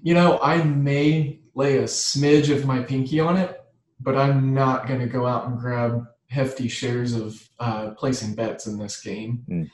You 0.02 0.14
know, 0.14 0.38
I 0.42 0.62
may 0.62 1.40
lay 1.54 1.78
a 1.78 1.84
smidge 1.84 2.54
of 2.54 2.66
my 2.66 2.80
pinky 2.82 3.18
on 3.20 3.36
it, 3.36 3.60
but 4.00 4.16
I'm 4.16 4.54
not 4.54 4.86
going 4.86 5.00
to 5.00 5.06
go 5.06 5.26
out 5.26 5.46
and 5.46 5.58
grab 5.58 6.06
hefty 6.28 6.68
shares 6.68 7.14
of 7.14 7.48
uh, 7.60 7.90
placing 7.90 8.34
bets 8.34 8.66
in 8.66 8.78
this 8.78 9.00
game. 9.00 9.44
Mm. 9.48 9.70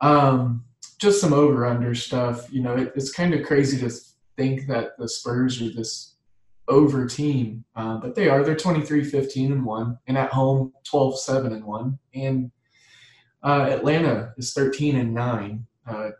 Um, 0.00 0.64
just 0.98 1.20
some 1.20 1.32
over 1.32 1.66
under 1.66 1.94
stuff. 1.94 2.52
You 2.52 2.62
know, 2.62 2.74
it, 2.76 2.92
it's 2.94 3.12
kind 3.12 3.34
of 3.34 3.46
crazy 3.46 3.78
to 3.80 3.94
think 4.36 4.66
that 4.66 4.98
the 4.98 5.08
Spurs 5.08 5.60
are 5.62 5.70
this 5.70 6.14
over 6.68 7.06
team, 7.06 7.64
uh, 7.74 7.98
but 7.98 8.14
they 8.14 8.28
are. 8.28 8.44
They're 8.44 8.56
23 8.56 9.04
15 9.04 9.52
and 9.52 9.64
1, 9.64 9.98
and 10.06 10.18
at 10.18 10.32
home 10.32 10.72
12 10.84 11.18
7 11.20 11.52
and 11.52 11.64
1. 11.64 11.98
And 12.14 12.50
uh, 13.42 13.66
Atlanta 13.70 14.32
is 14.36 14.52
13 14.52 14.96
and 14.96 15.14
9 15.14 15.66
uh, 15.86 16.10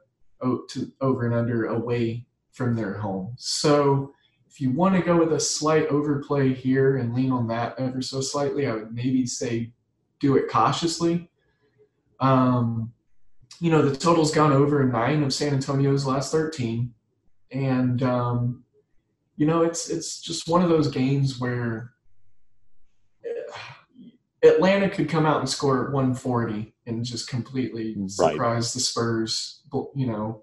to, 0.43 0.93
over 1.01 1.27
and 1.27 1.35
under 1.35 1.67
away 1.67 2.27
from 2.53 2.75
their 2.75 2.95
home. 2.95 3.35
So 3.39 4.13
if 4.51 4.61
you 4.61 4.71
want 4.73 4.97
to 4.97 5.01
go 5.01 5.17
with 5.17 5.33
a 5.33 5.39
slight 5.39 5.87
overplay 5.87 6.53
here 6.53 6.97
and 6.97 7.15
lean 7.15 7.31
on 7.31 7.47
that 7.47 7.77
ever 7.79 8.03
so 8.03 8.21
slightly, 8.21 8.67
I 8.67 8.75
would 8.75 8.93
maybe 8.93 9.25
say 9.25 9.71
do 10.19 10.37
it 10.37 10.51
cautiously. 10.51 11.31
Um, 12.19 12.93
you 13.61 13.71
know, 13.71 13.81
the 13.81 13.97
total's 13.97 14.35
gone 14.35 14.53
over 14.53 14.85
nine 14.85 15.23
of 15.23 15.33
San 15.33 15.55
Antonio's 15.55 16.05
last 16.05 16.33
13. 16.33 16.93
And, 17.53 18.03
um, 18.03 18.65
you 19.37 19.47
know, 19.47 19.63
it's, 19.63 19.89
it's 19.89 20.21
just 20.21 20.49
one 20.49 20.63
of 20.63 20.69
those 20.69 20.89
games 20.89 21.39
where 21.39 21.93
eh, 23.25 24.49
Atlanta 24.49 24.91
could 24.91 25.09
come 25.09 25.27
out 25.27 25.39
and 25.39 25.49
score 25.49 25.91
140 25.93 26.75
and 26.87 27.05
just 27.05 27.29
completely 27.29 27.97
surprise 28.09 28.39
right. 28.39 28.75
the 28.75 28.81
Spurs. 28.81 29.63
You 29.95 30.09
know, 30.09 30.43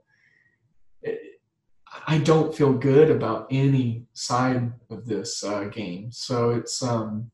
I 2.06 2.18
don't 2.20 2.54
feel 2.54 2.74
good 2.74 3.10
about 3.10 3.48
any 3.50 4.06
side 4.14 4.72
of 4.90 5.06
this 5.06 5.44
uh, 5.44 5.66
game. 5.66 6.12
So 6.12 6.52
it's 6.52 6.84
um, 6.84 7.32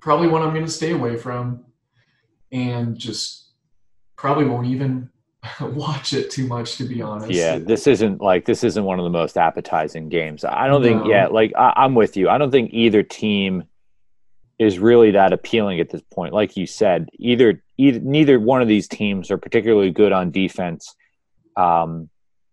probably 0.00 0.28
one 0.28 0.42
I'm 0.42 0.52
going 0.52 0.66
to 0.66 0.70
stay 0.70 0.92
away 0.92 1.16
from 1.16 1.64
and 2.50 2.96
just 2.96 3.52
probably 4.16 4.44
won't 4.44 4.66
even 4.66 5.08
watch 5.60 6.12
it 6.12 6.30
too 6.30 6.46
much 6.46 6.76
to 6.76 6.84
be 6.84 7.02
honest. 7.02 7.32
Yeah, 7.32 7.58
this 7.58 7.86
isn't 7.86 8.20
like 8.20 8.44
this 8.44 8.62
isn't 8.62 8.84
one 8.84 8.98
of 8.98 9.04
the 9.04 9.10
most 9.10 9.36
appetizing 9.36 10.08
games. 10.08 10.44
I 10.44 10.66
don't 10.66 10.82
no. 10.82 10.88
think 10.88 11.06
yeah, 11.06 11.26
like 11.26 11.52
I, 11.56 11.72
I'm 11.76 11.94
with 11.94 12.16
you. 12.16 12.28
I 12.28 12.38
don't 12.38 12.50
think 12.50 12.72
either 12.72 13.02
team 13.02 13.64
is 14.58 14.78
really 14.78 15.10
that 15.12 15.32
appealing 15.32 15.80
at 15.80 15.90
this 15.90 16.02
point. 16.12 16.32
Like 16.32 16.56
you 16.56 16.66
said, 16.66 17.08
either 17.14 17.62
either 17.78 18.00
neither 18.00 18.38
one 18.38 18.62
of 18.62 18.68
these 18.68 18.86
teams 18.86 19.30
are 19.30 19.38
particularly 19.38 19.90
good 19.90 20.12
on 20.12 20.30
defense. 20.30 20.94
Um, 21.56 22.08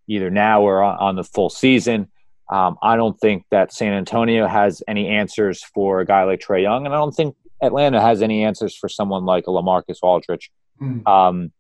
either 0.10 0.30
now 0.30 0.64
or 0.64 0.84
on, 0.84 1.16
the 1.16 1.24
full 1.24 1.50
season. 1.50 2.10
Um, 2.52 2.78
I 2.82 2.96
don't 2.96 3.18
think 3.20 3.46
that 3.52 3.72
San 3.72 3.94
Antonio 3.94 4.48
has 4.48 4.82
any 4.88 5.08
answers 5.08 5.64
for 5.64 6.02
a 6.02 6.06
guy 6.06 6.24
like 6.24 6.42
Trae 6.42 6.64
Young, 6.64 6.86
and 6.86 6.94
I 6.94 6.98
don't 6.98 7.16
think 7.16 7.36
Atlanta 7.62 8.02
has 8.02 8.22
any 8.22 8.44
answers 8.44 8.76
for 8.76 8.90
someone 8.90 9.24
like 9.24 9.46
a 9.46 9.52
LaMarcus 9.52 10.00
Aldridge. 10.02 10.52
Mm. 10.82 11.08
Um, 11.08 11.52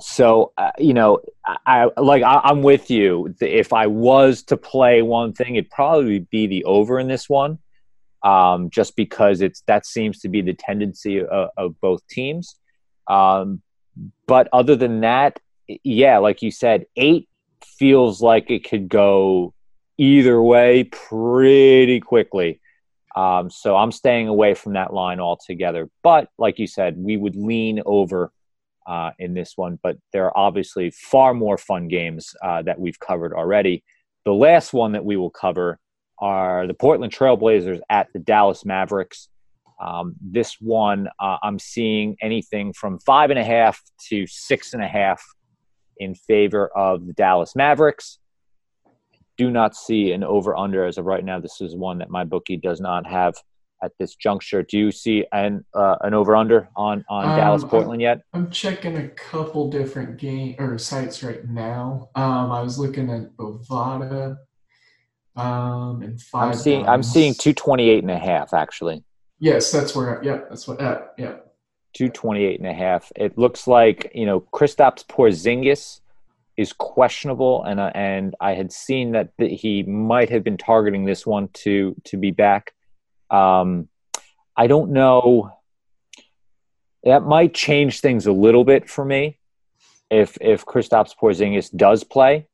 so 0.00 0.52
uh, 0.56 0.70
you 0.78 0.94
know, 0.94 1.20
I, 1.44 1.88
I 1.96 2.00
like 2.00 2.22
I, 2.22 2.40
am 2.44 2.62
with 2.62 2.90
you. 2.90 3.34
If 3.40 3.72
I 3.72 3.88
was 3.88 4.44
to 4.44 4.56
play 4.56 5.02
one 5.02 5.32
thing, 5.32 5.56
it'd 5.56 5.70
probably 5.70 6.20
be 6.20 6.46
the 6.46 6.64
over 6.64 7.00
in 7.00 7.08
this 7.08 7.28
one, 7.28 7.58
um, 8.22 8.70
just 8.70 8.94
because 8.94 9.40
it's 9.40 9.62
that 9.66 9.86
seems 9.86 10.20
to 10.20 10.28
be 10.28 10.40
the 10.40 10.54
tendency 10.54 11.20
of, 11.24 11.50
of 11.56 11.80
both 11.80 12.06
teams. 12.08 12.56
Um, 13.08 13.60
but 14.26 14.48
other 14.52 14.76
than 14.76 15.00
that, 15.00 15.40
yeah, 15.82 16.18
like 16.18 16.42
you 16.42 16.50
said, 16.50 16.86
eight 16.96 17.28
feels 17.64 18.20
like 18.20 18.50
it 18.50 18.68
could 18.68 18.88
go 18.88 19.54
either 19.98 20.40
way 20.42 20.84
pretty 20.84 22.00
quickly. 22.00 22.60
Um, 23.14 23.50
so 23.50 23.76
I'm 23.76 23.92
staying 23.92 24.28
away 24.28 24.54
from 24.54 24.72
that 24.74 24.92
line 24.92 25.20
altogether. 25.20 25.88
But 26.02 26.28
like 26.38 26.58
you 26.58 26.66
said, 26.66 26.96
we 26.96 27.16
would 27.16 27.36
lean 27.36 27.82
over 27.84 28.32
uh, 28.86 29.10
in 29.18 29.34
this 29.34 29.52
one. 29.56 29.78
But 29.82 29.98
there 30.12 30.26
are 30.26 30.36
obviously 30.36 30.90
far 30.90 31.34
more 31.34 31.58
fun 31.58 31.88
games 31.88 32.34
uh, 32.42 32.62
that 32.62 32.80
we've 32.80 32.98
covered 32.98 33.32
already. 33.32 33.84
The 34.24 34.32
last 34.32 34.72
one 34.72 34.92
that 34.92 35.04
we 35.04 35.16
will 35.16 35.30
cover 35.30 35.78
are 36.18 36.66
the 36.66 36.74
Portland 36.74 37.12
Trailblazers 37.12 37.80
at 37.90 38.08
the 38.12 38.20
Dallas 38.20 38.64
Mavericks. 38.64 39.28
Um, 39.80 40.14
this 40.20 40.56
one, 40.60 41.08
uh, 41.18 41.38
I'm 41.42 41.58
seeing 41.58 42.16
anything 42.22 42.72
from 42.72 43.00
five 43.00 43.30
and 43.30 43.38
a 43.38 43.44
half 43.44 43.82
to 44.08 44.26
six 44.28 44.74
and 44.74 44.82
a 44.82 44.86
half 44.86 45.22
in 46.02 46.14
favor 46.14 46.68
of 46.76 47.06
the 47.06 47.12
Dallas 47.12 47.54
Mavericks. 47.56 48.18
Do 49.38 49.50
not 49.50 49.74
see 49.74 50.12
an 50.12 50.22
over 50.22 50.56
under 50.56 50.84
as 50.84 50.98
of 50.98 51.06
right 51.06 51.24
now. 51.24 51.40
This 51.40 51.60
is 51.60 51.74
one 51.74 51.98
that 51.98 52.10
my 52.10 52.24
bookie 52.24 52.56
does 52.56 52.80
not 52.80 53.06
have 53.06 53.34
at 53.82 53.92
this 53.98 54.14
juncture. 54.14 54.62
Do 54.62 54.78
you 54.78 54.92
see 54.92 55.24
an 55.32 55.64
uh, 55.74 55.96
an 56.02 56.14
over 56.14 56.36
under 56.36 56.68
on 56.76 57.04
on 57.08 57.30
um, 57.30 57.36
Dallas 57.36 57.64
Portland 57.64 58.00
yet? 58.00 58.20
I'm 58.32 58.50
checking 58.50 58.96
a 58.96 59.08
couple 59.08 59.70
different 59.70 60.18
game 60.18 60.56
or 60.58 60.78
sites 60.78 61.22
right 61.22 61.44
now. 61.48 62.10
Um, 62.14 62.52
I 62.52 62.60
was 62.60 62.78
looking 62.78 63.10
at 63.10 63.36
Bovada. 63.36 64.36
Um, 65.34 66.02
and 66.02 66.20
five. 66.20 66.48
I'm 66.48 66.54
seeing 66.54 66.86
I'm 66.86 67.02
seeing 67.02 67.34
228 67.34 68.02
and 68.02 68.10
a 68.10 68.18
half 68.18 68.52
actually. 68.52 69.02
Yes, 69.38 69.72
that's 69.72 69.96
where. 69.96 70.20
Yeah, 70.22 70.40
that's 70.48 70.68
what. 70.68 70.80
Uh, 70.80 71.02
yeah. 71.18 71.36
228 71.94 72.60
and 72.60 72.68
a 72.68 72.74
half. 72.74 73.12
It 73.16 73.36
looks 73.38 73.66
like, 73.66 74.10
you 74.14 74.26
know, 74.26 74.40
Kristaps 74.40 75.04
Porzingis 75.06 76.00
is 76.56 76.72
questionable 76.72 77.64
and 77.64 77.80
uh, 77.80 77.90
and 77.94 78.34
I 78.40 78.52
had 78.54 78.72
seen 78.72 79.12
that 79.12 79.30
he 79.38 79.82
might 79.84 80.28
have 80.30 80.44
been 80.44 80.58
targeting 80.58 81.04
this 81.04 81.26
one 81.26 81.48
to 81.54 81.94
to 82.04 82.16
be 82.16 82.30
back. 82.30 82.74
Um, 83.30 83.88
I 84.56 84.66
don't 84.66 84.90
know. 84.90 85.52
That 87.04 87.24
might 87.24 87.54
change 87.54 88.00
things 88.00 88.26
a 88.26 88.32
little 88.32 88.64
bit 88.64 88.88
for 88.88 89.04
me 89.04 89.38
if 90.10 90.36
if 90.40 90.64
Kristaps 90.64 91.14
Porzingis 91.20 91.74
does 91.74 92.04
play. 92.04 92.46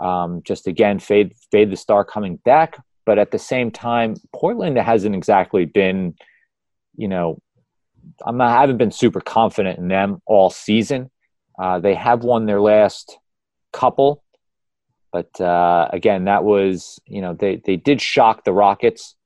Um, 0.00 0.42
just 0.44 0.66
again, 0.66 0.98
fade 0.98 1.34
fade 1.50 1.70
the 1.70 1.76
star 1.76 2.04
coming 2.04 2.36
back, 2.36 2.78
but 3.06 3.18
at 3.18 3.30
the 3.30 3.38
same 3.38 3.70
time, 3.70 4.16
Portland 4.32 4.76
hasn't 4.78 5.14
exactly 5.14 5.64
been, 5.64 6.14
you 6.96 7.08
know, 7.08 7.40
I'm 8.24 8.36
not, 8.36 8.48
I 8.56 8.60
haven't 8.60 8.78
been 8.78 8.90
super 8.90 9.20
confident 9.20 9.78
in 9.78 9.88
them 9.88 10.20
all 10.26 10.50
season. 10.50 11.10
Uh, 11.58 11.78
they 11.78 11.94
have 11.94 12.24
won 12.24 12.46
their 12.46 12.60
last 12.60 13.18
couple, 13.72 14.22
but 15.12 15.40
uh, 15.40 15.88
again, 15.92 16.24
that 16.24 16.44
was 16.44 17.00
you 17.06 17.20
know 17.20 17.34
they 17.34 17.56
they 17.56 17.76
did 17.76 18.00
shock 18.00 18.44
the 18.44 18.52
Rockets 18.52 19.16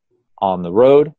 on 0.41 0.63
the 0.63 0.73
road. 0.73 1.13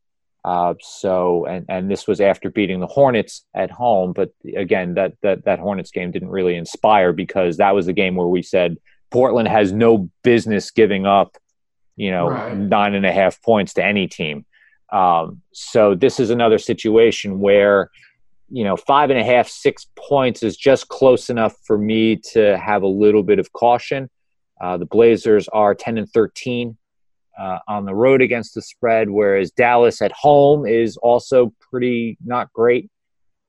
Uh, 0.44 0.74
so 0.80 1.44
and 1.46 1.64
and 1.68 1.90
this 1.90 2.06
was 2.06 2.20
after 2.20 2.50
beating 2.50 2.80
the 2.80 2.86
Hornets 2.86 3.44
at 3.54 3.70
home, 3.70 4.12
but 4.12 4.32
again, 4.56 4.94
that 4.94 5.14
that 5.22 5.44
that 5.44 5.58
Hornets 5.58 5.90
game 5.90 6.10
didn't 6.10 6.30
really 6.30 6.56
inspire 6.56 7.12
because 7.12 7.56
that 7.56 7.74
was 7.74 7.86
the 7.86 7.92
game 7.92 8.14
where 8.14 8.28
we 8.28 8.42
said 8.42 8.76
Portland 9.10 9.48
has 9.48 9.72
no 9.72 10.10
business 10.22 10.70
giving 10.70 11.06
up, 11.06 11.36
you 11.96 12.10
know, 12.10 12.28
right. 12.28 12.56
nine 12.56 12.94
and 12.94 13.06
a 13.06 13.12
half 13.12 13.42
points 13.42 13.74
to 13.74 13.84
any 13.84 14.06
team. 14.06 14.44
Um, 14.92 15.42
so 15.52 15.94
this 15.94 16.20
is 16.20 16.30
another 16.30 16.58
situation 16.58 17.40
where, 17.40 17.90
you 18.48 18.64
know, 18.64 18.76
five 18.76 19.10
and 19.10 19.18
a 19.18 19.24
half, 19.24 19.48
six 19.48 19.86
points 19.96 20.42
is 20.42 20.56
just 20.56 20.88
close 20.88 21.30
enough 21.30 21.56
for 21.64 21.76
me 21.76 22.16
to 22.32 22.56
have 22.58 22.82
a 22.82 22.88
little 22.88 23.22
bit 23.22 23.38
of 23.38 23.52
caution. 23.52 24.08
Uh, 24.60 24.76
the 24.76 24.86
Blazers 24.86 25.48
are 25.48 25.74
10 25.74 25.98
and 25.98 26.10
13 26.10 26.76
uh, 27.38 27.58
on 27.68 27.84
the 27.84 27.94
road 27.94 28.22
against 28.22 28.54
the 28.54 28.62
spread, 28.62 29.10
whereas 29.10 29.50
Dallas 29.50 30.00
at 30.00 30.12
home 30.12 30.66
is 30.66 30.96
also 30.96 31.52
pretty 31.60 32.16
not 32.24 32.52
great. 32.52 32.90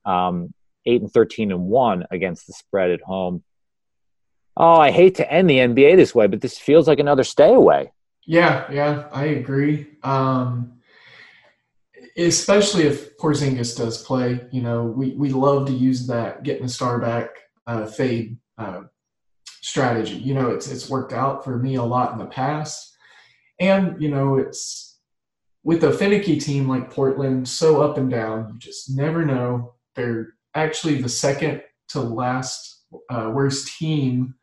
Um, 0.04 0.52
8 0.86 1.02
and 1.02 1.12
13 1.12 1.52
and 1.52 1.64
1 1.66 2.06
against 2.10 2.46
the 2.46 2.52
spread 2.52 2.90
at 2.90 3.00
home. 3.02 3.42
Oh, 4.56 4.80
I 4.80 4.90
hate 4.90 5.14
to 5.16 5.32
end 5.32 5.48
the 5.48 5.58
NBA 5.58 5.96
this 5.96 6.14
way, 6.14 6.26
but 6.26 6.40
this 6.40 6.58
feels 6.58 6.88
like 6.88 6.98
another 6.98 7.24
stay 7.24 7.52
away. 7.54 7.92
Yeah, 8.26 8.70
yeah, 8.70 9.08
I 9.12 9.26
agree. 9.26 9.86
Um, 10.02 10.77
especially 12.18 12.82
if 12.82 13.16
Porzingis 13.16 13.76
does 13.76 14.02
play. 14.02 14.40
You 14.50 14.62
know, 14.62 14.84
we, 14.84 15.12
we 15.12 15.30
love 15.30 15.66
to 15.66 15.72
use 15.72 16.06
that 16.08 16.42
getting 16.42 16.64
the 16.64 16.68
star 16.68 16.98
back 16.98 17.30
uh, 17.66 17.86
fade 17.86 18.36
uh, 18.58 18.82
strategy. 19.46 20.16
You 20.16 20.34
know, 20.34 20.50
it's 20.50 20.70
it's 20.70 20.90
worked 20.90 21.12
out 21.12 21.44
for 21.44 21.56
me 21.58 21.76
a 21.76 21.82
lot 21.82 22.12
in 22.12 22.18
the 22.18 22.26
past, 22.26 22.96
and 23.60 24.00
you 24.02 24.10
know, 24.10 24.36
it's 24.36 24.98
with 25.62 25.84
a 25.84 25.92
finicky 25.92 26.38
team 26.40 26.68
like 26.68 26.90
Portland, 26.90 27.48
so 27.48 27.82
up 27.82 27.98
and 27.98 28.10
down. 28.10 28.48
You 28.52 28.58
just 28.58 28.96
never 28.96 29.24
know. 29.24 29.74
They're 29.94 30.34
actually 30.54 31.00
the 31.00 31.08
second 31.08 31.62
to 31.88 32.00
last 32.00 32.84
uh, 33.10 33.30
worst 33.32 33.78
team 33.78 34.34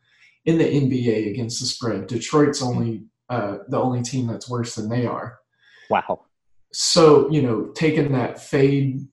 in 0.46 0.58
the 0.58 0.64
NBA 0.64 1.32
against 1.32 1.60
the 1.60 1.66
spread. 1.66 2.08
Detroit's 2.08 2.62
only 2.62 3.06
uh, 3.30 3.58
the 3.68 3.80
only 3.80 4.04
team 4.04 4.28
that's 4.28 4.50
worse 4.50 4.76
than 4.76 4.88
they 4.88 5.06
are. 5.06 5.40
Wow. 5.90 6.26
So 6.78 7.30
you 7.32 7.42
know, 7.42 7.72
taking 7.74 8.12
that 8.12 8.42
fade 8.42 9.08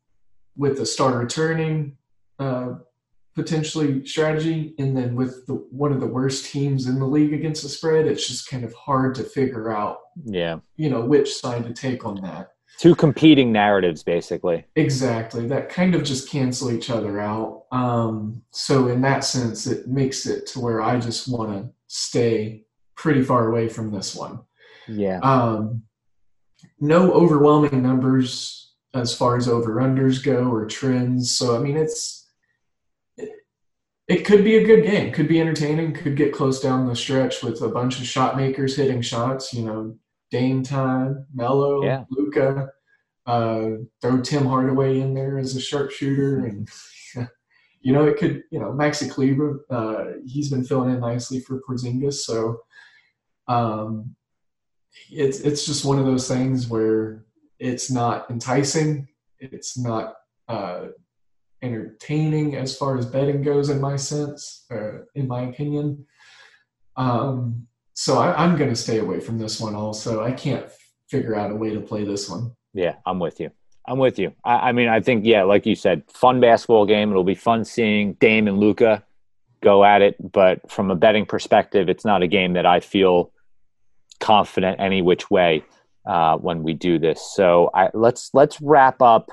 with 0.57 0.79
the 0.79 0.87
starter 0.87 1.27
turning 1.27 1.97
uh, 2.39 2.75
potentially 3.35 4.05
strategy, 4.05 4.75
and 4.79 4.97
then 4.97 5.15
with 5.15 5.47
the, 5.47 5.55
one 5.71 5.93
of 5.93 6.01
the 6.01 6.07
worst 6.07 6.47
teams 6.47 6.87
in 6.87 6.99
the 6.99 7.07
league 7.07 7.33
against 7.33 7.63
the 7.63 7.69
spread, 7.69 8.07
it's 8.07 8.27
just 8.27 8.49
kind 8.49 8.65
of 8.65 8.75
hard 8.75 9.15
to 9.15 9.23
figure 9.23 9.71
out. 9.73 9.99
Yeah. 10.25 10.59
You 10.77 10.91
know 10.91 11.03
which 11.03 11.35
side 11.35 11.65
to 11.65 11.73
take 11.73 12.05
on 12.05 12.21
that. 12.23 12.49
Two 12.79 12.95
competing 12.97 13.53
narratives, 13.53 14.03
basically. 14.03 14.65
Exactly. 14.75 15.47
That 15.47 15.69
kind 15.69 15.95
of 15.95 16.03
just 16.03 16.29
cancel 16.29 16.73
each 16.73 16.91
other 16.91 17.21
out. 17.21 17.67
Um, 17.71 18.43
so 18.51 18.89
in 18.89 19.03
that 19.03 19.25
sense, 19.25 19.67
it 19.67 19.87
makes 19.87 20.27
it 20.27 20.47
to 20.49 20.61
where 20.61 20.83
I 20.83 20.99
just 20.99 21.29
want 21.29 21.53
to 21.53 21.71
stay 21.87 22.65
pretty 22.97 23.23
far 23.23 23.49
away 23.49 23.69
from 23.69 23.93
this 23.93 24.17
one. 24.17 24.41
Yeah. 24.89 25.21
Um, 25.21 25.85
no 26.83 27.13
overwhelming 27.13 27.81
numbers 27.81 28.73
as 28.93 29.15
far 29.17 29.37
as 29.37 29.49
over 29.49 29.77
unders 29.77 30.23
go 30.23 30.51
or 30.51 30.67
trends. 30.67 31.31
So 31.31 31.57
I 31.57 31.61
mean, 31.61 31.77
it's 31.77 32.29
it, 33.17 33.31
it 34.09 34.25
could 34.25 34.43
be 34.45 34.57
a 34.57 34.65
good 34.67 34.85
game. 34.85 35.13
Could 35.13 35.29
be 35.29 35.41
entertaining. 35.41 35.95
Could 35.95 36.17
get 36.17 36.35
close 36.35 36.61
down 36.61 36.87
the 36.89 36.97
stretch 36.97 37.43
with 37.43 37.63
a 37.63 37.69
bunch 37.69 38.01
of 38.01 38.07
shot 38.07 38.37
makers 38.37 38.77
hitting 38.77 39.01
shots. 39.01 39.55
You 39.55 39.65
know, 39.65 39.97
Dame 40.33 40.63
time, 40.63 41.25
Melo, 41.33 41.85
Yeah. 41.85 42.05
Luka. 42.11 42.69
Uh, 43.25 43.69
throw 44.01 44.21
Tim 44.21 44.45
Hardaway 44.45 44.99
in 44.99 45.15
there 45.15 45.39
as 45.39 45.55
a 45.55 45.61
sharpshooter, 45.61 46.45
and 46.45 46.69
you 47.81 47.93
know 47.93 48.05
it 48.05 48.19
could. 48.19 48.43
You 48.51 48.59
know, 48.59 48.73
Maxi 48.73 49.09
Kleber. 49.09 49.65
Uh, 49.71 50.19
he's 50.27 50.51
been 50.51 50.65
filling 50.65 50.93
in 50.93 50.99
nicely 50.99 51.39
for 51.39 51.61
Porzingis, 51.63 52.15
so 52.15 52.59
um, 53.47 54.17
it's 55.11 55.41
it's 55.41 55.67
just 55.67 55.85
one 55.85 55.99
of 55.99 56.07
those 56.07 56.29
things 56.29 56.69
where 56.69 57.25
it's 57.59 57.91
not 57.91 58.31
enticing. 58.31 59.09
It's 59.39 59.79
not 59.79 60.15
uh, 60.49 60.87
entertaining 61.63 62.57
as 62.57 62.77
far 62.77 62.99
as 62.99 63.07
betting 63.07 63.43
goes, 63.43 63.71
in 63.71 63.81
my 63.81 63.97
sense, 63.97 64.65
uh, 64.71 65.05
in 65.15 65.29
my 65.29 65.43
opinion. 65.43 66.07
Um, 66.97 67.67
so 67.95 68.19
I, 68.19 68.45
I'm 68.45 68.57
going 68.57 68.71
to 68.71 68.77
stay 68.77 68.99
away 68.99 69.21
from 69.21 69.39
this 69.39 69.61
one. 69.61 69.75
Also, 69.75 70.23
I 70.23 70.33
can't 70.33 70.67
figure 71.09 71.35
out 71.35 71.51
a 71.51 71.55
way 71.55 71.73
to 71.75 71.81
play 71.81 72.05
this 72.05 72.29
one. 72.29 72.53
Yeah, 72.75 72.97
I'm 73.07 73.19
with 73.19 73.41
you. 73.41 73.51
I'm 73.87 73.99
with 73.99 74.19
you. 74.19 74.33
I, 74.45 74.69
I 74.69 74.73
mean, 74.73 74.89
I 74.89 75.01
think, 75.01 75.25
yeah, 75.25 75.43
like 75.43 75.67
you 75.67 75.75
said, 75.75 76.05
fun 76.09 76.41
basketball 76.41 76.87
game. 76.87 77.11
It'll 77.11 77.25
be 77.25 77.35
fun 77.35 77.65
seeing 77.65 78.15
Dame 78.15 78.49
and 78.49 78.59
Luka 78.59 79.05
go 79.61 79.85
at 79.85 80.03
it. 80.03 80.33
But 80.33 80.71
from 80.71 80.91
a 80.91 80.97
betting 80.97 81.27
perspective, 81.27 81.89
it's 81.89 82.05
not 82.05 82.23
a 82.23 82.27
game 82.27 82.55
that 82.55 82.67
I 82.67 82.81
feel 82.81 83.33
confident 84.23 84.81
any 84.81 85.03
which 85.03 85.31
way 85.31 85.65
uh, 86.07 86.37
when 86.39 86.63
we 86.63 86.73
do 86.73 86.99
this. 86.99 87.35
So 87.35 87.71
I, 87.75 87.91
let's 87.93 88.31
let's 88.33 88.61
wrap 88.63 89.03
up 89.03 89.31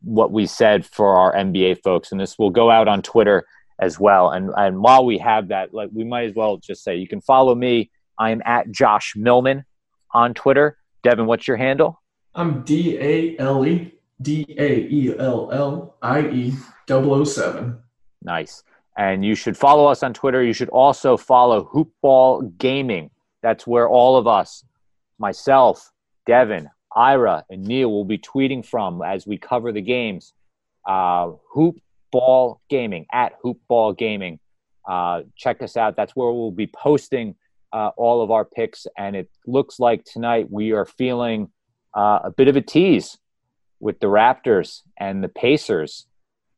what 0.00 0.32
we 0.32 0.46
said 0.46 0.86
for 0.86 1.16
our 1.16 1.34
NBA 1.34 1.82
folks, 1.82 2.12
and 2.12 2.20
this 2.20 2.38
will 2.38 2.50
go 2.50 2.70
out 2.70 2.88
on 2.88 3.02
Twitter 3.02 3.44
as 3.78 3.98
well. 3.98 4.30
And 4.30 4.50
and 4.56 4.80
while 4.80 5.04
we 5.04 5.18
have 5.18 5.48
that, 5.48 5.74
like 5.74 5.90
we 5.92 6.04
might 6.04 6.28
as 6.30 6.34
well 6.34 6.56
just 6.56 6.82
say 6.82 6.96
you 6.96 7.08
can 7.08 7.20
follow 7.20 7.54
me. 7.54 7.90
I 8.18 8.30
am 8.30 8.40
at 8.46 8.70
Josh 8.70 9.14
Millman 9.16 9.64
on 10.12 10.32
Twitter. 10.34 10.78
Devin, 11.02 11.26
what's 11.26 11.46
your 11.48 11.56
handle? 11.56 12.00
I'm 12.34 12.62
D 12.62 12.96
A 12.98 13.36
L 13.38 13.66
E 13.66 13.92
D 14.22 14.46
A 14.56 14.88
E 14.88 15.14
L 15.18 15.50
L 15.52 15.96
I 16.00 16.20
E 16.28 16.52
007. 16.88 17.78
Nice. 18.22 18.62
And 18.96 19.24
you 19.24 19.34
should 19.34 19.56
follow 19.56 19.86
us 19.86 20.04
on 20.04 20.14
Twitter. 20.14 20.42
You 20.42 20.52
should 20.52 20.68
also 20.68 21.16
follow 21.16 21.68
Hoopball 21.74 22.56
Gaming. 22.58 23.10
That's 23.44 23.66
where 23.66 23.86
all 23.86 24.16
of 24.16 24.26
us, 24.26 24.64
myself, 25.18 25.92
Devin, 26.24 26.70
Ira, 26.96 27.44
and 27.50 27.62
Neil 27.62 27.90
will 27.90 28.06
be 28.06 28.16
tweeting 28.16 28.64
from 28.64 29.02
as 29.02 29.26
we 29.26 29.36
cover 29.36 29.70
the 29.70 29.82
games. 29.82 30.32
Uh, 30.88 31.32
Hoopball 31.54 32.60
Gaming 32.70 33.04
at 33.12 33.34
Hoop 33.42 33.60
Ball 33.68 33.92
Gaming. 33.92 34.40
Uh, 34.88 35.24
check 35.36 35.60
us 35.60 35.76
out. 35.76 35.94
That's 35.94 36.16
where 36.16 36.32
we'll 36.32 36.52
be 36.52 36.68
posting 36.68 37.34
uh, 37.70 37.90
all 37.98 38.22
of 38.22 38.30
our 38.30 38.46
picks. 38.46 38.86
And 38.96 39.14
it 39.14 39.28
looks 39.46 39.78
like 39.78 40.04
tonight 40.04 40.50
we 40.50 40.72
are 40.72 40.86
feeling 40.86 41.50
uh, 41.94 42.20
a 42.24 42.30
bit 42.30 42.48
of 42.48 42.56
a 42.56 42.62
tease 42.62 43.18
with 43.78 44.00
the 44.00 44.06
Raptors 44.06 44.80
and 44.98 45.22
the 45.22 45.28
Pacers 45.28 46.06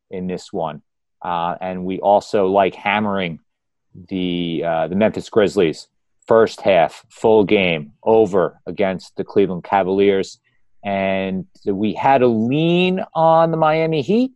in 0.09 0.28
this 0.28 0.53
one. 0.53 0.82
Uh, 1.20 1.57
and 1.61 1.84
we 1.84 1.99
also 1.99 2.47
like 2.47 2.76
hammering 2.76 3.41
the 4.09 4.62
uh, 4.64 4.87
the 4.87 4.95
Memphis 4.95 5.28
Grizzlies 5.28 5.89
first 6.27 6.61
half 6.61 7.05
full 7.11 7.45
game 7.45 7.93
over 8.03 8.61
against 8.66 9.16
the 9.16 9.24
Cleveland 9.24 9.64
Cavaliers, 9.64 10.39
and 10.85 11.47
we 11.64 11.95
had 11.95 12.22
a 12.22 12.29
lean 12.29 13.05
on 13.14 13.51
the 13.51 13.57
Miami 13.57 14.03
Heat, 14.03 14.33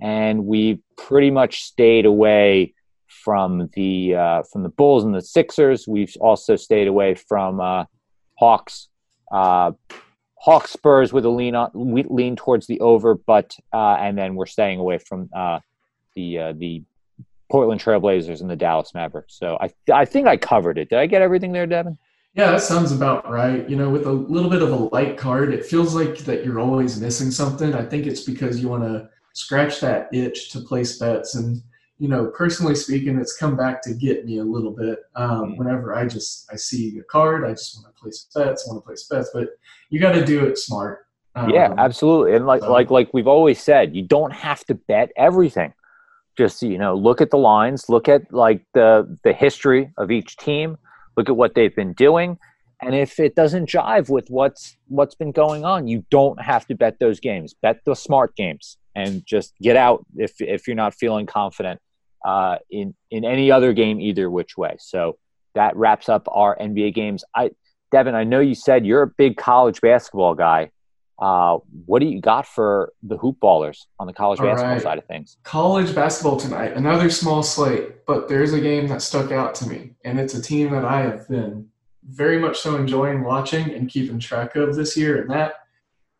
and 0.00 0.46
we 0.46 0.80
pretty 0.96 1.30
much 1.30 1.62
stayed 1.62 2.06
away 2.06 2.74
from 3.06 3.68
the 3.74 4.14
uh, 4.14 4.42
from 4.50 4.62
the 4.62 4.68
Bulls 4.68 5.04
and 5.04 5.14
the 5.14 5.22
Sixers. 5.22 5.86
We've 5.86 6.14
also 6.20 6.56
stayed 6.56 6.88
away 6.88 7.14
from 7.14 7.60
uh, 7.60 7.84
Hawks. 8.38 8.88
Uh, 9.30 9.72
Hawks 10.40 10.70
Spurs 10.70 11.12
with 11.12 11.26
a 11.26 11.28
lean 11.28 11.54
on 11.54 11.70
lean 11.74 12.34
towards 12.34 12.66
the 12.66 12.80
over, 12.80 13.14
but 13.14 13.54
uh, 13.74 13.96
and 14.00 14.16
then 14.16 14.34
we're 14.34 14.46
staying 14.46 14.78
away 14.78 14.98
from 14.98 15.28
uh, 15.36 15.60
the 16.14 16.38
uh, 16.38 16.52
the 16.56 16.82
Portland 17.50 17.80
Trailblazers 17.80 18.40
and 18.40 18.48
the 18.48 18.56
Dallas 18.56 18.94
Mavericks. 18.94 19.36
So 19.38 19.58
I 19.60 19.70
I 19.92 20.04
think 20.04 20.26
I 20.26 20.36
covered 20.36 20.78
it. 20.78 20.88
Did 20.90 20.98
I 20.98 21.06
get 21.06 21.22
everything 21.22 21.52
there, 21.52 21.66
Devin? 21.66 21.98
Yeah, 22.34 22.52
that 22.52 22.62
sounds 22.62 22.92
about 22.92 23.28
right. 23.28 23.68
You 23.68 23.76
know, 23.76 23.90
with 23.90 24.06
a 24.06 24.12
little 24.12 24.50
bit 24.50 24.62
of 24.62 24.70
a 24.70 24.76
light 24.76 25.16
card, 25.18 25.52
it 25.52 25.66
feels 25.66 25.94
like 25.94 26.18
that 26.18 26.44
you're 26.44 26.60
always 26.60 27.00
missing 27.00 27.30
something. 27.30 27.74
I 27.74 27.84
think 27.84 28.06
it's 28.06 28.22
because 28.22 28.60
you 28.62 28.68
want 28.68 28.84
to 28.84 29.08
scratch 29.32 29.80
that 29.80 30.08
itch 30.12 30.50
to 30.52 30.60
place 30.60 30.96
bets. 30.98 31.34
And, 31.34 31.60
you 31.98 32.06
know, 32.06 32.26
personally 32.28 32.76
speaking, 32.76 33.18
it's 33.18 33.36
come 33.36 33.56
back 33.56 33.82
to 33.82 33.94
get 33.94 34.26
me 34.26 34.38
a 34.38 34.44
little 34.44 34.70
bit. 34.70 35.00
Um, 35.16 35.56
whenever 35.56 35.92
I 35.94 36.06
just 36.06 36.48
I 36.52 36.56
see 36.56 36.96
a 36.98 37.02
card, 37.02 37.44
I 37.44 37.50
just 37.50 37.76
want 37.82 37.92
to 37.94 38.00
place 38.00 38.28
bets, 38.32 38.66
want 38.68 38.80
to 38.80 38.86
place 38.86 39.08
bets. 39.10 39.30
But 39.34 39.48
you 39.90 39.98
got 39.98 40.12
to 40.12 40.24
do 40.24 40.44
it 40.44 40.56
smart. 40.56 41.06
Um, 41.34 41.50
yeah, 41.50 41.74
absolutely. 41.78 42.34
And 42.36 42.46
like 42.46 42.62
so- 42.62 42.70
like 42.70 42.90
like 42.90 43.12
we've 43.12 43.26
always 43.26 43.60
said, 43.60 43.96
you 43.96 44.02
don't 44.02 44.32
have 44.32 44.64
to 44.66 44.74
bet 44.74 45.10
everything. 45.16 45.74
Just 46.40 46.62
you 46.62 46.78
know, 46.78 46.94
look 46.94 47.20
at 47.20 47.30
the 47.30 47.36
lines, 47.36 47.90
look 47.90 48.08
at 48.08 48.32
like 48.32 48.64
the 48.72 49.18
the 49.24 49.34
history 49.34 49.92
of 49.98 50.10
each 50.10 50.38
team, 50.38 50.78
look 51.16 51.28
at 51.28 51.36
what 51.36 51.54
they've 51.54 51.76
been 51.76 51.92
doing, 51.92 52.38
and 52.80 52.94
if 52.94 53.20
it 53.20 53.34
doesn't 53.34 53.68
jive 53.68 54.08
with 54.08 54.28
what's 54.28 54.78
what's 54.88 55.14
been 55.14 55.32
going 55.32 55.66
on, 55.66 55.86
you 55.86 56.02
don't 56.10 56.40
have 56.40 56.66
to 56.68 56.74
bet 56.74 56.98
those 56.98 57.20
games. 57.20 57.54
Bet 57.60 57.80
the 57.84 57.94
smart 57.94 58.34
games 58.36 58.78
and 58.94 59.22
just 59.26 59.52
get 59.60 59.76
out 59.76 60.06
if 60.16 60.32
if 60.40 60.66
you're 60.66 60.76
not 60.76 60.94
feeling 60.94 61.26
confident 61.26 61.78
uh, 62.24 62.56
in 62.70 62.94
in 63.10 63.26
any 63.26 63.50
other 63.50 63.74
game 63.74 64.00
either 64.00 64.30
which 64.30 64.56
way. 64.56 64.76
So 64.78 65.18
that 65.54 65.76
wraps 65.76 66.08
up 66.08 66.26
our 66.30 66.56
NBA 66.56 66.94
games. 66.94 67.22
I 67.36 67.50
Devin, 67.92 68.14
I 68.14 68.24
know 68.24 68.40
you 68.40 68.54
said 68.54 68.86
you're 68.86 69.02
a 69.02 69.12
big 69.18 69.36
college 69.36 69.82
basketball 69.82 70.34
guy. 70.34 70.70
Uh, 71.20 71.58
what 71.84 71.98
do 71.98 72.06
you 72.06 72.20
got 72.20 72.46
for 72.46 72.92
the 73.02 73.16
hoop 73.18 73.36
ballers 73.42 73.84
on 73.98 74.06
the 74.06 74.12
college 74.12 74.40
All 74.40 74.46
basketball 74.46 74.72
right. 74.72 74.82
side 74.82 74.98
of 74.98 75.04
things? 75.04 75.36
college 75.42 75.94
basketball 75.94 76.38
tonight. 76.38 76.72
Another 76.72 77.10
small 77.10 77.42
slate, 77.42 78.06
but 78.06 78.28
there's 78.28 78.54
a 78.54 78.60
game 78.60 78.88
that 78.88 79.02
stuck 79.02 79.30
out 79.30 79.54
to 79.56 79.68
me, 79.68 79.92
and 80.04 80.18
it's 80.18 80.34
a 80.34 80.40
team 80.42 80.70
that 80.70 80.84
I 80.84 81.02
have 81.02 81.28
been 81.28 81.68
very 82.04 82.38
much 82.38 82.58
so 82.58 82.76
enjoying 82.76 83.22
watching 83.22 83.74
and 83.74 83.88
keeping 83.88 84.18
track 84.18 84.56
of 84.56 84.74
this 84.74 84.96
year, 84.96 85.20
and 85.20 85.30
that 85.30 85.54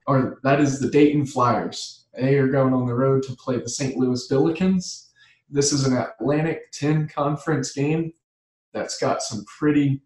or 0.07 0.39
that 0.43 0.61
is 0.61 0.81
the 0.81 0.91
Dayton 0.91 1.25
Flyers. 1.25 2.07
They 2.15 2.37
are 2.37 2.49
going 2.49 2.75
on 2.75 2.87
the 2.87 2.95
road 2.95 3.23
to 3.25 3.33
play 3.37 3.59
the 3.59 3.69
St. 3.69 3.97
Louis 3.97 4.29
Billikens. 4.31 5.07
This 5.49 5.73
is 5.73 5.87
an 5.87 5.97
Atlantic 5.97 6.71
10 6.73 7.09
conference 7.09 7.73
game 7.73 8.13
that's 8.75 8.99
got 8.99 9.23
some 9.23 9.45
pretty 9.47 10.03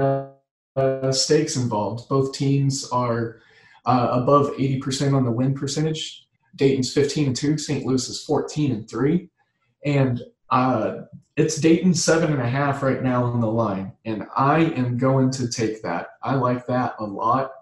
uh, 0.00 1.12
stakes 1.12 1.56
involved. 1.56 2.08
Both 2.08 2.32
teams 2.32 2.88
are 2.90 3.40
uh, 3.88 4.10
above 4.12 4.48
80% 4.58 5.14
on 5.14 5.24
the 5.24 5.30
win 5.30 5.54
percentage. 5.54 6.26
Dayton's 6.56 6.92
15 6.92 7.28
and 7.28 7.36
2, 7.36 7.56
St. 7.56 7.86
Louis 7.86 8.06
is 8.08 8.22
14 8.22 8.72
and 8.72 8.88
3. 8.88 9.28
And 9.86 10.22
uh, 10.50 10.92
it's 11.36 11.56
Dayton 11.56 11.94
seven 11.94 12.32
and 12.32 12.42
a 12.42 12.48
half 12.48 12.82
right 12.82 13.02
now 13.02 13.24
on 13.24 13.40
the 13.40 13.50
line. 13.50 13.92
And 14.04 14.26
I 14.36 14.60
am 14.60 14.98
going 14.98 15.30
to 15.32 15.48
take 15.48 15.82
that. 15.82 16.08
I 16.22 16.34
like 16.34 16.66
that 16.66 16.96
a 16.98 17.04
lot. 17.04 17.52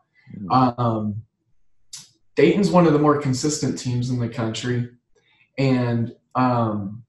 Um, 0.50 1.22
Dayton's 2.34 2.70
one 2.70 2.86
of 2.86 2.92
the 2.92 2.98
more 2.98 3.20
consistent 3.20 3.78
teams 3.78 4.10
in 4.10 4.18
the 4.18 4.28
country. 4.28 4.90
And 5.58 6.12
um, 6.34 7.04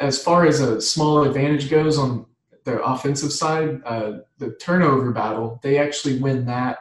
as 0.00 0.22
far 0.22 0.46
as 0.46 0.60
a 0.60 0.80
small 0.80 1.24
advantage 1.24 1.68
goes 1.68 1.98
on 1.98 2.24
the 2.64 2.82
offensive 2.82 3.32
side, 3.32 3.82
uh, 3.84 4.18
the 4.38 4.52
turnover 4.60 5.12
battle, 5.12 5.60
they 5.62 5.78
actually 5.78 6.18
win 6.18 6.46
that 6.46 6.78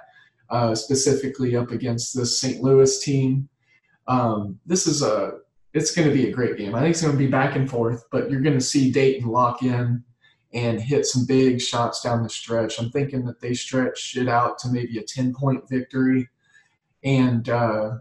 uh, 0.50 0.76
specifically 0.76 1.56
up 1.56 1.72
against 1.72 2.16
this 2.16 2.40
St. 2.40 2.62
Louis 2.62 3.00
team. 3.00 3.50
Um, 4.08 4.60
this 4.66 4.88
is 4.88 5.02
a 5.02 5.40
it's 5.74 5.94
going 5.94 6.08
to 6.08 6.14
be 6.14 6.30
a 6.30 6.32
great 6.32 6.58
game. 6.58 6.74
I 6.74 6.80
think 6.80 6.92
it's 6.92 7.02
going 7.02 7.14
to 7.14 7.20
be 7.20 7.28
back 7.28 7.58
and 7.58 7.70
forth, 7.70 8.06
but 8.10 8.32
you're 8.32 8.42
going 8.42 8.58
to 8.58 8.64
see 8.64 8.92
Dayton 8.92 9.30
lock 9.30 9.62
in 9.62 10.04
and 10.54 10.80
hit 10.80 11.06
some 11.06 11.26
big 11.26 11.60
shots 11.60 12.02
down 12.02 12.24
the 12.24 12.30
stretch. 12.30 12.80
I'm 12.80 12.90
thinking 12.92 13.26
that 13.26 13.42
they 13.42 13.54
stretch 13.54 14.16
it 14.16 14.30
out 14.30 14.58
to 14.60 14.70
maybe 14.70 14.98
a 14.98 15.04
10 15.04 15.34
point 15.34 15.68
victory. 15.70 16.30
And 17.04 17.50
uh, 17.50 17.96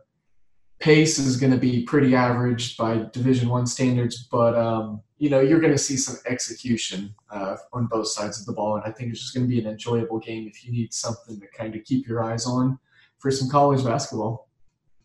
pace 0.79 1.19
is 1.19 1.37
going 1.37 1.53
to 1.53 1.59
be 1.59 1.83
pretty 1.83 2.15
average 2.15 2.77
by 2.77 3.07
Division 3.13 3.49
One 3.49 3.67
standards, 3.67 4.29
but 4.31 4.55
um, 4.57 5.03
you 5.25 5.31
know 5.31 5.41
you're 5.41 5.59
going 5.59 5.73
to 5.73 5.79
see 5.79 5.97
some 5.97 6.17
execution 6.27 7.15
uh, 7.31 7.57
on 7.73 7.87
both 7.87 8.09
sides 8.09 8.39
of 8.39 8.45
the 8.45 8.53
ball, 8.53 8.77
and 8.77 8.85
I 8.85 8.91
think 8.91 9.11
it's 9.11 9.23
just 9.23 9.33
going 9.33 9.47
to 9.47 9.49
be 9.49 9.59
an 9.59 9.67
enjoyable 9.67 10.19
game 10.19 10.47
if 10.47 10.67
you 10.67 10.71
need 10.71 10.93
something 10.93 11.41
to 11.41 11.47
kind 11.47 11.75
of 11.75 11.83
keep 11.85 12.07
your 12.07 12.23
eyes 12.23 12.45
on 12.45 12.79
for 13.17 13.31
some 13.31 13.49
college 13.49 13.83
basketball. 13.83 14.51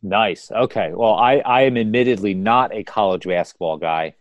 Nice. 0.04 0.52
Okay. 0.52 0.92
Well, 0.94 1.14
I, 1.14 1.38
I 1.38 1.62
am 1.62 1.78
admittedly 1.78 2.34
not 2.34 2.76
a 2.76 2.84
college 2.84 3.26
basketball 3.26 3.78
guy. 3.78 4.16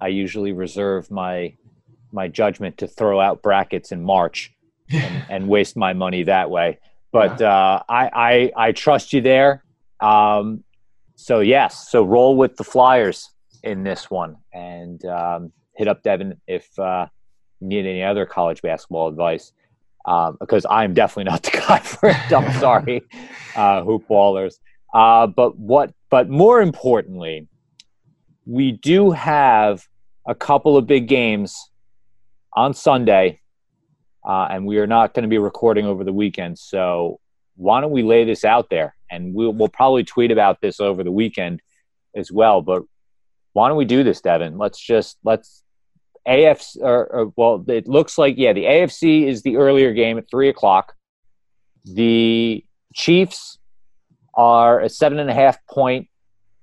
I 0.00 0.08
usually 0.08 0.52
reserve 0.52 1.10
my 1.10 1.54
my 2.12 2.28
judgment 2.28 2.78
to 2.78 2.86
throw 2.86 3.20
out 3.20 3.42
brackets 3.42 3.92
in 3.92 4.02
March 4.02 4.54
and, 4.88 5.24
and 5.28 5.48
waste 5.48 5.76
my 5.76 5.92
money 5.92 6.22
that 6.22 6.48
way. 6.48 6.78
But 7.12 7.42
uh, 7.42 7.82
I, 7.90 8.50
I 8.56 8.68
I 8.68 8.72
trust 8.72 9.12
you 9.12 9.20
there. 9.20 9.64
Um, 10.00 10.64
so 11.16 11.40
yes, 11.40 11.90
so 11.90 12.02
roll 12.02 12.38
with 12.38 12.56
the 12.56 12.64
Flyers 12.64 13.28
in 13.62 13.84
this 13.84 14.10
one, 14.10 14.36
and 14.52 15.04
um, 15.04 15.52
hit 15.74 15.88
up 15.88 16.02
Devin 16.02 16.40
if 16.46 16.78
uh, 16.78 17.06
you 17.60 17.68
need 17.68 17.86
any 17.86 18.02
other 18.02 18.26
college 18.26 18.62
basketball 18.62 19.08
advice. 19.08 19.52
Um, 20.04 20.36
because 20.40 20.66
I'm 20.68 20.94
definitely 20.94 21.30
not 21.30 21.42
the 21.44 21.52
guy 21.52 21.78
for 21.78 22.08
it. 22.08 22.32
I'm 22.32 22.52
sorry, 22.60 23.02
uh, 23.54 23.84
hoop 23.84 24.08
ballers. 24.08 24.54
Uh, 24.92 25.26
but 25.26 25.58
what? 25.58 25.94
But 26.10 26.28
more 26.28 26.60
importantly, 26.60 27.48
we 28.44 28.72
do 28.72 29.12
have 29.12 29.86
a 30.26 30.34
couple 30.34 30.76
of 30.76 30.86
big 30.86 31.08
games 31.08 31.70
on 32.54 32.74
Sunday, 32.74 33.40
uh, 34.26 34.48
and 34.50 34.66
we 34.66 34.78
are 34.78 34.86
not 34.86 35.14
going 35.14 35.22
to 35.22 35.28
be 35.28 35.38
recording 35.38 35.86
over 35.86 36.04
the 36.04 36.12
weekend. 36.12 36.58
So 36.58 37.20
why 37.56 37.80
don't 37.80 37.90
we 37.90 38.02
lay 38.02 38.24
this 38.24 38.44
out 38.44 38.70
there? 38.70 38.94
And 39.10 39.34
we'll, 39.34 39.52
we'll 39.52 39.68
probably 39.68 40.04
tweet 40.04 40.30
about 40.30 40.60
this 40.60 40.80
over 40.80 41.04
the 41.04 41.12
weekend 41.12 41.60
as 42.16 42.30
well. 42.32 42.62
But 42.62 42.82
why 43.52 43.68
don't 43.68 43.76
we 43.76 43.84
do 43.84 44.02
this, 44.02 44.20
Devin? 44.20 44.58
Let's 44.58 44.78
just 44.78 45.18
let's 45.24 45.62
AFC 46.26 46.76
or, 46.80 47.06
or 47.06 47.32
well, 47.36 47.64
it 47.68 47.86
looks 47.86 48.18
like 48.18 48.34
yeah, 48.38 48.52
the 48.52 48.64
AFC 48.64 49.26
is 49.26 49.42
the 49.42 49.56
earlier 49.56 49.92
game 49.92 50.18
at 50.18 50.30
three 50.30 50.48
o'clock. 50.48 50.94
The 51.84 52.64
Chiefs 52.94 53.58
are 54.34 54.80
a 54.80 54.88
seven 54.88 55.18
and 55.18 55.30
a 55.30 55.34
half 55.34 55.58
point 55.66 56.08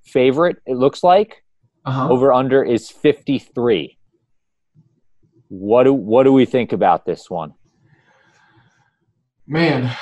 favorite. 0.04 0.56
It 0.66 0.76
looks 0.76 1.02
like 1.02 1.44
uh-huh. 1.84 2.08
over 2.08 2.32
under 2.32 2.62
is 2.62 2.90
fifty 2.90 3.38
three. 3.38 3.98
What 5.48 5.84
do 5.84 5.92
what 5.92 6.24
do 6.24 6.32
we 6.32 6.46
think 6.46 6.72
about 6.72 7.04
this 7.04 7.28
one? 7.28 7.54
Man, 9.46 9.94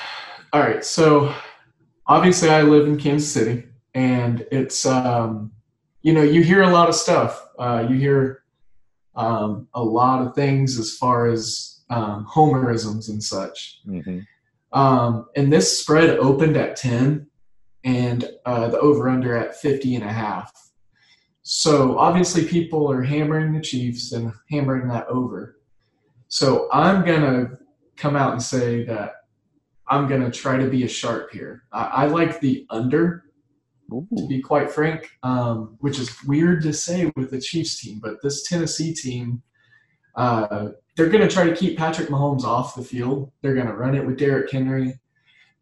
all 0.52 0.60
right. 0.60 0.84
So 0.84 1.34
obviously, 2.06 2.50
I 2.50 2.62
live 2.62 2.86
in 2.86 2.98
Kansas 2.98 3.32
City, 3.32 3.64
and 3.94 4.46
it's 4.52 4.86
um, 4.86 5.52
you 6.08 6.14
know 6.14 6.22
you 6.22 6.42
hear 6.42 6.62
a 6.62 6.70
lot 6.70 6.88
of 6.88 6.94
stuff. 6.94 7.48
Uh, 7.58 7.86
you 7.86 7.96
hear 7.96 8.42
um, 9.14 9.68
a 9.74 9.82
lot 9.82 10.26
of 10.26 10.34
things 10.34 10.78
as 10.78 10.96
far 10.96 11.26
as 11.26 11.82
um, 11.90 12.26
homerisms 12.26 13.10
and 13.10 13.22
such. 13.22 13.82
Mm-hmm. 13.86 14.20
Um, 14.72 15.26
and 15.36 15.52
this 15.52 15.78
spread 15.78 16.18
opened 16.18 16.56
at 16.56 16.76
10 16.76 17.26
and 17.84 18.24
uh, 18.46 18.68
the 18.68 18.78
over 18.80 19.10
under 19.10 19.36
at 19.36 19.56
50 19.56 19.96
and 19.96 20.04
a 20.04 20.10
half. 20.10 20.50
So 21.42 21.98
obviously 21.98 22.46
people 22.46 22.90
are 22.90 23.02
hammering 23.02 23.52
the 23.52 23.60
Chiefs 23.60 24.12
and 24.12 24.32
hammering 24.50 24.88
that 24.88 25.08
over. 25.08 25.58
So 26.28 26.70
I'm 26.72 27.04
going 27.04 27.20
to 27.20 27.58
come 27.96 28.16
out 28.16 28.32
and 28.32 28.42
say 28.42 28.82
that 28.84 29.12
I'm 29.86 30.08
going 30.08 30.22
to 30.22 30.30
try 30.30 30.56
to 30.56 30.70
be 30.70 30.84
a 30.84 30.88
sharp 30.88 31.32
here. 31.32 31.64
I, 31.70 31.84
I 31.84 32.06
like 32.06 32.40
the 32.40 32.66
under 32.70 33.27
Ooh. 33.92 34.06
to 34.16 34.26
be 34.26 34.40
quite 34.40 34.70
frank, 34.70 35.08
um, 35.22 35.76
which 35.80 35.98
is 35.98 36.22
weird 36.24 36.62
to 36.62 36.72
say 36.72 37.10
with 37.16 37.30
the 37.30 37.40
Chiefs 37.40 37.80
team, 37.80 38.00
but 38.02 38.22
this 38.22 38.46
Tennessee 38.46 38.92
team, 38.92 39.42
uh, 40.14 40.68
they're 40.96 41.08
going 41.08 41.26
to 41.26 41.32
try 41.32 41.44
to 41.44 41.56
keep 41.56 41.78
Patrick 41.78 42.08
Mahomes 42.08 42.44
off 42.44 42.74
the 42.74 42.82
field. 42.82 43.30
They're 43.40 43.54
going 43.54 43.66
to 43.66 43.74
run 43.74 43.94
it 43.94 44.04
with 44.04 44.18
Derrick 44.18 44.50
Henry. 44.50 44.98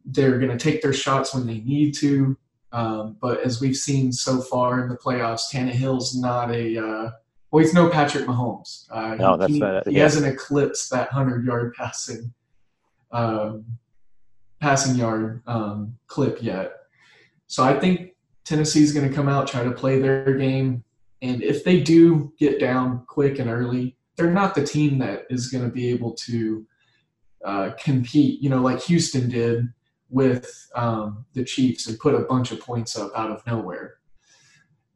They're 0.04 0.38
going 0.38 0.56
to 0.56 0.58
take 0.58 0.82
their 0.82 0.92
shots 0.92 1.34
when 1.34 1.46
they 1.46 1.58
need 1.58 1.94
to. 1.96 2.36
Um, 2.72 3.16
but 3.20 3.40
as 3.42 3.60
we've 3.60 3.76
seen 3.76 4.12
so 4.12 4.40
far 4.40 4.82
in 4.82 4.88
the 4.88 4.96
playoffs, 4.96 5.52
Tannehill's 5.52 6.16
not 6.16 6.50
a 6.50 6.78
uh, 6.78 7.10
well, 7.50 7.62
he's 7.62 7.72
no 7.72 7.88
Patrick 7.88 8.26
Mahomes. 8.26 8.86
Uh, 8.90 9.14
no, 9.14 9.36
that's 9.36 9.52
he, 9.52 9.60
not, 9.60 9.86
he 9.86 9.94
hasn't 9.94 10.26
eclipsed 10.26 10.90
that 10.90 11.10
hundred 11.10 11.44
yard 11.44 11.74
passing 11.74 12.32
um, 13.12 13.64
passing 14.60 14.96
yard 14.96 15.42
um, 15.46 15.96
clip 16.06 16.42
yet. 16.42 16.72
So 17.46 17.62
I 17.62 17.78
think 17.78 18.15
Tennessee's 18.46 18.92
going 18.92 19.08
to 19.08 19.14
come 19.14 19.28
out, 19.28 19.48
try 19.48 19.64
to 19.64 19.72
play 19.72 20.00
their 20.00 20.34
game. 20.34 20.84
And 21.20 21.42
if 21.42 21.64
they 21.64 21.80
do 21.80 22.32
get 22.38 22.60
down 22.60 23.04
quick 23.08 23.38
and 23.38 23.50
early, 23.50 23.96
they're 24.16 24.30
not 24.30 24.54
the 24.54 24.64
team 24.64 24.98
that 24.98 25.24
is 25.28 25.48
going 25.48 25.64
to 25.64 25.70
be 25.70 25.88
able 25.90 26.14
to 26.14 26.66
uh, 27.44 27.70
compete, 27.78 28.40
you 28.40 28.48
know, 28.48 28.62
like 28.62 28.80
Houston 28.82 29.28
did 29.28 29.68
with 30.08 30.68
um, 30.74 31.26
the 31.34 31.44
Chiefs 31.44 31.88
and 31.88 31.98
put 31.98 32.14
a 32.14 32.20
bunch 32.20 32.52
of 32.52 32.60
points 32.60 32.96
up 32.96 33.10
out 33.16 33.30
of 33.30 33.44
nowhere. 33.46 33.96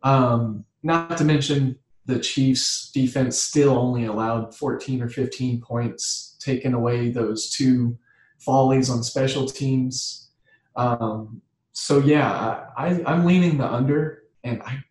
Um, 0.02 0.64
not 0.82 1.18
to 1.18 1.24
mention 1.24 1.76
the 2.06 2.20
Chiefs 2.20 2.90
defense 2.92 3.40
still 3.40 3.76
only 3.76 4.04
allowed 4.04 4.54
14 4.54 5.02
or 5.02 5.08
15 5.08 5.60
points, 5.60 6.36
taking 6.40 6.72
away 6.72 7.10
those 7.10 7.50
two 7.50 7.98
follies 8.38 8.88
on 8.88 9.02
special 9.02 9.46
teams. 9.46 10.30
Um, 10.76 11.42
so 11.80 11.98
yeah, 11.98 12.66
I, 12.76 13.02
I'm 13.06 13.24
leaning 13.24 13.56
the 13.56 13.66
under, 13.66 14.24
and 14.44 14.62
I, 14.62 14.84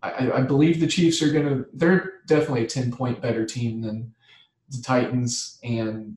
I, 0.00 0.30
I 0.30 0.42
believe 0.42 0.78
the 0.78 0.86
Chiefs 0.86 1.20
are 1.24 1.32
gonna. 1.32 1.64
They're 1.74 2.20
definitely 2.28 2.62
a 2.62 2.68
ten 2.68 2.92
point 2.92 3.20
better 3.20 3.44
team 3.44 3.82
than 3.82 4.14
the 4.68 4.80
Titans, 4.80 5.58
and 5.64 6.16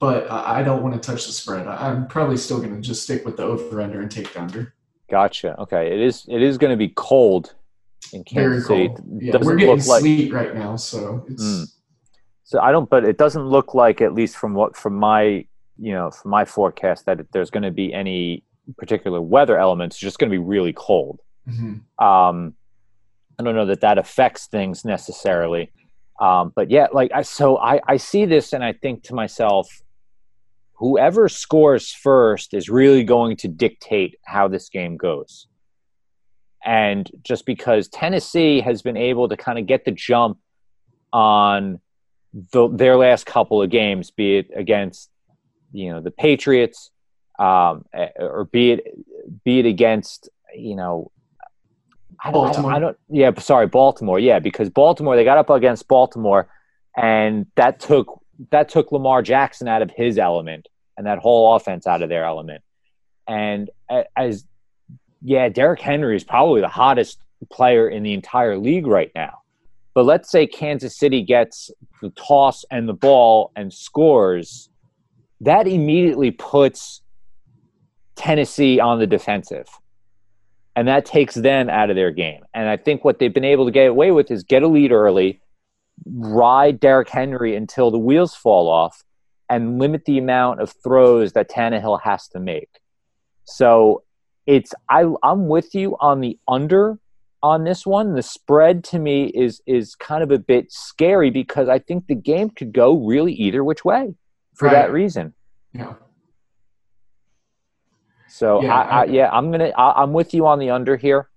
but 0.00 0.28
I 0.28 0.64
don't 0.64 0.82
want 0.82 1.00
to 1.00 1.00
touch 1.00 1.26
the 1.26 1.32
spread. 1.32 1.68
I'm 1.68 2.08
probably 2.08 2.36
still 2.36 2.58
going 2.58 2.74
to 2.74 2.80
just 2.80 3.04
stick 3.04 3.24
with 3.24 3.36
the 3.36 3.44
over 3.44 3.80
under 3.80 4.00
and 4.00 4.10
take 4.10 4.32
the 4.32 4.40
under. 4.40 4.74
Gotcha. 5.08 5.56
Okay, 5.60 5.92
it 5.92 6.00
is 6.00 6.26
it 6.28 6.42
is 6.42 6.58
going 6.58 6.72
to 6.72 6.76
be 6.76 6.88
cold 6.88 7.54
in 8.12 8.24
Kansas 8.24 8.66
Very 8.66 8.88
cold. 8.88 8.96
City. 8.98 9.26
Yeah, 9.26 9.36
we're 9.40 9.54
getting 9.54 9.80
sleet 9.80 10.32
like, 10.32 10.46
right 10.46 10.56
now, 10.56 10.74
so 10.74 11.24
it's. 11.28 11.44
Mm. 11.44 11.66
So 12.42 12.58
I 12.58 12.72
don't, 12.72 12.90
but 12.90 13.04
it 13.04 13.16
doesn't 13.16 13.46
look 13.46 13.74
like, 13.74 14.00
at 14.00 14.12
least 14.12 14.36
from 14.36 14.54
what 14.54 14.74
from 14.74 14.96
my 14.96 15.46
you 15.78 15.92
know 15.92 16.10
from 16.10 16.32
my 16.32 16.44
forecast, 16.44 17.06
that 17.06 17.30
there's 17.30 17.50
going 17.50 17.62
to 17.62 17.70
be 17.70 17.94
any 17.94 18.42
particular 18.76 19.20
weather 19.20 19.58
elements. 19.58 19.96
It's 19.96 20.00
just 20.00 20.18
going 20.18 20.30
to 20.30 20.34
be 20.34 20.42
really 20.42 20.72
cold. 20.72 21.20
Mm-hmm. 21.48 22.04
Um, 22.04 22.54
I 23.38 23.42
don't 23.42 23.54
know 23.54 23.66
that 23.66 23.80
that 23.80 23.98
affects 23.98 24.46
things 24.46 24.84
necessarily, 24.84 25.70
um, 26.20 26.52
but 26.54 26.70
yeah, 26.70 26.88
like 26.92 27.12
I 27.14 27.22
so 27.22 27.58
I 27.58 27.80
I 27.86 27.96
see 27.96 28.24
this 28.24 28.52
and 28.52 28.64
I 28.64 28.72
think 28.72 29.04
to 29.04 29.14
myself, 29.14 29.68
whoever 30.74 31.28
scores 31.28 31.92
first 31.92 32.52
is 32.52 32.68
really 32.68 33.04
going 33.04 33.36
to 33.36 33.48
dictate 33.48 34.16
how 34.24 34.48
this 34.48 34.68
game 34.68 34.96
goes. 34.96 35.46
And 36.64 37.10
just 37.22 37.46
because 37.46 37.88
Tennessee 37.88 38.60
has 38.60 38.82
been 38.82 38.96
able 38.96 39.28
to 39.28 39.36
kind 39.36 39.58
of 39.58 39.66
get 39.66 39.84
the 39.84 39.92
jump 39.92 40.38
on 41.12 41.80
the, 42.52 42.68
their 42.68 42.96
last 42.96 43.24
couple 43.26 43.62
of 43.62 43.70
games, 43.70 44.10
be 44.10 44.38
it 44.38 44.50
against 44.54 45.10
you 45.72 45.90
know 45.92 46.00
the 46.00 46.10
Patriots, 46.10 46.90
um, 47.38 47.84
or 48.18 48.48
be 48.50 48.72
it 48.72 49.44
be 49.44 49.60
it 49.60 49.66
against 49.66 50.28
you 50.54 50.74
know 50.74 51.10
I 52.22 52.32
don't, 52.32 52.44
Baltimore. 52.44 52.70
I 52.70 52.74
don't, 52.74 52.82
I 52.82 52.86
don't, 52.86 52.98
yeah 53.10 53.38
sorry 53.38 53.66
Baltimore 53.66 54.18
yeah 54.18 54.38
because 54.38 54.70
Baltimore 54.70 55.16
they 55.16 55.24
got 55.24 55.38
up 55.38 55.50
against 55.50 55.86
Baltimore 55.88 56.48
and 56.96 57.46
that 57.54 57.80
took 57.80 58.22
that 58.50 58.68
took 58.68 58.90
Lamar 58.92 59.22
Jackson 59.22 59.68
out 59.68 59.82
of 59.82 59.90
his 59.90 60.18
element 60.18 60.68
and 60.96 61.06
that 61.06 61.18
whole 61.18 61.54
offense 61.54 61.86
out 61.86 62.02
of 62.02 62.08
their 62.08 62.24
element 62.24 62.62
and 63.28 63.70
as 64.16 64.44
yeah 65.22 65.48
Derrick 65.48 65.80
Henry 65.80 66.16
is 66.16 66.24
probably 66.24 66.60
the 66.60 66.68
hottest 66.68 67.18
player 67.50 67.88
in 67.88 68.02
the 68.02 68.14
entire 68.14 68.58
league 68.58 68.86
right 68.86 69.12
now 69.14 69.38
but 69.94 70.04
let's 70.04 70.30
say 70.30 70.46
Kansas 70.46 70.96
City 70.96 71.22
gets 71.22 71.70
the 72.02 72.10
toss 72.10 72.64
and 72.70 72.88
the 72.88 72.94
ball 72.94 73.52
and 73.54 73.72
scores 73.72 74.70
that 75.40 75.68
immediately 75.68 76.32
puts 76.32 77.02
Tennessee 78.18 78.80
on 78.80 78.98
the 78.98 79.06
defensive. 79.06 79.68
And 80.76 80.86
that 80.86 81.06
takes 81.06 81.34
them 81.34 81.68
out 81.70 81.90
of 81.90 81.96
their 81.96 82.10
game. 82.10 82.42
And 82.54 82.68
I 82.68 82.76
think 82.76 83.04
what 83.04 83.18
they've 83.18 83.32
been 83.32 83.44
able 83.44 83.64
to 83.66 83.72
get 83.72 83.88
away 83.88 84.10
with 84.10 84.30
is 84.30 84.42
get 84.44 84.62
a 84.62 84.68
lead 84.68 84.92
early, 84.92 85.40
ride 86.06 86.78
Derrick 86.78 87.08
Henry 87.08 87.56
until 87.56 87.90
the 87.90 87.98
wheels 87.98 88.34
fall 88.34 88.68
off, 88.68 89.02
and 89.48 89.78
limit 89.78 90.04
the 90.04 90.18
amount 90.18 90.60
of 90.60 90.70
throws 90.84 91.32
that 91.32 91.50
Tannehill 91.50 92.02
has 92.02 92.28
to 92.28 92.38
make. 92.38 92.68
So 93.44 94.02
it's 94.46 94.74
I 94.88 95.06
I'm 95.22 95.48
with 95.48 95.74
you 95.74 95.96
on 96.00 96.20
the 96.20 96.38
under, 96.46 96.98
on 97.42 97.64
this 97.64 97.86
one. 97.86 98.14
The 98.14 98.22
spread 98.22 98.84
to 98.84 98.98
me 98.98 99.24
is 99.34 99.60
is 99.66 99.94
kind 99.94 100.22
of 100.22 100.30
a 100.30 100.38
bit 100.38 100.70
scary 100.70 101.30
because 101.30 101.68
I 101.68 101.78
think 101.78 102.06
the 102.06 102.14
game 102.14 102.50
could 102.50 102.72
go 102.72 102.96
really 103.04 103.32
either 103.32 103.64
which 103.64 103.84
way 103.84 104.14
for 104.54 104.66
Right. 104.66 104.74
that 104.74 104.92
reason. 104.92 105.34
Yeah. 105.72 105.94
So 108.38 108.62
Yeah, 108.62 108.72
I, 108.72 108.82
I, 108.82 109.04
yeah, 109.06 109.30
I'm 109.32 109.50
gonna 109.50 109.72
I, 109.76 110.02
I'm 110.02 110.12
with 110.12 110.32
you 110.32 110.46
on 110.46 110.60
the 110.60 110.70
under 110.70 110.96
here, 110.96 111.28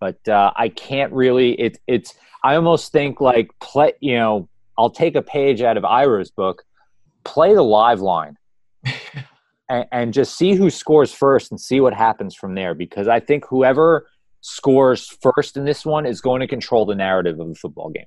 but 0.00 0.26
uh, 0.26 0.52
I 0.56 0.70
can't 0.70 1.12
really. 1.12 1.52
It, 1.52 1.78
it's 1.86 2.14
I 2.42 2.54
almost 2.54 2.92
think 2.92 3.20
like 3.20 3.50
play. 3.60 3.92
You 4.00 4.14
know, 4.14 4.48
I'll 4.78 4.90
take 4.90 5.16
a 5.16 5.22
page 5.22 5.60
out 5.60 5.76
of 5.76 5.84
Ira's 5.84 6.30
book, 6.30 6.64
play 7.24 7.54
the 7.54 7.62
live 7.62 8.00
line, 8.00 8.38
and, 9.68 9.86
and 9.92 10.14
just 10.14 10.38
see 10.38 10.54
who 10.54 10.70
scores 10.70 11.12
first 11.12 11.50
and 11.50 11.60
see 11.60 11.80
what 11.80 11.92
happens 11.92 12.34
from 12.34 12.54
there. 12.54 12.74
Because 12.74 13.06
I 13.06 13.20
think 13.20 13.44
whoever 13.46 14.06
scores 14.40 15.14
first 15.20 15.58
in 15.58 15.66
this 15.66 15.84
one 15.84 16.06
is 16.06 16.22
going 16.22 16.40
to 16.40 16.46
control 16.46 16.86
the 16.86 16.94
narrative 16.94 17.38
of 17.38 17.48
the 17.48 17.54
football 17.54 17.90
game. 17.90 18.06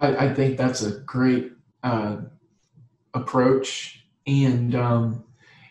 I, 0.00 0.28
I 0.28 0.34
think 0.34 0.56
that's 0.56 0.82
a 0.82 0.92
great 1.00 1.52
uh, 1.82 2.16
approach. 3.12 4.06
And 4.26 4.74
um, 4.74 5.24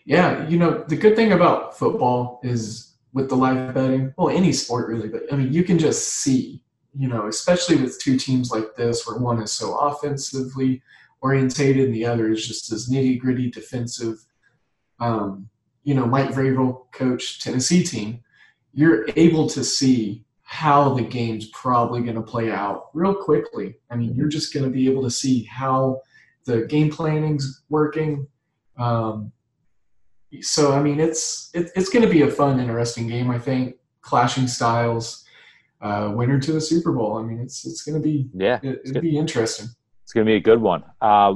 yeah, 0.04 0.48
you 0.48 0.58
know, 0.58 0.84
the 0.88 0.96
good 0.96 1.16
thing 1.16 1.32
about 1.32 1.78
football 1.78 2.40
is 2.42 2.94
with 3.12 3.28
the 3.28 3.36
live 3.36 3.74
betting, 3.74 4.14
well, 4.16 4.28
any 4.28 4.52
sport 4.52 4.88
really, 4.88 5.08
but 5.08 5.22
I 5.32 5.36
mean, 5.36 5.52
you 5.52 5.64
can 5.64 5.78
just 5.78 6.08
see, 6.08 6.62
you 6.96 7.08
know, 7.08 7.26
especially 7.26 7.76
with 7.76 8.00
two 8.00 8.16
teams 8.18 8.50
like 8.50 8.76
this 8.76 9.06
where 9.06 9.18
one 9.18 9.42
is 9.42 9.52
so 9.52 9.76
offensively 9.76 10.82
orientated 11.20 11.86
and 11.86 11.94
the 11.94 12.06
other 12.06 12.30
is 12.30 12.46
just 12.46 12.72
as 12.72 12.88
nitty 12.88 13.18
gritty 13.18 13.50
defensive. 13.50 14.24
Um, 15.00 15.48
you 15.84 15.94
know, 15.94 16.06
Mike 16.06 16.30
Vrabel 16.30 16.90
coach 16.92 17.40
Tennessee 17.40 17.82
team, 17.82 18.22
you're 18.72 19.06
able 19.16 19.48
to 19.48 19.64
see 19.64 20.24
how 20.42 20.94
the 20.94 21.02
game's 21.02 21.48
probably 21.50 22.02
going 22.02 22.16
to 22.16 22.22
play 22.22 22.50
out 22.50 22.90
real 22.92 23.14
quickly. 23.14 23.76
I 23.90 23.96
mean, 23.96 24.14
you're 24.14 24.28
just 24.28 24.52
going 24.52 24.64
to 24.64 24.70
be 24.70 24.90
able 24.90 25.02
to 25.02 25.10
see 25.10 25.44
how 25.44 26.02
the 26.44 26.62
game 26.62 26.90
planning's 26.90 27.62
working. 27.68 28.26
Um, 28.76 29.32
so, 30.40 30.72
I 30.72 30.82
mean, 30.82 31.00
it's 31.00 31.50
it, 31.54 31.70
it's 31.74 31.88
going 31.88 32.06
to 32.06 32.12
be 32.12 32.22
a 32.22 32.30
fun, 32.30 32.60
interesting 32.60 33.08
game. 33.08 33.30
I 33.30 33.38
think 33.38 33.76
clashing 34.00 34.46
styles, 34.46 35.24
uh, 35.80 36.12
winner 36.14 36.38
to 36.40 36.52
the 36.52 36.60
Super 36.60 36.92
Bowl. 36.92 37.18
I 37.18 37.22
mean, 37.22 37.40
it's 37.40 37.66
it's 37.66 37.82
going 37.82 38.00
to 38.00 38.06
be 38.06 38.28
Yeah, 38.34 38.60
it, 38.62 38.80
it'll 38.84 39.02
be 39.02 39.18
interesting. 39.18 39.68
It's 40.04 40.12
going 40.12 40.26
to 40.26 40.30
be 40.30 40.36
a 40.36 40.40
good 40.40 40.60
one. 40.60 40.84
Uh, 41.00 41.34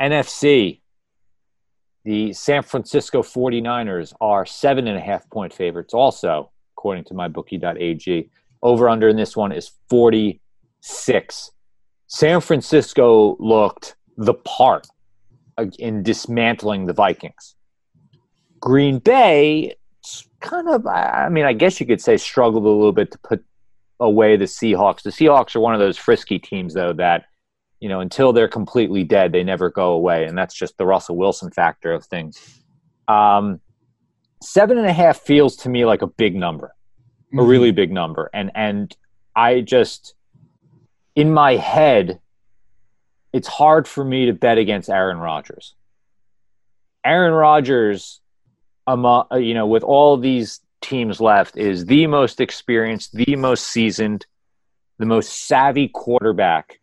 NFC, 0.00 0.80
the 2.04 2.32
San 2.32 2.62
Francisco 2.62 3.22
49ers 3.22 4.14
are 4.20 4.46
seven 4.46 4.86
and 4.86 4.96
a 4.96 5.00
half 5.00 5.28
point 5.30 5.52
favorites, 5.52 5.92
also, 5.92 6.50
according 6.76 7.04
to 7.04 7.14
mybookie.ag. 7.14 8.30
Over 8.62 8.88
under 8.88 9.08
in 9.08 9.16
this 9.16 9.36
one 9.36 9.52
is 9.52 9.72
46. 9.90 11.50
San 12.06 12.40
Francisco 12.40 13.36
looked 13.38 13.96
the 14.16 14.34
part 14.34 14.86
in 15.78 16.02
dismantling 16.02 16.86
the 16.86 16.92
Vikings. 16.92 17.55
Green 18.66 18.98
Bay 18.98 19.76
kind 20.40 20.68
of, 20.68 20.84
I 20.88 21.28
mean, 21.30 21.44
I 21.44 21.52
guess 21.52 21.78
you 21.78 21.86
could 21.86 22.00
say 22.00 22.16
struggled 22.16 22.64
a 22.64 22.68
little 22.68 22.90
bit 22.92 23.12
to 23.12 23.18
put 23.18 23.44
away 24.00 24.36
the 24.36 24.46
Seahawks. 24.46 25.02
The 25.02 25.10
Seahawks 25.10 25.54
are 25.54 25.60
one 25.60 25.72
of 25.72 25.78
those 25.78 25.96
frisky 25.96 26.40
teams, 26.40 26.74
though, 26.74 26.92
that 26.94 27.26
you 27.78 27.88
know, 27.88 28.00
until 28.00 28.32
they're 28.32 28.48
completely 28.48 29.04
dead, 29.04 29.30
they 29.30 29.44
never 29.44 29.70
go 29.70 29.92
away, 29.92 30.24
and 30.24 30.36
that's 30.36 30.52
just 30.52 30.76
the 30.78 30.84
Russell 30.86 31.16
Wilson 31.16 31.52
factor 31.52 31.92
of 31.92 32.04
things. 32.04 32.40
Um, 33.06 33.60
seven 34.42 34.78
and 34.78 34.86
a 34.88 34.92
half 34.92 35.18
feels 35.20 35.54
to 35.58 35.68
me 35.68 35.84
like 35.84 36.02
a 36.02 36.08
big 36.08 36.34
number, 36.34 36.66
a 36.66 37.36
Mm-hmm. 37.36 37.48
really 37.48 37.70
big 37.70 37.92
number, 37.92 38.30
and 38.34 38.50
and 38.56 38.96
I 39.36 39.60
just 39.60 40.14
in 41.14 41.32
my 41.32 41.54
head, 41.56 42.18
it's 43.32 43.48
hard 43.48 43.86
for 43.86 44.04
me 44.04 44.26
to 44.26 44.32
bet 44.32 44.58
against 44.58 44.90
Aaron 44.90 45.18
Rodgers. 45.18 45.74
Aaron 47.04 47.32
Rodgers, 47.32 48.20
among, 48.86 49.26
you 49.32 49.54
know, 49.54 49.66
with 49.66 49.82
all 49.82 50.16
these 50.16 50.60
teams 50.80 51.20
left, 51.20 51.56
is 51.56 51.86
the 51.86 52.06
most 52.06 52.40
experienced, 52.40 53.12
the 53.12 53.36
most 53.36 53.66
seasoned, 53.66 54.26
the 54.98 55.06
most 55.06 55.46
savvy 55.46 55.88
quarterback 55.88 56.80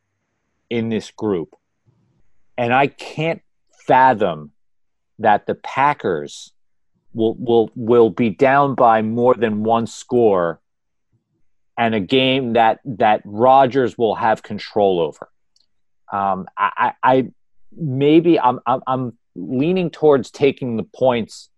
in 0.69 0.89
this 0.89 1.11
group. 1.11 1.55
And 2.57 2.73
I 2.73 2.87
can't 2.87 3.41
fathom 3.87 4.51
that 5.19 5.45
the 5.45 5.55
Packers 5.55 6.51
will 7.13 7.35
will 7.35 7.69
will 7.75 8.09
be 8.09 8.29
down 8.29 8.75
by 8.75 9.01
more 9.01 9.35
than 9.35 9.63
one 9.63 9.87
score 9.87 10.59
and 11.77 11.95
a 11.95 11.99
game 11.99 12.53
that 12.53 12.79
that 12.85 13.21
Rodgers 13.23 13.97
will 13.97 14.15
have 14.15 14.43
control 14.43 14.99
over. 14.99 15.29
Um, 16.11 16.47
I, 16.57 16.93
I, 17.01 17.31
maybe 17.75 18.39
I'm 18.39 18.59
I'm 18.65 19.17
leaning 19.35 19.89
towards 19.89 20.29
taking 20.29 20.77
the 20.77 20.83
points 20.83 21.49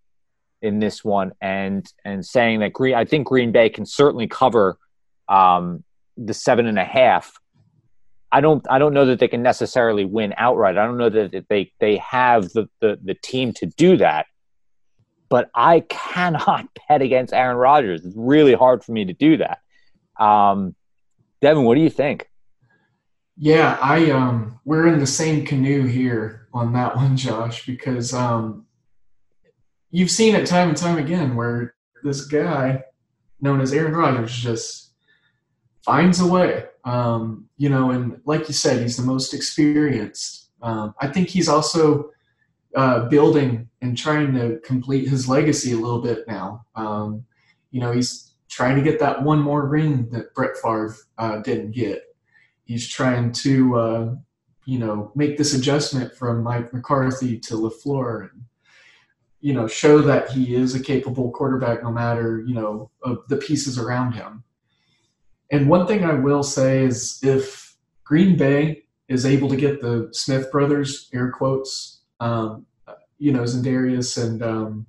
in 0.66 0.80
this 0.80 1.06
one 1.06 1.32
and 1.40 1.86
and 2.04 2.26
saying 2.26 2.60
that 2.60 2.74
Green 2.74 2.96
I 2.96 3.06
think 3.06 3.28
Green 3.28 3.52
Bay 3.52 3.70
can 3.70 3.86
certainly 3.86 4.28
cover 4.28 4.78
um, 5.30 5.84
the 6.18 6.34
seven 6.34 6.66
and 6.66 6.80
a 6.80 6.84
half. 6.84 7.34
I 8.32 8.42
don't 8.42 8.66
I 8.70 8.80
don't 8.80 8.94
know 8.94 9.06
that 9.06 9.20
they 9.20 9.28
can 9.28 9.44
necessarily 9.44 10.04
win 10.04 10.34
outright. 10.38 10.78
I 10.78 10.86
don't 10.86 10.98
know 10.98 11.10
that 11.10 11.46
they 11.48 11.72
they 11.80 11.98
have 11.98 12.50
the 12.50 12.68
the, 12.82 13.00
the 13.04 13.14
team 13.14 13.54
to 13.54 13.68
do 13.68 13.98
that. 13.98 14.26
But 15.30 15.50
I 15.56 15.82
cannot 15.82 16.68
bet 16.90 17.02
against 17.02 17.34
Aaron 17.34 17.58
Rodgers. 17.58 18.06
It's 18.06 18.16
really 18.18 18.54
hard 18.54 18.84
for 18.84 18.92
me 18.92 19.06
to 19.06 19.14
do 19.14 19.38
that. 19.38 19.60
Um, 20.20 20.76
Devin, 21.42 21.64
what 21.64 21.76
do 21.76 21.82
you 21.82 21.90
think? 21.90 22.28
Yeah, 23.38 23.78
I 23.82 24.12
um 24.12 24.60
we're 24.66 24.88
in 24.88 25.00
the 25.00 25.08
same 25.08 25.46
canoe 25.46 25.84
here 25.84 26.48
on 26.54 26.74
that 26.74 26.96
one, 26.96 27.18
Josh, 27.18 27.66
because 27.66 28.14
um 28.14 28.65
you've 29.96 30.12
seen 30.12 30.36
it 30.36 30.46
time 30.46 30.70
and 30.70 30.78
time 30.78 30.98
again 30.98 31.36
where 31.36 31.76
this 32.04 32.26
guy 32.26 32.84
known 33.42 33.62
as 33.62 33.74
Aaron 33.74 33.94
Rodgers 33.94 34.36
just 34.36 34.92
finds 35.84 36.20
a 36.20 36.28
way. 36.28 36.66
Um, 36.84 37.48
you 37.58 37.70
know, 37.70 37.92
and 37.92 38.20
like 38.26 38.48
you 38.48 38.54
said, 38.54 38.82
he's 38.82 38.98
the 38.98 39.04
most 39.04 39.34
experienced. 39.34 40.50
Um, 40.62 40.94
I 41.00 41.08
think 41.08 41.30
he's 41.30 41.50
also 41.50 42.12
uh, 42.76 43.08
building 43.08 43.70
and 43.82 43.98
trying 43.98 44.34
to 44.36 44.60
complete 44.64 45.08
his 45.08 45.30
legacy 45.30 45.72
a 45.72 45.78
little 45.78 46.02
bit 46.02 46.28
now. 46.28 46.66
Um, 46.76 47.26
you 47.72 47.80
know, 47.80 47.92
he's 47.92 48.34
trying 48.50 48.76
to 48.76 48.84
get 48.84 49.00
that 49.00 49.24
one 49.24 49.40
more 49.40 49.68
ring 49.68 50.10
that 50.12 50.34
Brett 50.34 50.58
Favre 50.62 50.96
uh, 51.18 51.38
didn't 51.38 51.72
get 51.72 52.04
he's 52.66 52.90
trying 52.90 53.32
to 53.32 53.76
uh, 53.76 54.16
you 54.66 54.80
know 54.80 55.12
make 55.16 55.38
this 55.38 55.54
adjustment 55.54 56.14
from 56.14 56.44
Mike 56.44 56.74
McCarthy 56.74 57.40
to 57.40 57.54
LaFleur 57.54 58.30
and 58.32 58.44
you 59.46 59.54
know 59.54 59.68
show 59.68 60.02
that 60.02 60.32
he 60.32 60.56
is 60.56 60.74
a 60.74 60.80
capable 60.80 61.30
quarterback 61.30 61.84
no 61.84 61.92
matter 61.92 62.44
you 62.48 62.56
know 62.56 62.90
of 63.04 63.20
the 63.28 63.38
pieces 63.38 63.78
around 63.78 64.14
him. 64.14 64.44
And 65.52 65.70
one 65.70 65.86
thing 65.86 66.04
I 66.04 66.14
will 66.14 66.42
say 66.42 66.84
is 66.84 67.20
if 67.22 67.76
Green 68.04 68.38
Bay 68.38 68.86
is 69.08 69.24
able 69.24 69.48
to 69.50 69.56
get 69.56 69.84
the 69.84 70.10
Smith 70.14 70.52
brothers 70.52 71.12
air 71.14 71.30
quotes 71.30 72.02
um, 72.20 72.66
you 73.20 73.32
know 73.32 73.44
Za'Darius 73.44 74.18
and 74.20 74.42
um, 74.42 74.88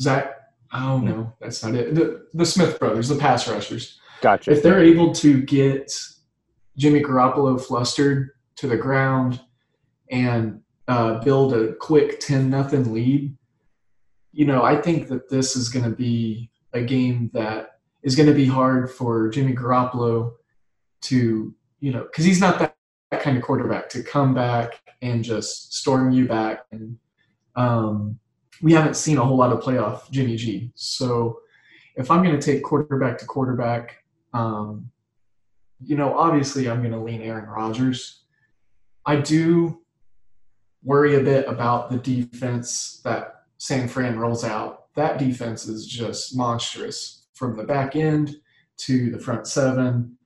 Zach 0.00 0.32
oh 0.72 0.96
no 0.96 1.30
that's 1.42 1.62
not 1.62 1.74
it 1.74 1.94
the, 1.94 2.26
the 2.32 2.46
Smith 2.46 2.78
brothers 2.78 3.08
the 3.08 3.16
pass 3.16 3.46
rushers 3.46 4.00
Gotcha. 4.22 4.50
if 4.50 4.62
they're 4.62 4.82
able 4.82 5.12
to 5.16 5.42
get 5.42 5.94
Jimmy 6.78 7.02
Garoppolo 7.02 7.60
flustered 7.60 8.30
to 8.56 8.66
the 8.66 8.78
ground 8.78 9.42
and 10.10 10.62
uh, 10.88 11.20
build 11.20 11.54
a 11.54 11.74
quick 11.74 12.20
10 12.20 12.50
nothing 12.50 12.92
lead, 12.92 13.36
you 14.32 14.44
know, 14.44 14.62
I 14.62 14.80
think 14.80 15.08
that 15.08 15.28
this 15.30 15.56
is 15.56 15.68
going 15.68 15.84
to 15.84 15.96
be 15.96 16.50
a 16.72 16.82
game 16.82 17.30
that 17.34 17.78
is 18.02 18.16
going 18.16 18.28
to 18.28 18.34
be 18.34 18.46
hard 18.46 18.90
for 18.90 19.28
Jimmy 19.28 19.54
Garoppolo 19.54 20.32
to, 21.02 21.54
you 21.80 21.92
know, 21.92 22.02
because 22.02 22.24
he's 22.24 22.40
not 22.40 22.58
that, 22.58 22.76
that 23.10 23.22
kind 23.22 23.36
of 23.36 23.42
quarterback 23.42 23.88
to 23.90 24.02
come 24.02 24.34
back 24.34 24.80
and 25.00 25.24
just 25.24 25.74
storm 25.74 26.10
you 26.10 26.26
back. 26.26 26.64
And 26.72 26.98
um, 27.56 28.18
we 28.60 28.72
haven't 28.72 28.96
seen 28.96 29.18
a 29.18 29.24
whole 29.24 29.36
lot 29.36 29.52
of 29.52 29.60
playoff 29.60 30.10
Jimmy 30.10 30.36
G. 30.36 30.72
So 30.74 31.40
if 31.96 32.10
I'm 32.10 32.22
going 32.22 32.38
to 32.38 32.44
take 32.44 32.62
quarterback 32.62 33.18
to 33.18 33.26
quarterback, 33.26 34.02
um, 34.32 34.90
you 35.80 35.96
know, 35.96 36.16
obviously 36.18 36.68
I'm 36.68 36.80
going 36.80 36.92
to 36.92 36.98
lean 36.98 37.22
Aaron 37.22 37.48
Rodgers. 37.48 38.24
I 39.06 39.16
do 39.16 39.83
worry 40.84 41.16
a 41.16 41.20
bit 41.20 41.48
about 41.48 41.90
the 41.90 41.98
defense 41.98 43.00
that 43.04 43.44
San 43.58 43.88
Fran 43.88 44.18
rolls 44.18 44.44
out. 44.44 44.94
That 44.94 45.18
defense 45.18 45.66
is 45.66 45.86
just 45.86 46.36
monstrous 46.36 47.26
from 47.34 47.56
the 47.56 47.64
back 47.64 47.96
end 47.96 48.36
to 48.76 49.10
the 49.10 49.18
front 49.18 49.46
seven 49.46 50.16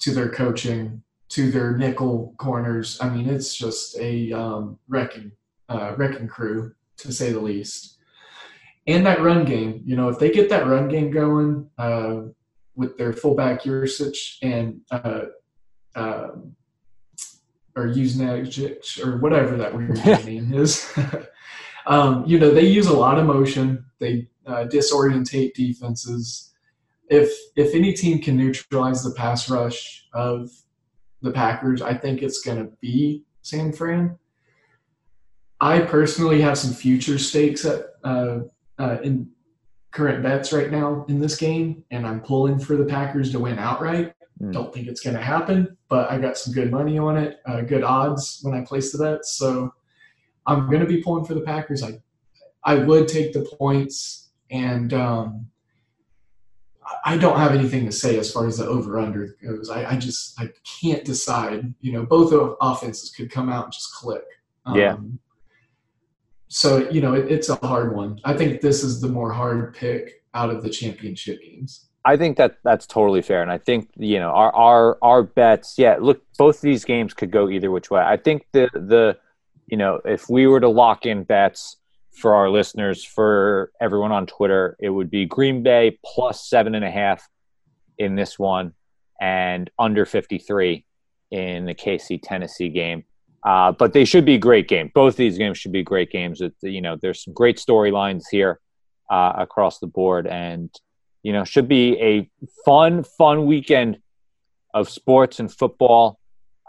to 0.00 0.12
their 0.12 0.30
coaching 0.30 1.02
to 1.30 1.50
their 1.50 1.76
nickel 1.76 2.34
corners. 2.38 2.98
I 3.00 3.08
mean, 3.08 3.28
it's 3.28 3.54
just 3.54 3.98
a 3.98 4.32
um, 4.32 4.78
wrecking 4.88 5.32
uh, 5.68 5.94
wrecking 5.96 6.28
crew 6.28 6.74
to 6.98 7.12
say 7.12 7.32
the 7.32 7.40
least. 7.40 7.98
and 8.86 9.04
that 9.06 9.20
run 9.22 9.44
game. 9.44 9.82
You 9.84 9.96
know, 9.96 10.08
if 10.08 10.18
they 10.18 10.30
get 10.30 10.48
that 10.50 10.66
run 10.66 10.88
game 10.88 11.10
going 11.10 11.68
uh, 11.78 12.22
with 12.76 12.96
their 12.98 13.12
fullback 13.12 13.62
Yurcich 13.62 14.36
and 14.42 14.80
uh, 14.90 15.22
um, 15.96 16.54
or 17.76 17.88
Uznagic 17.88 19.04
or 19.04 19.18
whatever 19.18 19.56
that 19.56 19.74
weird 19.74 19.96
name 20.24 20.52
is. 20.54 20.92
um, 21.86 22.24
you 22.26 22.38
know, 22.38 22.50
they 22.50 22.66
use 22.66 22.86
a 22.86 22.96
lot 22.96 23.18
of 23.18 23.26
motion. 23.26 23.84
They 23.98 24.28
uh, 24.46 24.66
disorientate 24.66 25.54
defenses. 25.54 26.52
If 27.08 27.32
if 27.56 27.74
any 27.74 27.92
team 27.92 28.20
can 28.20 28.36
neutralize 28.36 29.02
the 29.02 29.12
pass 29.12 29.50
rush 29.50 30.06
of 30.12 30.50
the 31.22 31.30
Packers, 31.30 31.82
I 31.82 31.94
think 31.94 32.22
it's 32.22 32.40
going 32.40 32.58
to 32.58 32.70
be 32.80 33.24
San 33.42 33.72
Fran. 33.72 34.18
I 35.60 35.80
personally 35.80 36.40
have 36.42 36.58
some 36.58 36.72
future 36.72 37.18
stakes 37.18 37.64
at 37.64 37.86
uh, 38.04 38.40
uh, 38.78 38.98
in 39.02 39.30
current 39.92 40.22
bets 40.22 40.52
right 40.52 40.70
now 40.70 41.06
in 41.08 41.20
this 41.20 41.36
game, 41.36 41.84
and 41.90 42.06
I'm 42.06 42.20
pulling 42.20 42.58
for 42.58 42.76
the 42.76 42.84
Packers 42.84 43.30
to 43.32 43.38
win 43.38 43.58
outright. 43.58 44.14
Mm. 44.42 44.52
Don't 44.52 44.74
think 44.74 44.88
it's 44.88 45.00
going 45.00 45.16
to 45.16 45.22
happen, 45.22 45.76
but 45.88 46.10
I 46.10 46.18
got 46.18 46.36
some 46.36 46.52
good 46.52 46.70
money 46.70 46.98
on 46.98 47.16
it, 47.16 47.40
uh, 47.46 47.60
good 47.60 47.84
odds 47.84 48.40
when 48.42 48.54
I 48.54 48.64
place 48.64 48.92
the 48.92 48.98
bets. 48.98 49.36
So 49.36 49.72
I'm 50.46 50.68
going 50.68 50.80
to 50.80 50.86
be 50.86 51.02
pulling 51.02 51.24
for 51.24 51.34
the 51.34 51.40
Packers. 51.40 51.82
I 51.82 52.00
I 52.64 52.76
would 52.76 53.08
take 53.08 53.32
the 53.32 53.44
points, 53.58 54.30
and 54.50 54.92
um, 54.94 55.46
I 57.04 57.16
don't 57.18 57.38
have 57.38 57.52
anything 57.52 57.84
to 57.86 57.92
say 57.92 58.18
as 58.18 58.32
far 58.32 58.46
as 58.46 58.58
the 58.58 58.66
over 58.66 58.98
under 58.98 59.36
goes. 59.42 59.70
I, 59.70 59.92
I, 59.92 59.96
just 59.96 60.40
I 60.40 60.48
can't 60.80 61.04
decide. 61.04 61.74
You 61.80 61.92
know, 61.92 62.06
both 62.06 62.32
offenses 62.60 63.10
could 63.10 63.30
come 63.30 63.50
out 63.50 63.64
and 63.64 63.72
just 63.72 63.94
click. 63.94 64.24
Um, 64.66 64.76
yeah. 64.76 64.96
So 66.48 66.88
you 66.90 67.00
know, 67.00 67.14
it, 67.14 67.30
it's 67.30 67.48
a 67.50 67.56
hard 67.56 67.94
one. 67.94 68.20
I 68.24 68.34
think 68.34 68.60
this 68.60 68.82
is 68.82 69.00
the 69.00 69.08
more 69.08 69.32
hard 69.32 69.74
pick 69.74 70.24
out 70.32 70.50
of 70.50 70.62
the 70.62 70.70
championship 70.70 71.42
games. 71.42 71.88
I 72.04 72.16
think 72.16 72.36
that 72.36 72.58
that's 72.62 72.86
totally 72.86 73.22
fair, 73.22 73.40
and 73.40 73.50
I 73.50 73.58
think 73.58 73.90
you 73.96 74.18
know 74.18 74.30
our 74.30 74.54
our 74.54 74.98
our 75.02 75.22
bets. 75.22 75.74
Yeah, 75.78 75.96
look, 76.00 76.22
both 76.38 76.56
of 76.56 76.62
these 76.62 76.84
games 76.84 77.14
could 77.14 77.30
go 77.30 77.48
either 77.48 77.70
which 77.70 77.90
way. 77.90 78.02
I 78.02 78.18
think 78.18 78.46
the 78.52 78.68
the 78.74 79.16
you 79.66 79.78
know 79.78 80.00
if 80.04 80.28
we 80.28 80.46
were 80.46 80.60
to 80.60 80.68
lock 80.68 81.06
in 81.06 81.24
bets 81.24 81.76
for 82.12 82.34
our 82.34 82.50
listeners, 82.50 83.02
for 83.02 83.72
everyone 83.80 84.12
on 84.12 84.26
Twitter, 84.26 84.76
it 84.80 84.90
would 84.90 85.10
be 85.10 85.24
Green 85.24 85.62
Bay 85.62 85.98
plus 86.04 86.48
seven 86.48 86.74
and 86.74 86.84
a 86.84 86.90
half 86.90 87.26
in 87.96 88.16
this 88.16 88.38
one, 88.38 88.74
and 89.20 89.70
under 89.78 90.04
fifty 90.04 90.38
three 90.38 90.84
in 91.30 91.64
the 91.64 91.74
KC 91.74 92.20
Tennessee 92.22 92.68
game. 92.68 93.04
Uh, 93.44 93.72
but 93.72 93.92
they 93.92 94.04
should 94.04 94.24
be 94.24 94.38
great 94.38 94.68
games. 94.68 94.90
Both 94.94 95.14
of 95.14 95.18
these 95.18 95.38
games 95.38 95.58
should 95.58 95.72
be 95.72 95.82
great 95.82 96.10
games. 96.10 96.40
It, 96.40 96.54
you 96.62 96.80
know, 96.80 96.96
there's 96.96 97.24
some 97.24 97.34
great 97.34 97.58
storylines 97.58 98.24
here 98.30 98.60
uh, 99.10 99.32
across 99.36 99.78
the 99.78 99.86
board, 99.86 100.26
and 100.26 100.70
you 101.24 101.32
know, 101.32 101.42
should 101.42 101.66
be 101.66 101.98
a 102.00 102.30
fun, 102.64 103.02
fun 103.02 103.46
weekend 103.46 103.98
of 104.72 104.88
sports 104.88 105.40
and 105.40 105.50
football. 105.50 106.20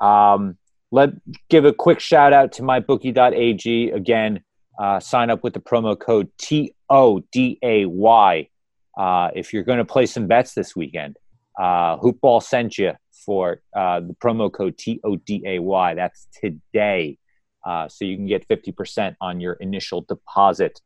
Um, 0.02 0.58
let 0.92 1.10
give 1.50 1.66
a 1.66 1.74
quick 1.74 2.00
shout 2.00 2.32
out 2.32 2.54
to 2.54 2.62
mybookie.ag 2.64 3.92
again. 3.92 4.44
Uh, 4.80 5.00
sign 5.00 5.30
up 5.30 5.44
with 5.44 5.54
the 5.54 5.60
promo 5.60 6.00
code 6.00 6.30
T 6.38 6.74
O 6.90 7.22
D 7.32 7.60
A 7.62 7.86
Y 7.86 8.50
uh, 8.98 9.30
if 9.36 9.54
you're 9.54 9.64
going 9.64 9.78
to 9.78 9.86
play 9.86 10.06
some 10.06 10.28
bets 10.28 10.54
this 10.54 10.76
weekend. 10.76 11.18
Uh, 11.60 11.98
Hoopball 11.98 12.42
sent 12.42 12.78
you 12.78 12.94
for 13.26 13.62
uh, 13.76 14.00
the 14.00 14.16
promo 14.24 14.52
code 14.52 14.78
T 14.78 15.02
O 15.04 15.18
D 15.18 15.44
A 15.46 15.60
Y. 15.60 15.94
That's 15.96 16.28
today, 16.42 17.18
uh, 17.66 17.90
so 17.90 18.06
you 18.06 18.16
can 18.16 18.28
get 18.28 18.46
fifty 18.48 18.72
percent 18.72 19.18
on 19.20 19.42
your 19.42 19.54
initial 19.54 20.02
deposit. 20.02 20.80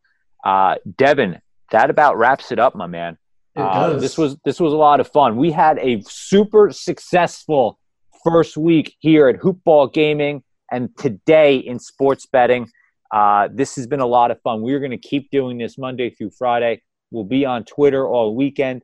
Uh, 0.44 0.76
Devin, 0.98 1.40
that 1.72 1.90
about 1.90 2.18
wraps 2.18 2.52
it 2.52 2.60
up, 2.60 2.76
my 2.76 2.88
man. 2.88 3.18
Uh, 3.56 3.98
this 3.98 4.18
was 4.18 4.38
this 4.46 4.60
was 4.60 4.74
a 4.74 4.78
lot 4.78 5.00
of 5.00 5.08
fun. 5.08 5.36
We 5.36 5.52
had 5.52 5.78
a 5.80 6.02
super 6.08 6.72
successful 6.72 7.80
first 8.24 8.58
week 8.58 8.96
here 9.00 9.28
at 9.28 9.38
Hoopball 9.38 9.94
Gaming, 9.94 10.44
and 10.72 10.90
today 10.98 11.58
in 11.58 11.80
sports 11.80 12.26
betting. 12.26 12.70
Uh, 13.12 13.50
this 13.52 13.76
has 13.76 13.88
been 13.88 14.02
a 14.02 14.06
lot 14.06 14.30
of 14.30 14.40
fun. 14.42 14.62
We're 14.62 14.80
going 14.80 14.92
to 14.92 14.98
keep 14.98 15.32
doing 15.32 15.58
this 15.58 15.78
Monday 15.80 16.12
through 16.12 16.30
Friday. 16.38 16.84
We'll 17.12 17.24
be 17.24 17.44
on 17.44 17.64
Twitter 17.64 18.08
all 18.08 18.36
weekend, 18.36 18.84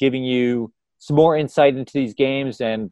giving 0.00 0.24
you 0.24 0.72
some 0.98 1.16
more 1.16 1.36
insight 1.36 1.76
into 1.76 1.92
these 1.92 2.12
games 2.12 2.60
and 2.60 2.90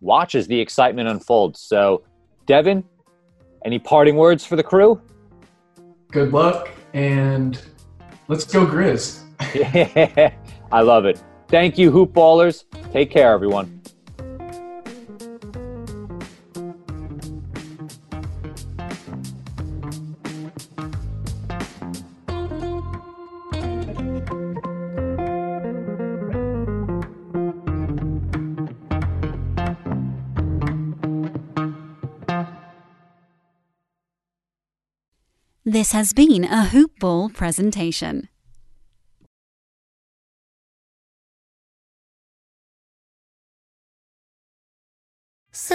watch 0.00 0.34
as 0.34 0.46
the 0.46 0.60
excitement 0.60 1.08
unfolds. 1.08 1.60
So, 1.62 2.04
Devin, 2.46 2.84
any 3.64 3.78
parting 3.78 4.16
words 4.16 4.44
for 4.44 4.56
the 4.56 4.62
crew? 4.62 5.00
Good 6.12 6.32
luck 6.32 6.70
and 6.92 7.60
let's 8.28 8.44
go 8.44 8.66
Grizz. 8.66 9.25
I 10.72 10.80
love 10.80 11.06
it. 11.06 11.22
Thank 11.48 11.78
you, 11.78 11.90
hoop 11.90 12.12
ballers. 12.12 12.64
Take 12.92 13.10
care, 13.10 13.32
everyone. 13.32 13.76
This 35.68 35.90
has 35.92 36.12
been 36.12 36.44
a 36.44 36.66
Hoop 36.66 36.92
Ball 37.00 37.28
presentation. 37.28 38.28